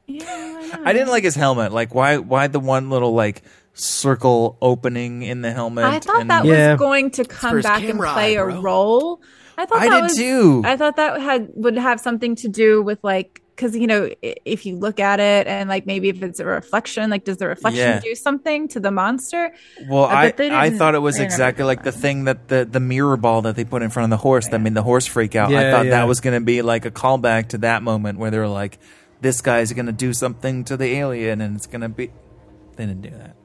[0.06, 1.72] yeah, I didn't like his helmet.
[1.72, 2.18] Like, why?
[2.18, 3.42] Why the one little like
[3.80, 5.86] circle opening in the helmet?
[5.86, 6.72] I thought and- that Yeah.
[6.74, 8.62] was going to come back and play eye, a bro.
[8.62, 9.22] role.
[9.58, 10.62] I thought I that did was, too.
[10.66, 14.68] I thought that had would have something to do with like because you know if
[14.68, 17.80] you look at it and like maybe if it's a reflection, like does the reflection
[17.82, 18.00] Yeah.
[18.00, 19.52] do something to the monster?
[19.90, 23.18] Well, Uh, I I thought it was exactly like the thing that the the mirror
[23.18, 25.52] ball that they put in front of the horse that made the horse freak out.
[25.52, 25.92] I thought yeah.
[25.92, 28.78] that was going to be like a callback to that moment where they were like,
[29.22, 32.12] "This guy's going to do something to the alien," and it's going to be.
[32.76, 33.36] They didn't do that.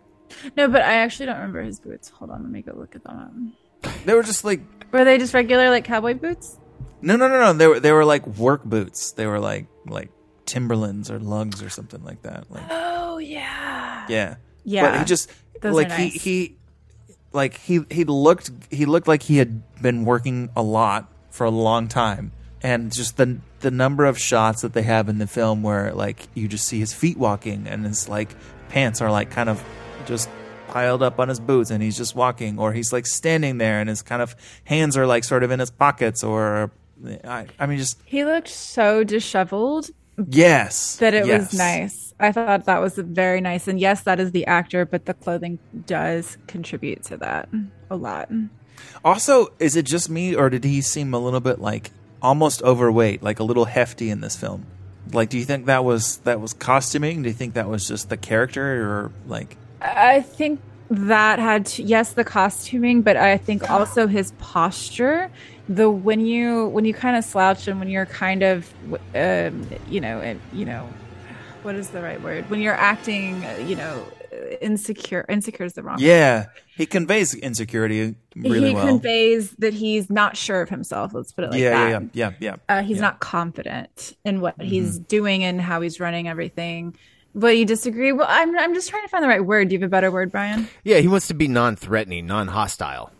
[0.56, 2.08] No, but I actually don't remember his boots.
[2.10, 3.52] Hold on, let me go look at them.
[4.04, 4.60] They were just like
[4.92, 6.58] Were they just regular like cowboy boots?
[7.00, 7.52] no, no, no, no.
[7.52, 9.12] They were they were like work boots.
[9.12, 10.10] They were like like
[10.46, 12.50] Timberlands or Lugs or something like that.
[12.50, 14.06] Like, Oh yeah.
[14.08, 14.90] yeah, Yeah.
[14.90, 15.30] But he just
[15.60, 16.56] Those like are he he
[17.32, 21.50] like he he looked he looked like he had been working a lot for a
[21.50, 22.30] long time,
[22.62, 26.28] and just the the number of shots that they have in the film where like
[26.34, 28.30] you just see his feet walking and his like
[28.68, 29.64] pants are like kind of
[30.06, 30.28] just
[30.68, 33.88] piled up on his boots and he's just walking or he's like standing there and
[33.88, 34.34] his kind of
[34.64, 36.70] hands are like sort of in his pockets or
[37.24, 39.90] I, I mean just He looked so disheveled
[40.28, 41.50] yes that it yes.
[41.50, 42.14] was nice.
[42.20, 43.66] I thought that was very nice.
[43.66, 47.48] And yes, that is the actor, but the clothing does contribute to that
[47.90, 48.30] a lot.
[49.04, 53.22] Also, is it just me, or did he seem a little bit like almost overweight,
[53.22, 54.66] like a little hefty in this film?
[55.12, 57.22] Like, do you think that was that was costuming?
[57.22, 59.56] Do you think that was just the character, or like?
[59.82, 60.60] I think
[60.90, 65.30] that had to, yes the costuming, but I think also his posture.
[65.68, 68.74] The when you when you kind of slouch and when you're kind of
[69.14, 70.94] um, you know you know
[71.62, 74.12] what is the right word when you're acting uh, you know
[74.60, 76.04] insecure insecure is the wrong word.
[76.04, 76.46] Yeah,
[76.76, 78.86] he conveys insecurity really he well.
[78.86, 81.12] conveys that he's not sure of himself.
[81.14, 81.88] Let's put it like yeah, that.
[81.88, 82.56] yeah, yeah, yeah, yeah.
[82.68, 83.02] Uh, he's yeah.
[83.02, 84.68] not confident in what Mm-hmm.
[84.68, 86.96] he's doing and how he's running everything.
[87.34, 88.12] But you disagree?
[88.12, 89.68] Well, I'm I'm just trying to find the right word.
[89.68, 90.68] Do you have a better word, Brian?
[90.84, 93.10] Yeah, he wants to be non-threatening, non-hostile.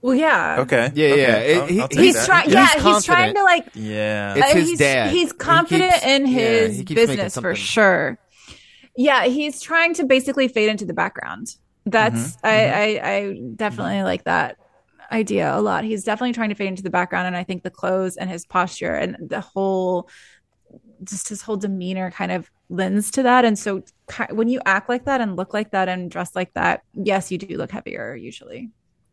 [0.00, 0.56] Well, yeah.
[0.60, 0.90] Okay.
[0.94, 1.20] Yeah, okay.
[1.20, 1.36] yeah.
[1.38, 2.50] It- I'll- he- I'll He's trying.
[2.50, 3.66] Yeah, he's trying to like.
[3.74, 4.34] Yeah.
[4.36, 5.10] It's uh, his he's, dad.
[5.12, 8.18] He's He confident keeps- in his he keeps making business for sure.
[8.96, 11.56] Yeah, he's trying to basically fade into the background.
[11.86, 12.46] That's Mm-hmm.
[12.46, 14.58] I, I I definitely like that
[15.10, 15.84] idea a lot.
[15.84, 18.44] He's definitely trying to fade into the background, and I think the clothes and his
[18.46, 20.08] posture and the whole
[21.04, 23.44] just his whole demeanor kind of lends to that.
[23.44, 23.82] And so
[24.30, 27.38] when you act like that and look like that and dress like that, yes, you
[27.38, 28.70] do look heavier usually.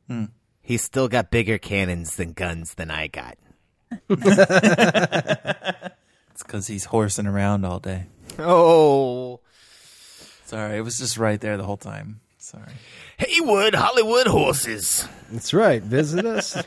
[0.07, 0.25] Hmm.
[0.61, 3.37] He's still got bigger cannons than guns than I got.
[6.31, 8.05] It's because he's horsing around all day.
[8.37, 9.41] Oh,
[10.45, 12.21] Sorry, it was just right there the whole time.
[12.37, 12.71] Sorry.
[13.17, 15.05] Haywood Hollywood horses.
[15.29, 15.83] That's right.
[15.83, 16.63] Visit us.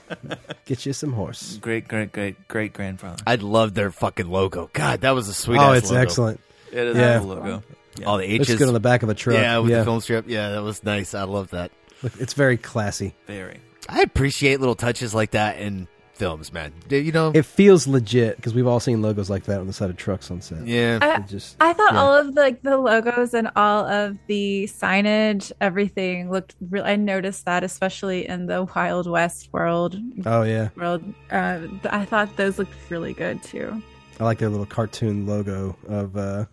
[0.67, 1.57] Get you some horse.
[1.57, 3.23] Great, great, great, great grandfather.
[3.27, 4.69] I'd love their fucking logo.
[4.75, 5.59] God, that was a sweet.
[5.59, 6.03] oh, ass it's logo.
[6.03, 6.41] excellent.
[6.73, 7.17] It is Yeah.
[7.17, 7.63] a cool logo.
[8.07, 8.59] All the Looks H's.
[8.59, 9.37] good on the back of a truck.
[9.39, 9.79] Yeah, with Yeah.
[9.81, 10.25] the film strip.
[10.29, 11.15] Yeah, that was nice.
[11.15, 11.71] I love that.
[12.19, 13.15] It's very classy.
[13.27, 13.61] Very.
[13.89, 16.73] I appreciate little touches like that in films, man.
[16.89, 19.73] Do You know, It feels legit because we've all seen logos like that on the
[19.73, 20.67] side of trucks on set.
[20.67, 20.99] yeah.
[21.03, 22.01] I, It just I thought yeah.
[22.01, 26.85] all of the, like the logos and all of the signage, everything looked real.
[26.85, 29.97] I noticed that, especially in the Wild West world.
[30.25, 33.83] Oh yeah, World, uh, th- I thought those looked really good too.
[34.21, 36.45] I like their little cartoon logo of uh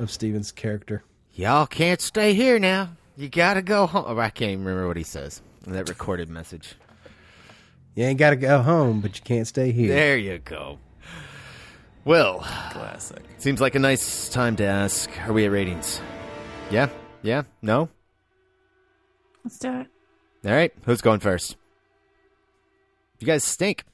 [0.00, 1.02] of Steven's character.
[1.34, 2.90] Y'all can't stay here now.
[3.16, 4.04] You gotta go home.
[4.06, 6.74] Oh, I can't even remember what he says that recorded message.
[7.94, 9.88] You ain't got to go home, but you can't stay here.
[9.88, 10.78] There you go.
[12.04, 12.40] Well,
[12.72, 13.22] Classic.
[13.38, 16.00] seems like a nice time to ask: Are we at ratings?
[16.70, 16.88] Yeah,
[17.22, 17.88] yeah, no.
[19.44, 19.86] Let's do it.
[20.44, 21.56] All right, who's going first?
[23.24, 23.84] You guys stink.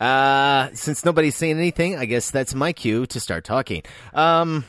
[0.00, 3.82] Uh, since nobody's saying anything, I guess that's my cue to start talking.
[4.14, 4.64] Um,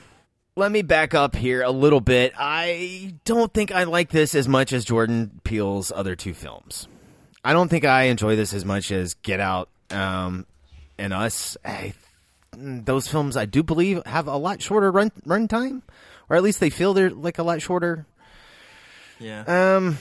[0.58, 2.34] let me back up here a little bit.
[2.38, 6.90] I don't think I like this as much as Jordan Peele's other two films.
[7.46, 10.46] I don't think I enjoy this as much as Get Out um,
[10.98, 11.56] and Us.
[11.64, 11.94] I,
[12.52, 15.82] those films, I do believe, have a lot shorter run run time,
[16.28, 18.06] or at least they feel they're like a lot shorter.
[19.18, 19.78] Yeah.
[19.78, 19.98] Um,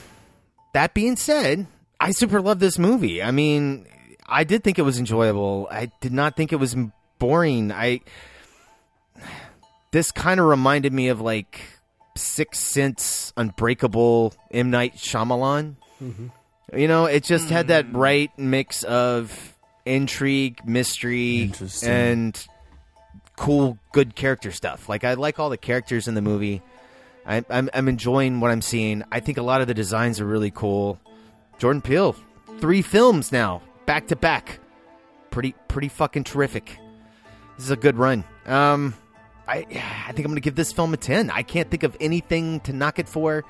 [0.74, 1.68] that being said,
[2.00, 3.22] I super love this movie.
[3.22, 3.86] I mean,
[4.28, 5.68] I did think it was enjoyable.
[5.70, 6.76] I did not think it was
[7.18, 7.72] boring.
[7.72, 8.00] I
[9.90, 11.60] this kind of reminded me of like
[12.16, 15.76] Six Sense, Unbreakable, M Night Shyamalan.
[16.02, 16.26] Mm-hmm.
[16.76, 17.96] You know, it just had that mm.
[17.96, 19.54] right mix of
[19.86, 21.50] intrigue, mystery,
[21.82, 22.46] and
[23.36, 24.88] cool, good character stuff.
[24.88, 26.60] Like I like all the characters in the movie.
[27.26, 29.04] I, I'm I'm enjoying what I'm seeing.
[29.10, 31.00] I think a lot of the designs are really cool.
[31.58, 32.14] Jordan Peele,
[32.58, 34.60] three films now, back to back,
[35.30, 36.78] pretty pretty fucking terrific.
[37.56, 38.22] This is a good run.
[38.44, 38.94] Um,
[39.48, 39.64] I
[40.06, 41.30] I think I'm gonna give this film a ten.
[41.30, 43.44] I can't think of anything to knock it for.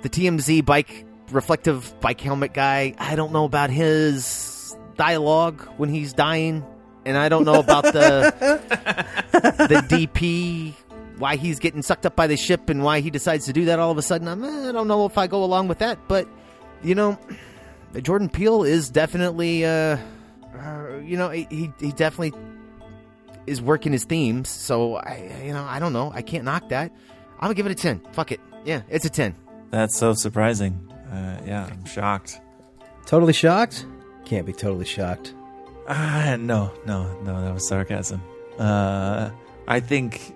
[0.00, 2.94] The TMZ bike reflective bike helmet guy.
[2.98, 6.64] I don't know about his dialogue when he's dying,
[7.04, 8.32] and I don't know about the
[9.68, 10.72] the DP
[11.18, 13.78] why he's getting sucked up by the ship and why he decides to do that
[13.78, 14.26] all of a sudden.
[14.26, 16.26] I'm, I don't know if I go along with that, but
[16.82, 17.18] you know,
[18.02, 19.98] Jordan Peele is definitely, uh,
[20.56, 22.32] uh, you know, he he definitely
[23.46, 24.48] is working his themes.
[24.48, 26.10] So I, you know, I don't know.
[26.14, 26.92] I can't knock that.
[27.34, 28.00] I'm gonna give it a ten.
[28.12, 28.40] Fuck it.
[28.64, 29.34] Yeah, it's a ten.
[29.70, 30.90] That's so surprising.
[31.10, 32.40] Uh, yeah, I'm shocked.
[33.06, 33.86] Totally shocked?
[34.24, 35.34] Can't be totally shocked.
[35.88, 38.22] Ah, no, no, no, that was sarcasm.
[38.58, 39.30] Uh,
[39.68, 40.34] I think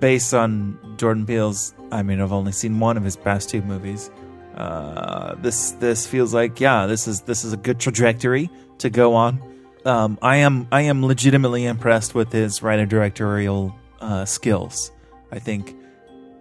[0.00, 4.10] based on Jordan Peele's, I mean, I've only seen one of his past two movies.
[4.54, 9.14] Uh, this this feels like yeah, this is this is a good trajectory to go
[9.14, 9.42] on.
[9.84, 14.92] Um, I am I am legitimately impressed with his writer directorial uh, skills.
[15.30, 15.74] I think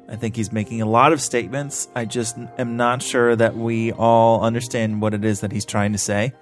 [0.10, 1.88] I think he's making a lot of statements.
[1.96, 5.94] I just am not sure that we all understand what it is that he's trying
[5.94, 6.34] to say.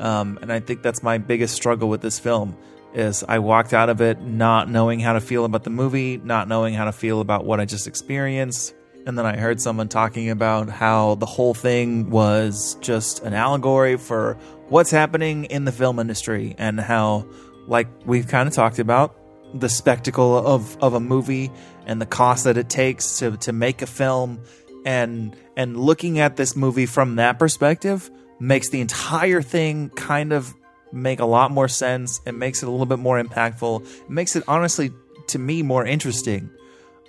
[0.00, 2.56] Um, and I think that's my biggest struggle with this film
[2.94, 6.48] is I walked out of it not knowing how to feel about the movie, not
[6.48, 8.74] knowing how to feel about what I just experienced.
[9.06, 13.96] And then I heard someone talking about how the whole thing was just an allegory
[13.96, 14.34] for
[14.68, 17.26] what's happening in the film industry and how,
[17.66, 19.16] like we've kind of talked about,
[19.54, 21.50] the spectacle of, of a movie
[21.84, 24.40] and the cost that it takes to, to make a film
[24.84, 28.10] and and looking at this movie from that perspective
[28.40, 30.54] makes the entire thing kind of
[30.92, 32.20] make a lot more sense.
[32.26, 33.84] It makes it a little bit more impactful.
[33.84, 34.90] It makes it honestly
[35.28, 36.50] to me more interesting.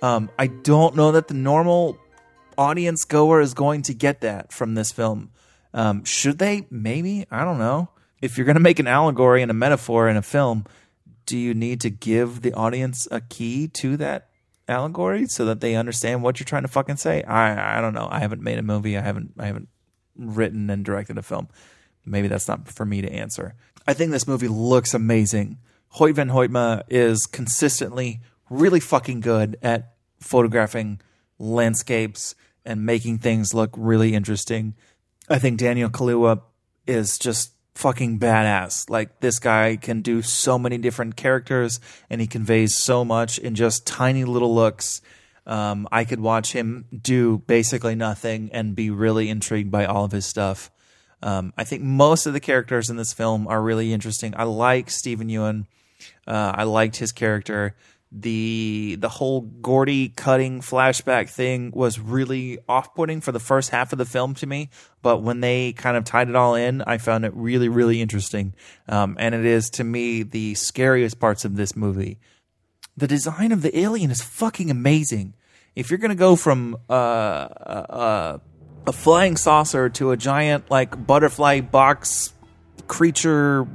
[0.04, 1.96] Um, I don't know that the normal
[2.58, 5.30] audience goer is going to get that from this film.
[5.72, 6.66] Um, should they?
[6.70, 7.88] Maybe I don't know.
[8.20, 10.66] If you're going to make an allegory and a metaphor in a film,
[11.24, 14.28] do you need to give the audience a key to that
[14.68, 17.22] allegory so that they understand what you're trying to fucking say?
[17.22, 18.08] I I don't know.
[18.10, 18.98] I haven't made a movie.
[18.98, 19.68] I haven't I haven't
[20.18, 21.48] written and directed a film.
[22.04, 23.54] Maybe that's not for me to answer.
[23.86, 25.60] I think this movie looks amazing.
[25.96, 28.20] Hoyte van Hoytema is consistently
[28.50, 29.93] really fucking good at
[30.24, 31.00] photographing
[31.38, 32.34] landscapes
[32.64, 34.74] and making things look really interesting.
[35.28, 36.40] I think Daniel Kaluuya
[36.86, 38.88] is just fucking badass.
[38.88, 43.54] Like this guy can do so many different characters and he conveys so much in
[43.54, 45.02] just tiny little looks.
[45.46, 50.12] Um, I could watch him do basically nothing and be really intrigued by all of
[50.12, 50.70] his stuff.
[51.22, 54.34] Um, I think most of the characters in this film are really interesting.
[54.36, 55.66] I like Steven Yeun.
[56.26, 57.74] Uh, I liked his character.
[58.16, 63.92] The the whole Gordy cutting flashback thing was really off putting for the first half
[63.92, 64.70] of the film to me,
[65.02, 68.54] but when they kind of tied it all in, I found it really really interesting.
[68.88, 72.18] Um, and it is to me the scariest parts of this movie.
[72.96, 75.34] The design of the alien is fucking amazing.
[75.74, 78.38] If you're gonna go from uh, uh,
[78.86, 82.32] a flying saucer to a giant like butterfly box
[82.86, 83.66] creature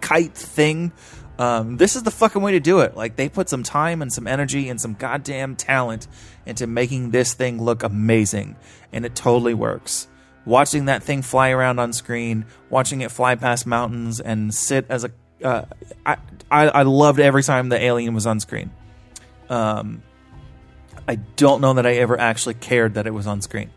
[0.00, 0.92] kite thing.
[1.38, 2.96] Um, this is the fucking way to do it.
[2.96, 6.06] Like they put some time and some energy and some goddamn talent
[6.46, 8.56] into making this thing look amazing,
[8.92, 10.08] and it totally works.
[10.46, 15.04] Watching that thing fly around on screen, watching it fly past mountains and sit as
[15.04, 15.10] a,
[15.42, 15.64] uh,
[16.06, 16.16] I,
[16.50, 18.70] I I loved every time the alien was on screen.
[19.48, 20.02] Um,
[21.08, 23.70] I don't know that I ever actually cared that it was on screen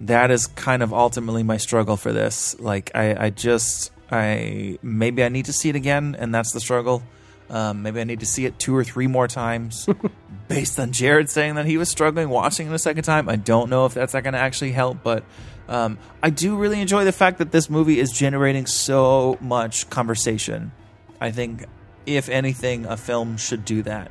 [0.00, 2.58] that is kind of ultimately my struggle for this.
[2.58, 6.60] Like I, I just I maybe I need to see it again, and that's the
[6.60, 7.02] struggle.
[7.48, 9.88] Um, maybe I need to see it two or three more times.
[10.48, 13.70] Based on Jared saying that he was struggling watching it a second time, I don't
[13.70, 15.24] know if that's not going to actually help, but
[15.68, 20.72] um, I do really enjoy the fact that this movie is generating so much conversation.
[21.20, 21.66] I think,
[22.06, 24.10] if anything, a film should do that.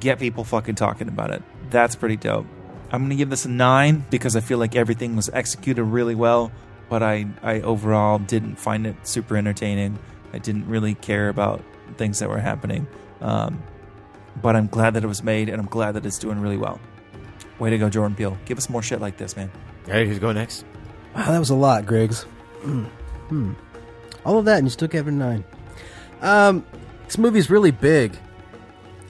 [0.00, 1.42] Get people fucking talking about it.
[1.70, 2.46] That's pretty dope.
[2.90, 6.14] I'm going to give this a nine because I feel like everything was executed really
[6.14, 6.50] well,
[6.88, 9.98] but I, I overall didn't find it super entertaining.
[10.32, 11.62] I didn't really care about
[11.96, 12.86] things that were happening.
[13.20, 13.62] Um,
[14.42, 16.78] but I'm glad that it was made, and I'm glad that it's doing really well.
[17.58, 18.36] Way to go, Jordan Peele.
[18.44, 19.50] Give us more shit like this, man.
[19.86, 20.64] All right, who's going next?
[21.14, 22.22] Wow, that was a lot, Griggs.
[22.62, 23.54] Hmm.
[24.24, 25.44] All of that, and you still gave it a nine.
[26.20, 26.66] Um,
[27.06, 28.16] this movie's really big.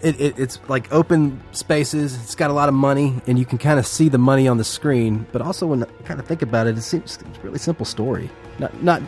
[0.03, 2.15] It, it, it's like open spaces.
[2.23, 4.59] It's got a lot of money, and you can kind of see the money on
[4.59, 5.27] the screen.
[5.33, 7.87] But also, when I kind of think about it, it seems it's a really simple
[7.87, 8.31] story.
[8.59, 9.03] Not not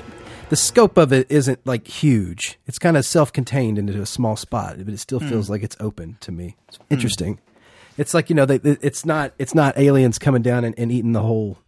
[0.48, 2.58] the scope of it isn't like huge.
[2.66, 5.50] It's kind of self-contained into a small spot, but it still feels Mm.
[5.50, 6.56] like it's open to me.
[6.68, 7.38] It's interesting.
[7.98, 11.12] It's like you know, they, it's not it's not aliens coming down and, and eating
[11.12, 11.58] the whole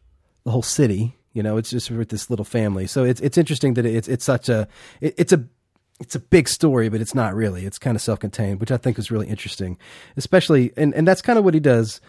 [0.45, 1.17] the whole city.
[1.33, 2.87] You know, it's just with this little family.
[2.87, 4.67] So it's it's interesting that it's it's such a
[5.01, 5.45] it, it's a
[6.01, 7.67] it's a big story, but it's not really.
[7.67, 9.79] It's kind of self-contained, which I think is really interesting,
[10.17, 12.01] especially and and that's kind of what he does.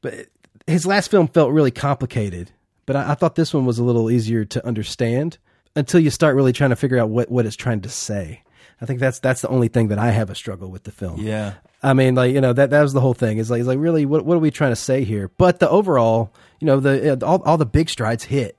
[0.00, 0.28] But
[0.66, 2.52] his last film felt really complicated,
[2.86, 5.38] but I, I thought this one was a little easier to understand
[5.76, 8.42] until you start really trying to figure out what what it's trying to say.
[8.80, 11.20] I think that's that's the only thing that I have a struggle with the film.
[11.20, 11.54] Yeah.
[11.82, 13.38] I mean, like you know that that was the whole thing.
[13.38, 15.28] Is like, it's like really, what what are we trying to say here?
[15.28, 18.56] But the overall, you know, the uh, all all the big strides hit.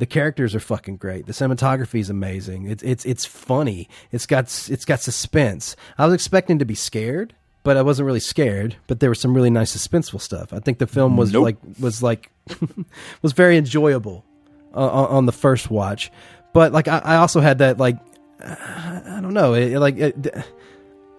[0.00, 1.26] The characters are fucking great.
[1.26, 2.64] The cinematography is amazing.
[2.70, 3.86] It's it's it's funny.
[4.10, 5.76] It's got it's got suspense.
[5.98, 8.76] I was expecting to be scared, but I wasn't really scared.
[8.86, 10.54] But there was some really nice suspenseful stuff.
[10.54, 11.44] I think the film was Nope.
[11.44, 12.30] like was like
[13.22, 14.24] was very enjoyable
[14.74, 16.10] uh, on, the first watch.
[16.54, 17.98] But like I, I also had that like
[18.42, 20.34] I don't know, it, like it,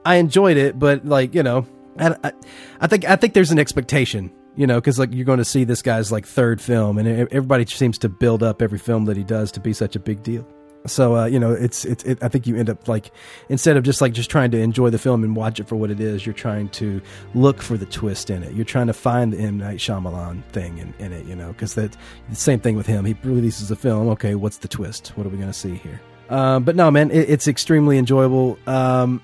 [0.03, 1.67] I enjoyed it, but like you know,
[1.99, 2.31] I, I,
[2.79, 5.63] I think I think there's an expectation, you know, because like you're going to see
[5.63, 9.23] this guy's like third film, and everybody seems to build up every film that he
[9.23, 10.45] does to be such a big deal.
[10.87, 12.03] So uh, you know, it's it's.
[12.03, 13.11] It, I think you end up like
[13.49, 15.91] instead of just like just trying to enjoy the film and watch it for what
[15.91, 17.01] it is, you're trying to
[17.35, 18.53] look for the twist in it.
[18.53, 21.75] You're trying to find the M Night Shyamalan thing in, in it, you know, because
[21.75, 21.95] that
[22.29, 23.05] the same thing with him.
[23.05, 24.09] He releases a film.
[24.09, 25.09] Okay, what's the twist?
[25.09, 26.01] What are we going to see here?
[26.29, 28.57] Um, but no, man, it, it's extremely enjoyable.
[28.65, 29.21] Um,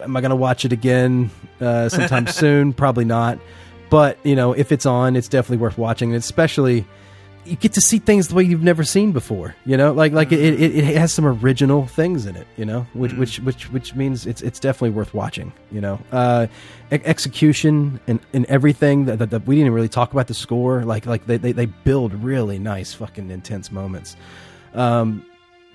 [0.00, 1.30] am I going to watch it again
[1.60, 2.72] uh, sometime soon?
[2.72, 3.38] Probably not.
[3.90, 6.86] But you know, if it's on, it's definitely worth watching, and especially
[7.44, 9.54] you get to see things the way you've never seen before.
[9.66, 12.46] You know, like like it, it, it has some original things in it.
[12.56, 15.52] You know, which which which which means it's it's definitely worth watching.
[15.70, 16.46] You know, uh,
[16.92, 20.84] e- execution and, and everything that, that, that we didn't really talk about the score.
[20.84, 24.16] Like like they, they, they build really nice fucking intense moments.
[24.74, 25.24] Um,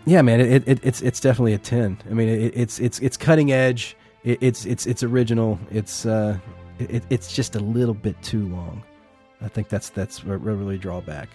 [0.05, 1.97] yeah, man, it, it it's it's definitely a ten.
[2.09, 3.95] I mean, it, it's it's it's cutting edge.
[4.23, 5.59] It, it's it's it's original.
[5.69, 6.39] It's uh,
[6.79, 8.83] it, it's just a little bit too long.
[9.41, 11.29] I think that's that's a really drawback.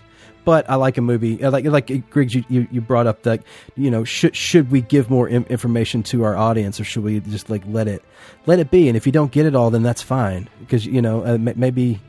[0.45, 2.35] But I like a movie I like like Griggs.
[2.35, 3.43] You, you, you brought up that
[3.77, 7.49] you know should should we give more information to our audience or should we just
[7.49, 8.05] like let it
[8.47, 8.89] let it be?
[8.89, 12.01] And if you don't get it all, then that's fine because you know uh, maybe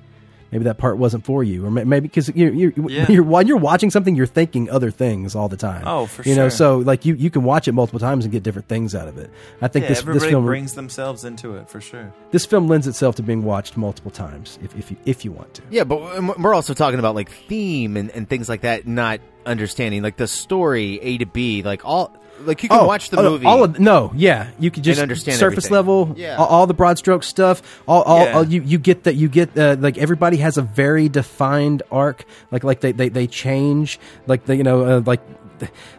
[0.56, 3.11] maybe that part wasn't for you or maybe because you you Yeah.
[3.11, 5.84] you're while you're watching something you're thinking other things all the time.
[5.86, 6.32] Oh, for sure.
[6.32, 8.95] you know so like you you can watch it multiple times and get different things
[8.95, 9.30] out of it.
[9.61, 12.14] I think yeah, this everybody this film brings themselves into it for sure.
[12.32, 15.53] this film lends itself to being watched multiple times if if you, if you want
[15.56, 15.61] to.
[15.69, 15.99] Yeah, but
[16.40, 20.28] we're also talking about like theme and, and things like that, not understanding like the
[20.28, 23.46] story A to B, like all like you can watch the oh, movie.
[23.46, 25.74] All of no, yeah, you can just understand surface everything.
[25.74, 26.14] level.
[26.18, 26.36] Yeah.
[26.36, 27.82] all, all the broad stroke stuff.
[27.88, 28.34] All, all, Yeah.
[28.34, 32.26] all you you get that you get uh, like everybody has a very defined arc.
[32.52, 34.00] Like like they they, they change.
[34.28, 35.22] Like the you know uh, like.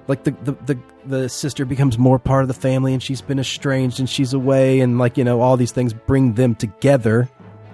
[0.07, 3.39] Like the, the the the sister becomes more part of the family, and she's been
[3.39, 7.31] estranged, and she's away, and like you know all these things bring them together.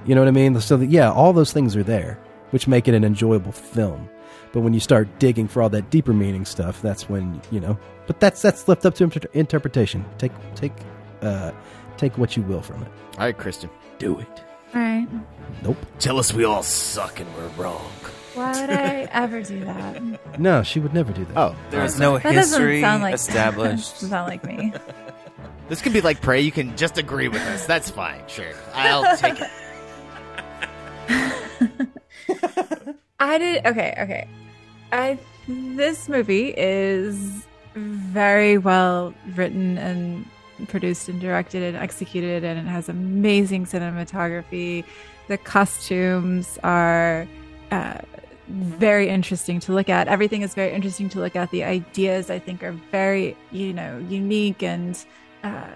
[0.06, 0.60] You know what I mean?
[0.60, 2.20] So that, yeah, all those things are there,
[2.50, 4.08] which make it an enjoyable film.
[4.52, 7.78] But when you start digging for all that deeper meaning stuff, that's when you know.
[8.06, 10.04] But that's that's left up to inter- interpretation.
[10.18, 10.72] Take take
[11.22, 11.52] uh,
[11.96, 12.88] take what you will from it.
[13.18, 14.42] All right, Kristen, do it.
[14.74, 15.06] All right.
[15.62, 15.76] Nope.
[15.98, 17.90] Tell us we all suck and we're wrong.
[18.34, 20.38] Why would I ever do that?
[20.40, 21.36] No, she would never do that.
[21.36, 23.92] Oh, There's no That doesn't history sound like established.
[23.94, 24.72] doesn't sound like me.
[25.68, 26.40] This could be like Prey.
[26.42, 27.64] You can just agree with us.
[27.66, 28.20] That's fine.
[28.26, 29.48] Sure, I'll take it.
[33.22, 34.28] I did okay, okay.
[34.90, 40.26] I this movie is very well written and
[40.68, 44.84] produced and directed and executed and it has amazing cinematography.
[45.28, 47.28] The costumes are
[47.70, 47.98] uh,
[48.48, 50.08] very interesting to look at.
[50.08, 51.50] Everything is very interesting to look at.
[51.52, 54.98] The ideas I think are very, you know, unique and
[55.44, 55.68] uh,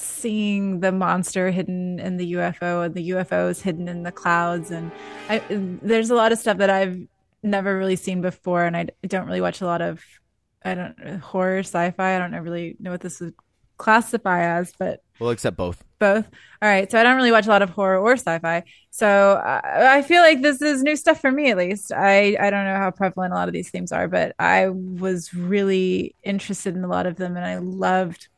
[0.00, 4.70] seeing the monster hidden in the UFO and the UFOs hidden in the clouds.
[4.70, 4.90] And
[5.28, 6.98] I, there's a lot of stuff that I've
[7.42, 10.02] never really seen before and I don't really watch a lot of
[10.62, 12.16] I don't horror sci-fi.
[12.16, 13.34] I don't really know what this would
[13.78, 15.82] classify as but We'll accept both.
[15.98, 16.26] both.
[16.62, 16.90] All right.
[16.90, 18.62] So I don't really watch a lot of horror or sci-fi.
[18.90, 21.92] So I, I feel like this is new stuff for me at least.
[21.92, 25.32] I I don't know how prevalent a lot of these themes are but I was
[25.34, 28.28] really interested in a lot of them and I loved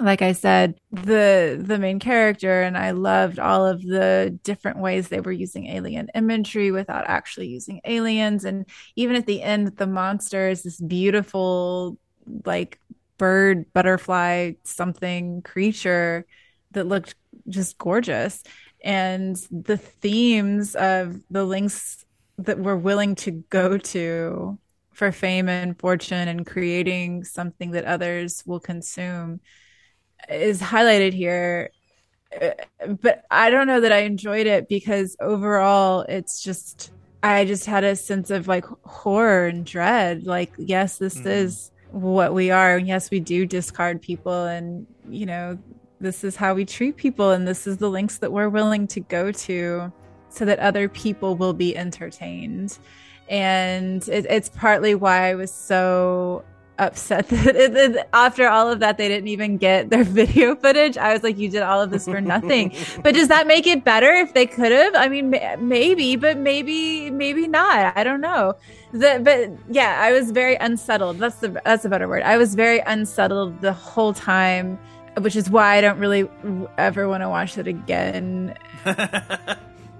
[0.00, 5.08] like I said, the the main character, and I loved all of the different ways
[5.08, 8.44] they were using alien imagery without actually using aliens.
[8.44, 8.66] And
[8.96, 11.98] even at the end, the monster is this beautiful,
[12.44, 12.78] like
[13.18, 16.26] bird, butterfly, something creature
[16.72, 17.16] that looked
[17.48, 18.42] just gorgeous.
[18.84, 22.04] And the themes of the links
[22.38, 24.58] that we're willing to go to
[24.92, 29.40] for fame and fortune and creating something that others will consume
[30.28, 31.70] is highlighted here
[32.40, 32.50] Uh,
[33.00, 36.92] but i don't know that i enjoyed it because overall it's just
[37.22, 40.26] i just had a sense of like horror and dread.
[40.26, 45.24] Like yes this is what we are and yes we do discard people and you
[45.24, 45.58] know
[46.00, 49.00] this is how we treat people and this is the links that we're willing to
[49.00, 49.90] go to
[50.28, 52.78] so that other people will be entertained.
[53.30, 56.44] And it, it's partly why i was so
[56.78, 60.96] upset that it- that after all of that they didn't even get their video footage.
[60.96, 62.74] I was like you did all of this for nothing.
[63.02, 64.94] But does that make it better if they could have?
[64.94, 67.96] I mean ma- maybe but maybe maybe not.
[67.96, 68.54] I don't know.
[68.92, 71.18] The, but yeah i was very unsettled.
[71.18, 72.22] That's the that's a better word.
[72.22, 74.78] I was very unsettled the whole time
[75.20, 76.28] which is why i don't really
[76.78, 78.54] ever want to watch it again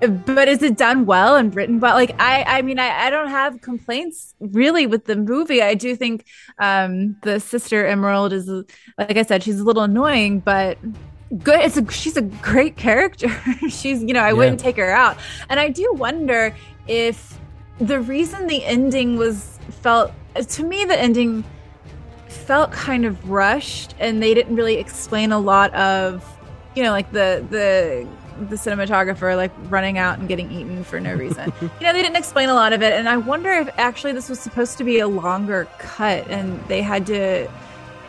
[0.01, 3.29] but is it done well and written well like i i mean i, I don't
[3.31, 6.25] have complaints really with the movie i do think
[6.59, 8.49] um the sister emerald is
[8.97, 10.79] like i said she's a little annoying but
[11.43, 11.61] good.
[11.61, 13.29] It's a she's a great character.
[13.69, 14.33] she's you know I Yeah.
[14.33, 15.19] wouldn't take her out,
[15.51, 16.55] and I do wonder
[16.87, 17.39] if
[17.79, 20.13] the reason the ending was felt
[20.49, 21.45] to me the ending
[22.29, 26.25] felt kind of rushed, and they didn't really explain a lot of
[26.75, 28.09] you know like the the
[28.49, 31.53] the cinematographer like running out and getting eaten for no reason.
[31.61, 34.29] you know, they didn't explain a lot of it, and I wonder if actually this
[34.29, 37.51] was supposed to be a longer cut, and they had to.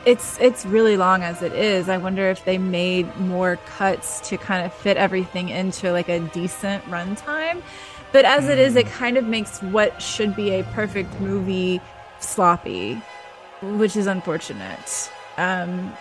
[0.06, 1.90] It's it's really long as it is.
[1.90, 6.20] I wonder if they made more cuts to kind of fit everything into like a
[6.20, 7.62] decent runtime.
[8.12, 11.80] But as it is, it kind of makes what should be a perfect movie
[12.20, 12.96] sloppy,
[13.62, 15.12] which is unfortunate.
[15.38, 15.94] Um,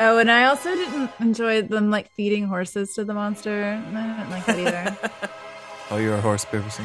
[0.00, 3.64] oh, and I also didn't enjoy them like feeding horses to the monster.
[3.64, 5.30] I didn't like that either.
[5.88, 6.84] Oh, you're a horse person.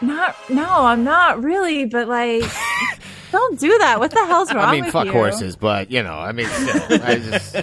[0.00, 2.42] not, no, I'm not really, but like,
[3.30, 4.00] don't do that.
[4.00, 4.68] What the hell's wrong with that?
[4.68, 5.12] I mean, with fuck you?
[5.12, 7.62] horses, but you know, I mean, still, I just No,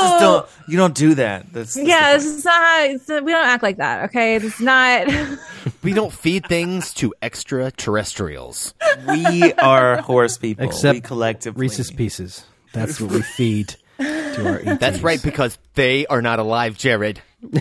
[0.00, 0.48] Just don't.
[0.68, 1.52] You don't do that.
[1.52, 2.86] That's, that's yeah, it's just not.
[2.86, 4.36] It's, we don't act like that, okay?
[4.36, 5.06] It's not.
[5.82, 8.72] we don't feed things to extraterrestrials.
[9.06, 10.64] we are horse people.
[10.64, 11.60] Except we collectively.
[11.60, 12.44] Reese's Pieces.
[12.72, 14.78] That's what we feed to our ETs.
[14.80, 17.20] That's right, because they are not alive, Jared.
[17.42, 17.54] and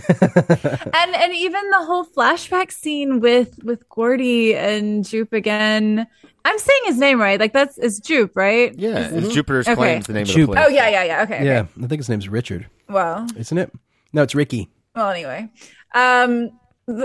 [1.16, 6.08] and even the whole flashback scene with with Gordy and Jupe again.
[6.46, 7.40] I'm saying his name right.
[7.40, 8.74] Like that's is Jupe, right?
[8.78, 9.76] Yeah, it's Jupiter's Okay.
[9.76, 10.50] claims the name Jupe.
[10.50, 10.66] of the place.
[10.68, 11.24] Oh yeah, yeah, yeah.
[11.24, 11.46] Okay.
[11.46, 11.70] Yeah, okay.
[11.84, 13.72] I think his name's Richard, Well, isn't it?
[14.14, 14.70] No, it's Ricky.
[14.96, 15.10] well.
[15.12, 15.50] Anyway,
[15.94, 16.50] um,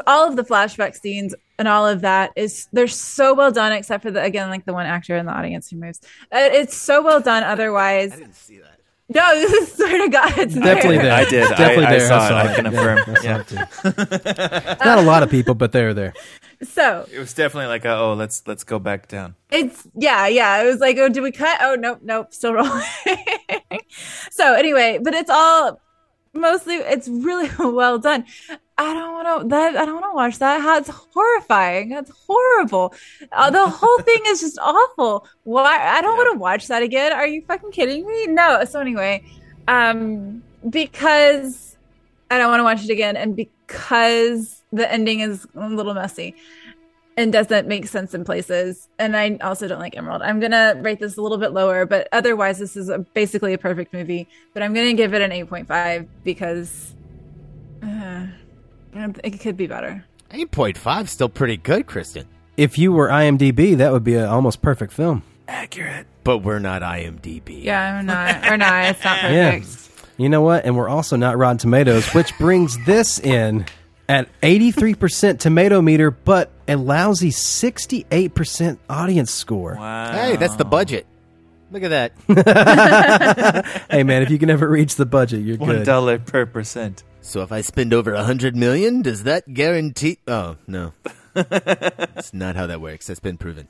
[0.06, 4.02] all of the flashback scenes and all of that is they're so well done, except
[4.02, 6.00] for the again like the one actor in the audience who moves.
[6.32, 7.42] Uh, it's so well done.
[7.44, 8.78] Otherwise, I didn't see that.
[9.14, 11.04] No, swear to God, it's Definitely there.
[11.06, 11.12] there.
[11.12, 11.48] I did.
[11.50, 12.08] Definitely I, I there.
[12.08, 12.28] saw I it.
[12.28, 13.16] saw I can Yeah, affirm.
[13.16, 14.76] I Yeah.
[14.84, 16.14] Not a lot of people, but they're there.
[16.62, 19.34] So It was definitely like, a, oh, let's let's go back down.
[19.50, 20.62] It's yeah, yeah.
[20.62, 21.58] It was like, oh, did we cut?
[21.60, 22.84] Oh, nope, nope, still rolling.
[24.30, 25.80] so anyway, but it's all
[26.32, 28.24] mostly it's really well done.
[28.90, 29.76] I don't want to that.
[29.76, 30.78] I don't want to watch that.
[30.78, 31.90] It's horrifying.
[31.90, 32.94] That's horrible.
[33.30, 35.26] Uh, the whole thing is just awful.
[35.44, 35.78] Why?
[35.78, 37.12] I don't want to watch that again.
[37.12, 38.26] Are you fucking kidding me?
[38.26, 38.64] No.
[38.64, 39.24] So anyway,
[39.68, 41.76] um, because
[42.30, 46.34] I don't want to watch it again, and because the ending is a little messy
[47.16, 48.88] and doesn't make sense in places.
[48.98, 50.22] And I also don't like Emerald.
[50.22, 53.58] I'm gonna rate this a little bit lower, but otherwise, this is a, basically a
[53.58, 54.28] perfect movie.
[54.54, 56.94] But I'm gonna give it an 8.5 because
[57.82, 58.26] uh,
[58.94, 60.04] it could be better.
[60.30, 62.26] 8.5 still pretty good, Kristen.
[62.56, 65.22] If you were IMDb, that would be an almost perfect film.
[65.48, 66.06] Accurate.
[66.24, 67.64] But we're not IMDb.
[67.64, 68.84] Yeah, or not, We're not.
[68.86, 69.66] It's not perfect.
[69.66, 70.04] Yeah.
[70.18, 70.64] You know what?
[70.64, 73.64] And we're also not Rotten Tomatoes, which brings this in
[74.08, 79.74] at 83% tomato meter, but a lousy 68% audience score.
[79.78, 80.12] Wow.
[80.12, 81.06] Hey, that's the budget.
[81.70, 81.88] Look at
[82.28, 83.64] that.
[83.90, 85.86] hey, man, if you can ever reach the budget, you're One good.
[85.86, 87.02] dollar per percent.
[87.22, 90.18] So if I spend over a hundred million, does that guarantee?
[90.26, 90.92] Oh no,
[91.36, 93.06] it's not how that works.
[93.06, 93.68] That's been proven.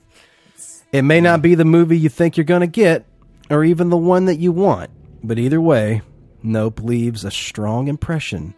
[0.91, 3.05] It may not be the movie you think you're going to get,
[3.51, 4.91] or even the one that you want,
[5.23, 6.03] but either way,
[6.43, 8.55] Nope leaves a strong impression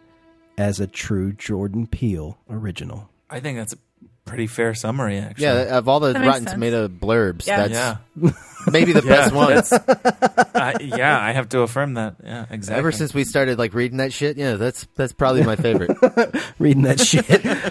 [0.57, 3.09] as a true Jordan Peele original.
[3.29, 3.77] I think that's a
[4.25, 5.43] pretty fair summary, actually.
[5.45, 6.51] Yeah, of all the Rotten sense.
[6.51, 7.67] Tomato blurbs, Yeah.
[7.67, 7.73] that's
[8.19, 8.31] Yeah.
[8.71, 9.53] maybe the Yeah, best one.
[9.55, 12.15] that's- I, yeah, I have to affirm that.
[12.23, 12.79] Yeah, exactly.
[12.79, 15.91] Ever since we started like reading that shit, yeah, that's that's probably my favorite.
[16.59, 17.27] Reading that shit.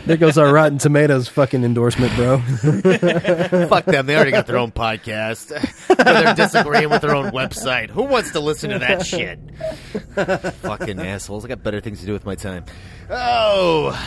[0.06, 2.38] there goes our Rotten Tomatoes fucking endorsement, bro.
[3.68, 4.04] Fuck them.
[4.06, 5.48] They already got their own podcast.
[5.96, 7.88] They're disagreeing with their own website.
[7.90, 9.40] Who wants to listen to that shit?
[10.58, 11.44] Fucking assholes.
[11.44, 12.66] I got better things to do with my time.
[13.10, 13.98] Oh.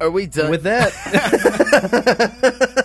[0.00, 0.50] Are we done?
[0.50, 0.92] With that,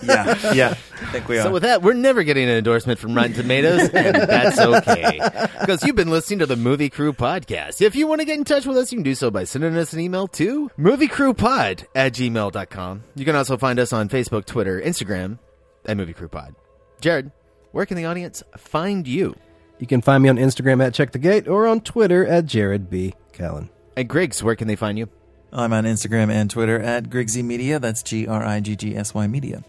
[0.02, 1.42] yeah, yeah, I think we are.
[1.42, 5.20] So with that, we're never getting an endorsement from Rotten Tomatoes, and that's okay.
[5.60, 7.82] Because you've been listening to the Movie Crew Podcast.
[7.82, 9.76] If you want to get in touch with us, you can do so by sending
[9.76, 13.02] us an email to moviecrewpod at gmail.com.
[13.16, 15.38] You can also find us on Facebook, Twitter, Instagram
[15.84, 16.54] at Movie Crew Pod.
[17.00, 17.32] Jared,
[17.72, 19.34] where can the audience find you?
[19.78, 22.90] you can find me on Instagram at Check the Gate or on Twitter at Jared
[22.90, 23.14] B.
[23.32, 23.68] Callen.
[23.96, 25.08] And Griggs, where can they find you?
[25.52, 27.78] I'm on Instagram and Twitter at Griggsy Media.
[27.78, 29.64] That's G R I G G S Y Media.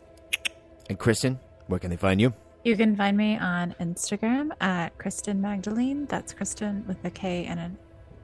[0.90, 2.34] And Kristen, where can they find you?
[2.64, 6.06] You can find me on Instagram at Kristen Magdalene.
[6.08, 7.78] That's Kristen with a K and an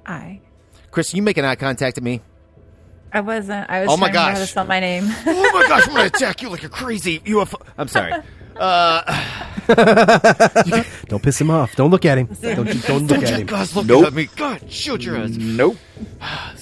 [0.05, 0.41] I.
[0.91, 2.21] Kristen, you making eye contact at me?
[3.13, 3.69] I wasn't.
[3.69, 5.05] I was Oh my trying to remember how to spell my name.
[5.25, 7.61] Oh my gosh, I'm going to attack you like a crazy UFO.
[7.77, 8.11] I'm sorry.
[8.57, 9.01] Uh,
[11.07, 11.75] Don't piss him off.
[11.75, 12.27] Don't look at him.
[12.41, 13.45] Don't, don't look at you him.
[13.47, 14.07] guys looking Nope.
[14.07, 14.27] at me.
[14.35, 15.29] God, shoot your ass.
[15.31, 15.77] Nope.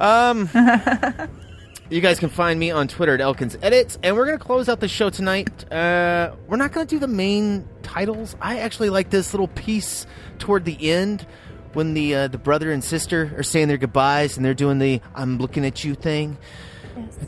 [0.00, 0.48] Um,
[1.90, 4.80] you guys can find me on Twitter at Elkins Edits, and we're gonna close out
[4.80, 5.70] the show tonight.
[5.72, 8.36] Uh, we're not gonna do the main titles.
[8.40, 10.06] I actually like this little piece
[10.38, 11.26] toward the end
[11.72, 15.00] when the uh, the brother and sister are saying their goodbyes and they're doing the
[15.14, 16.38] "I'm looking at you" thing.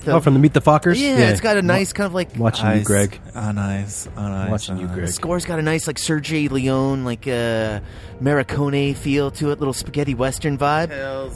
[0.05, 0.99] The- Oh, from the Meet the Fockers?
[0.99, 1.31] Yeah, Yeah.
[1.31, 2.87] it's got a nice kind of like Watching you, Nice.
[2.87, 3.21] Greg.
[3.35, 4.09] Oh, nice.
[4.17, 4.51] Oh, nice.
[4.51, 4.95] Watching oh, you, nice.
[4.95, 5.07] Greg.
[5.09, 7.81] The score's got a nice like Sergio Leone, like uh,
[8.23, 10.91] Morricone feel to it, little spaghetti western vibe.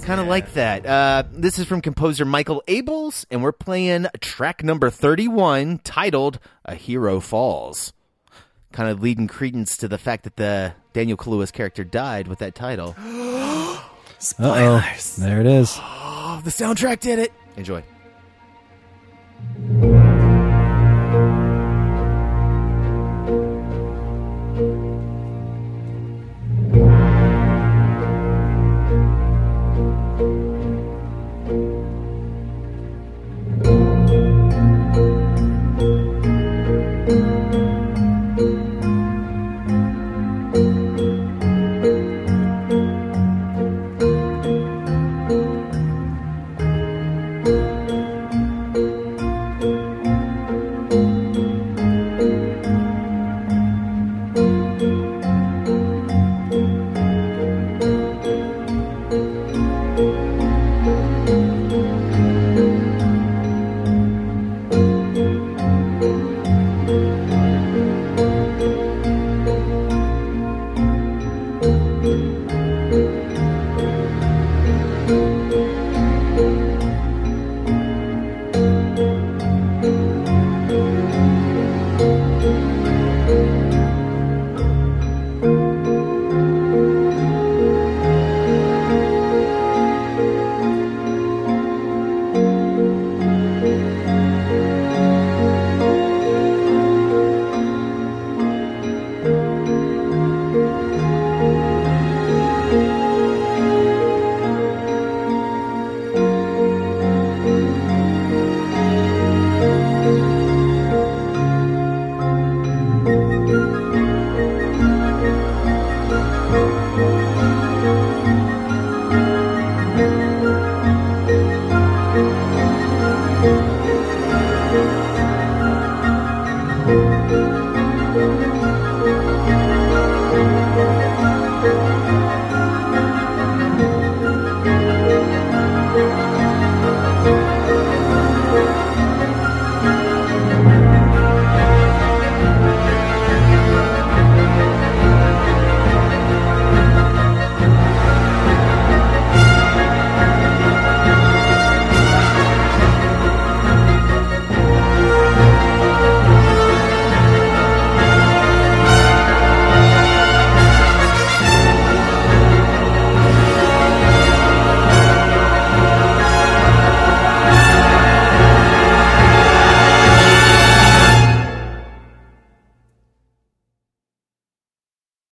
[0.05, 0.86] Kind of like that.
[0.86, 6.74] Uh, this is from composer Michael Abels, and we're playing track number thirty-one, titled "A
[6.74, 7.93] Hero Falls."
[8.73, 12.55] Kind of leading credence to the fact that the Daniel Kaluuya's character died with that
[12.55, 12.94] title.
[14.39, 14.94] Uh oh.
[15.19, 15.78] There it is.
[15.82, 17.31] Oh, the soundtrack did it.
[17.59, 17.85] Enjoy.
[19.53, 20.14] thank you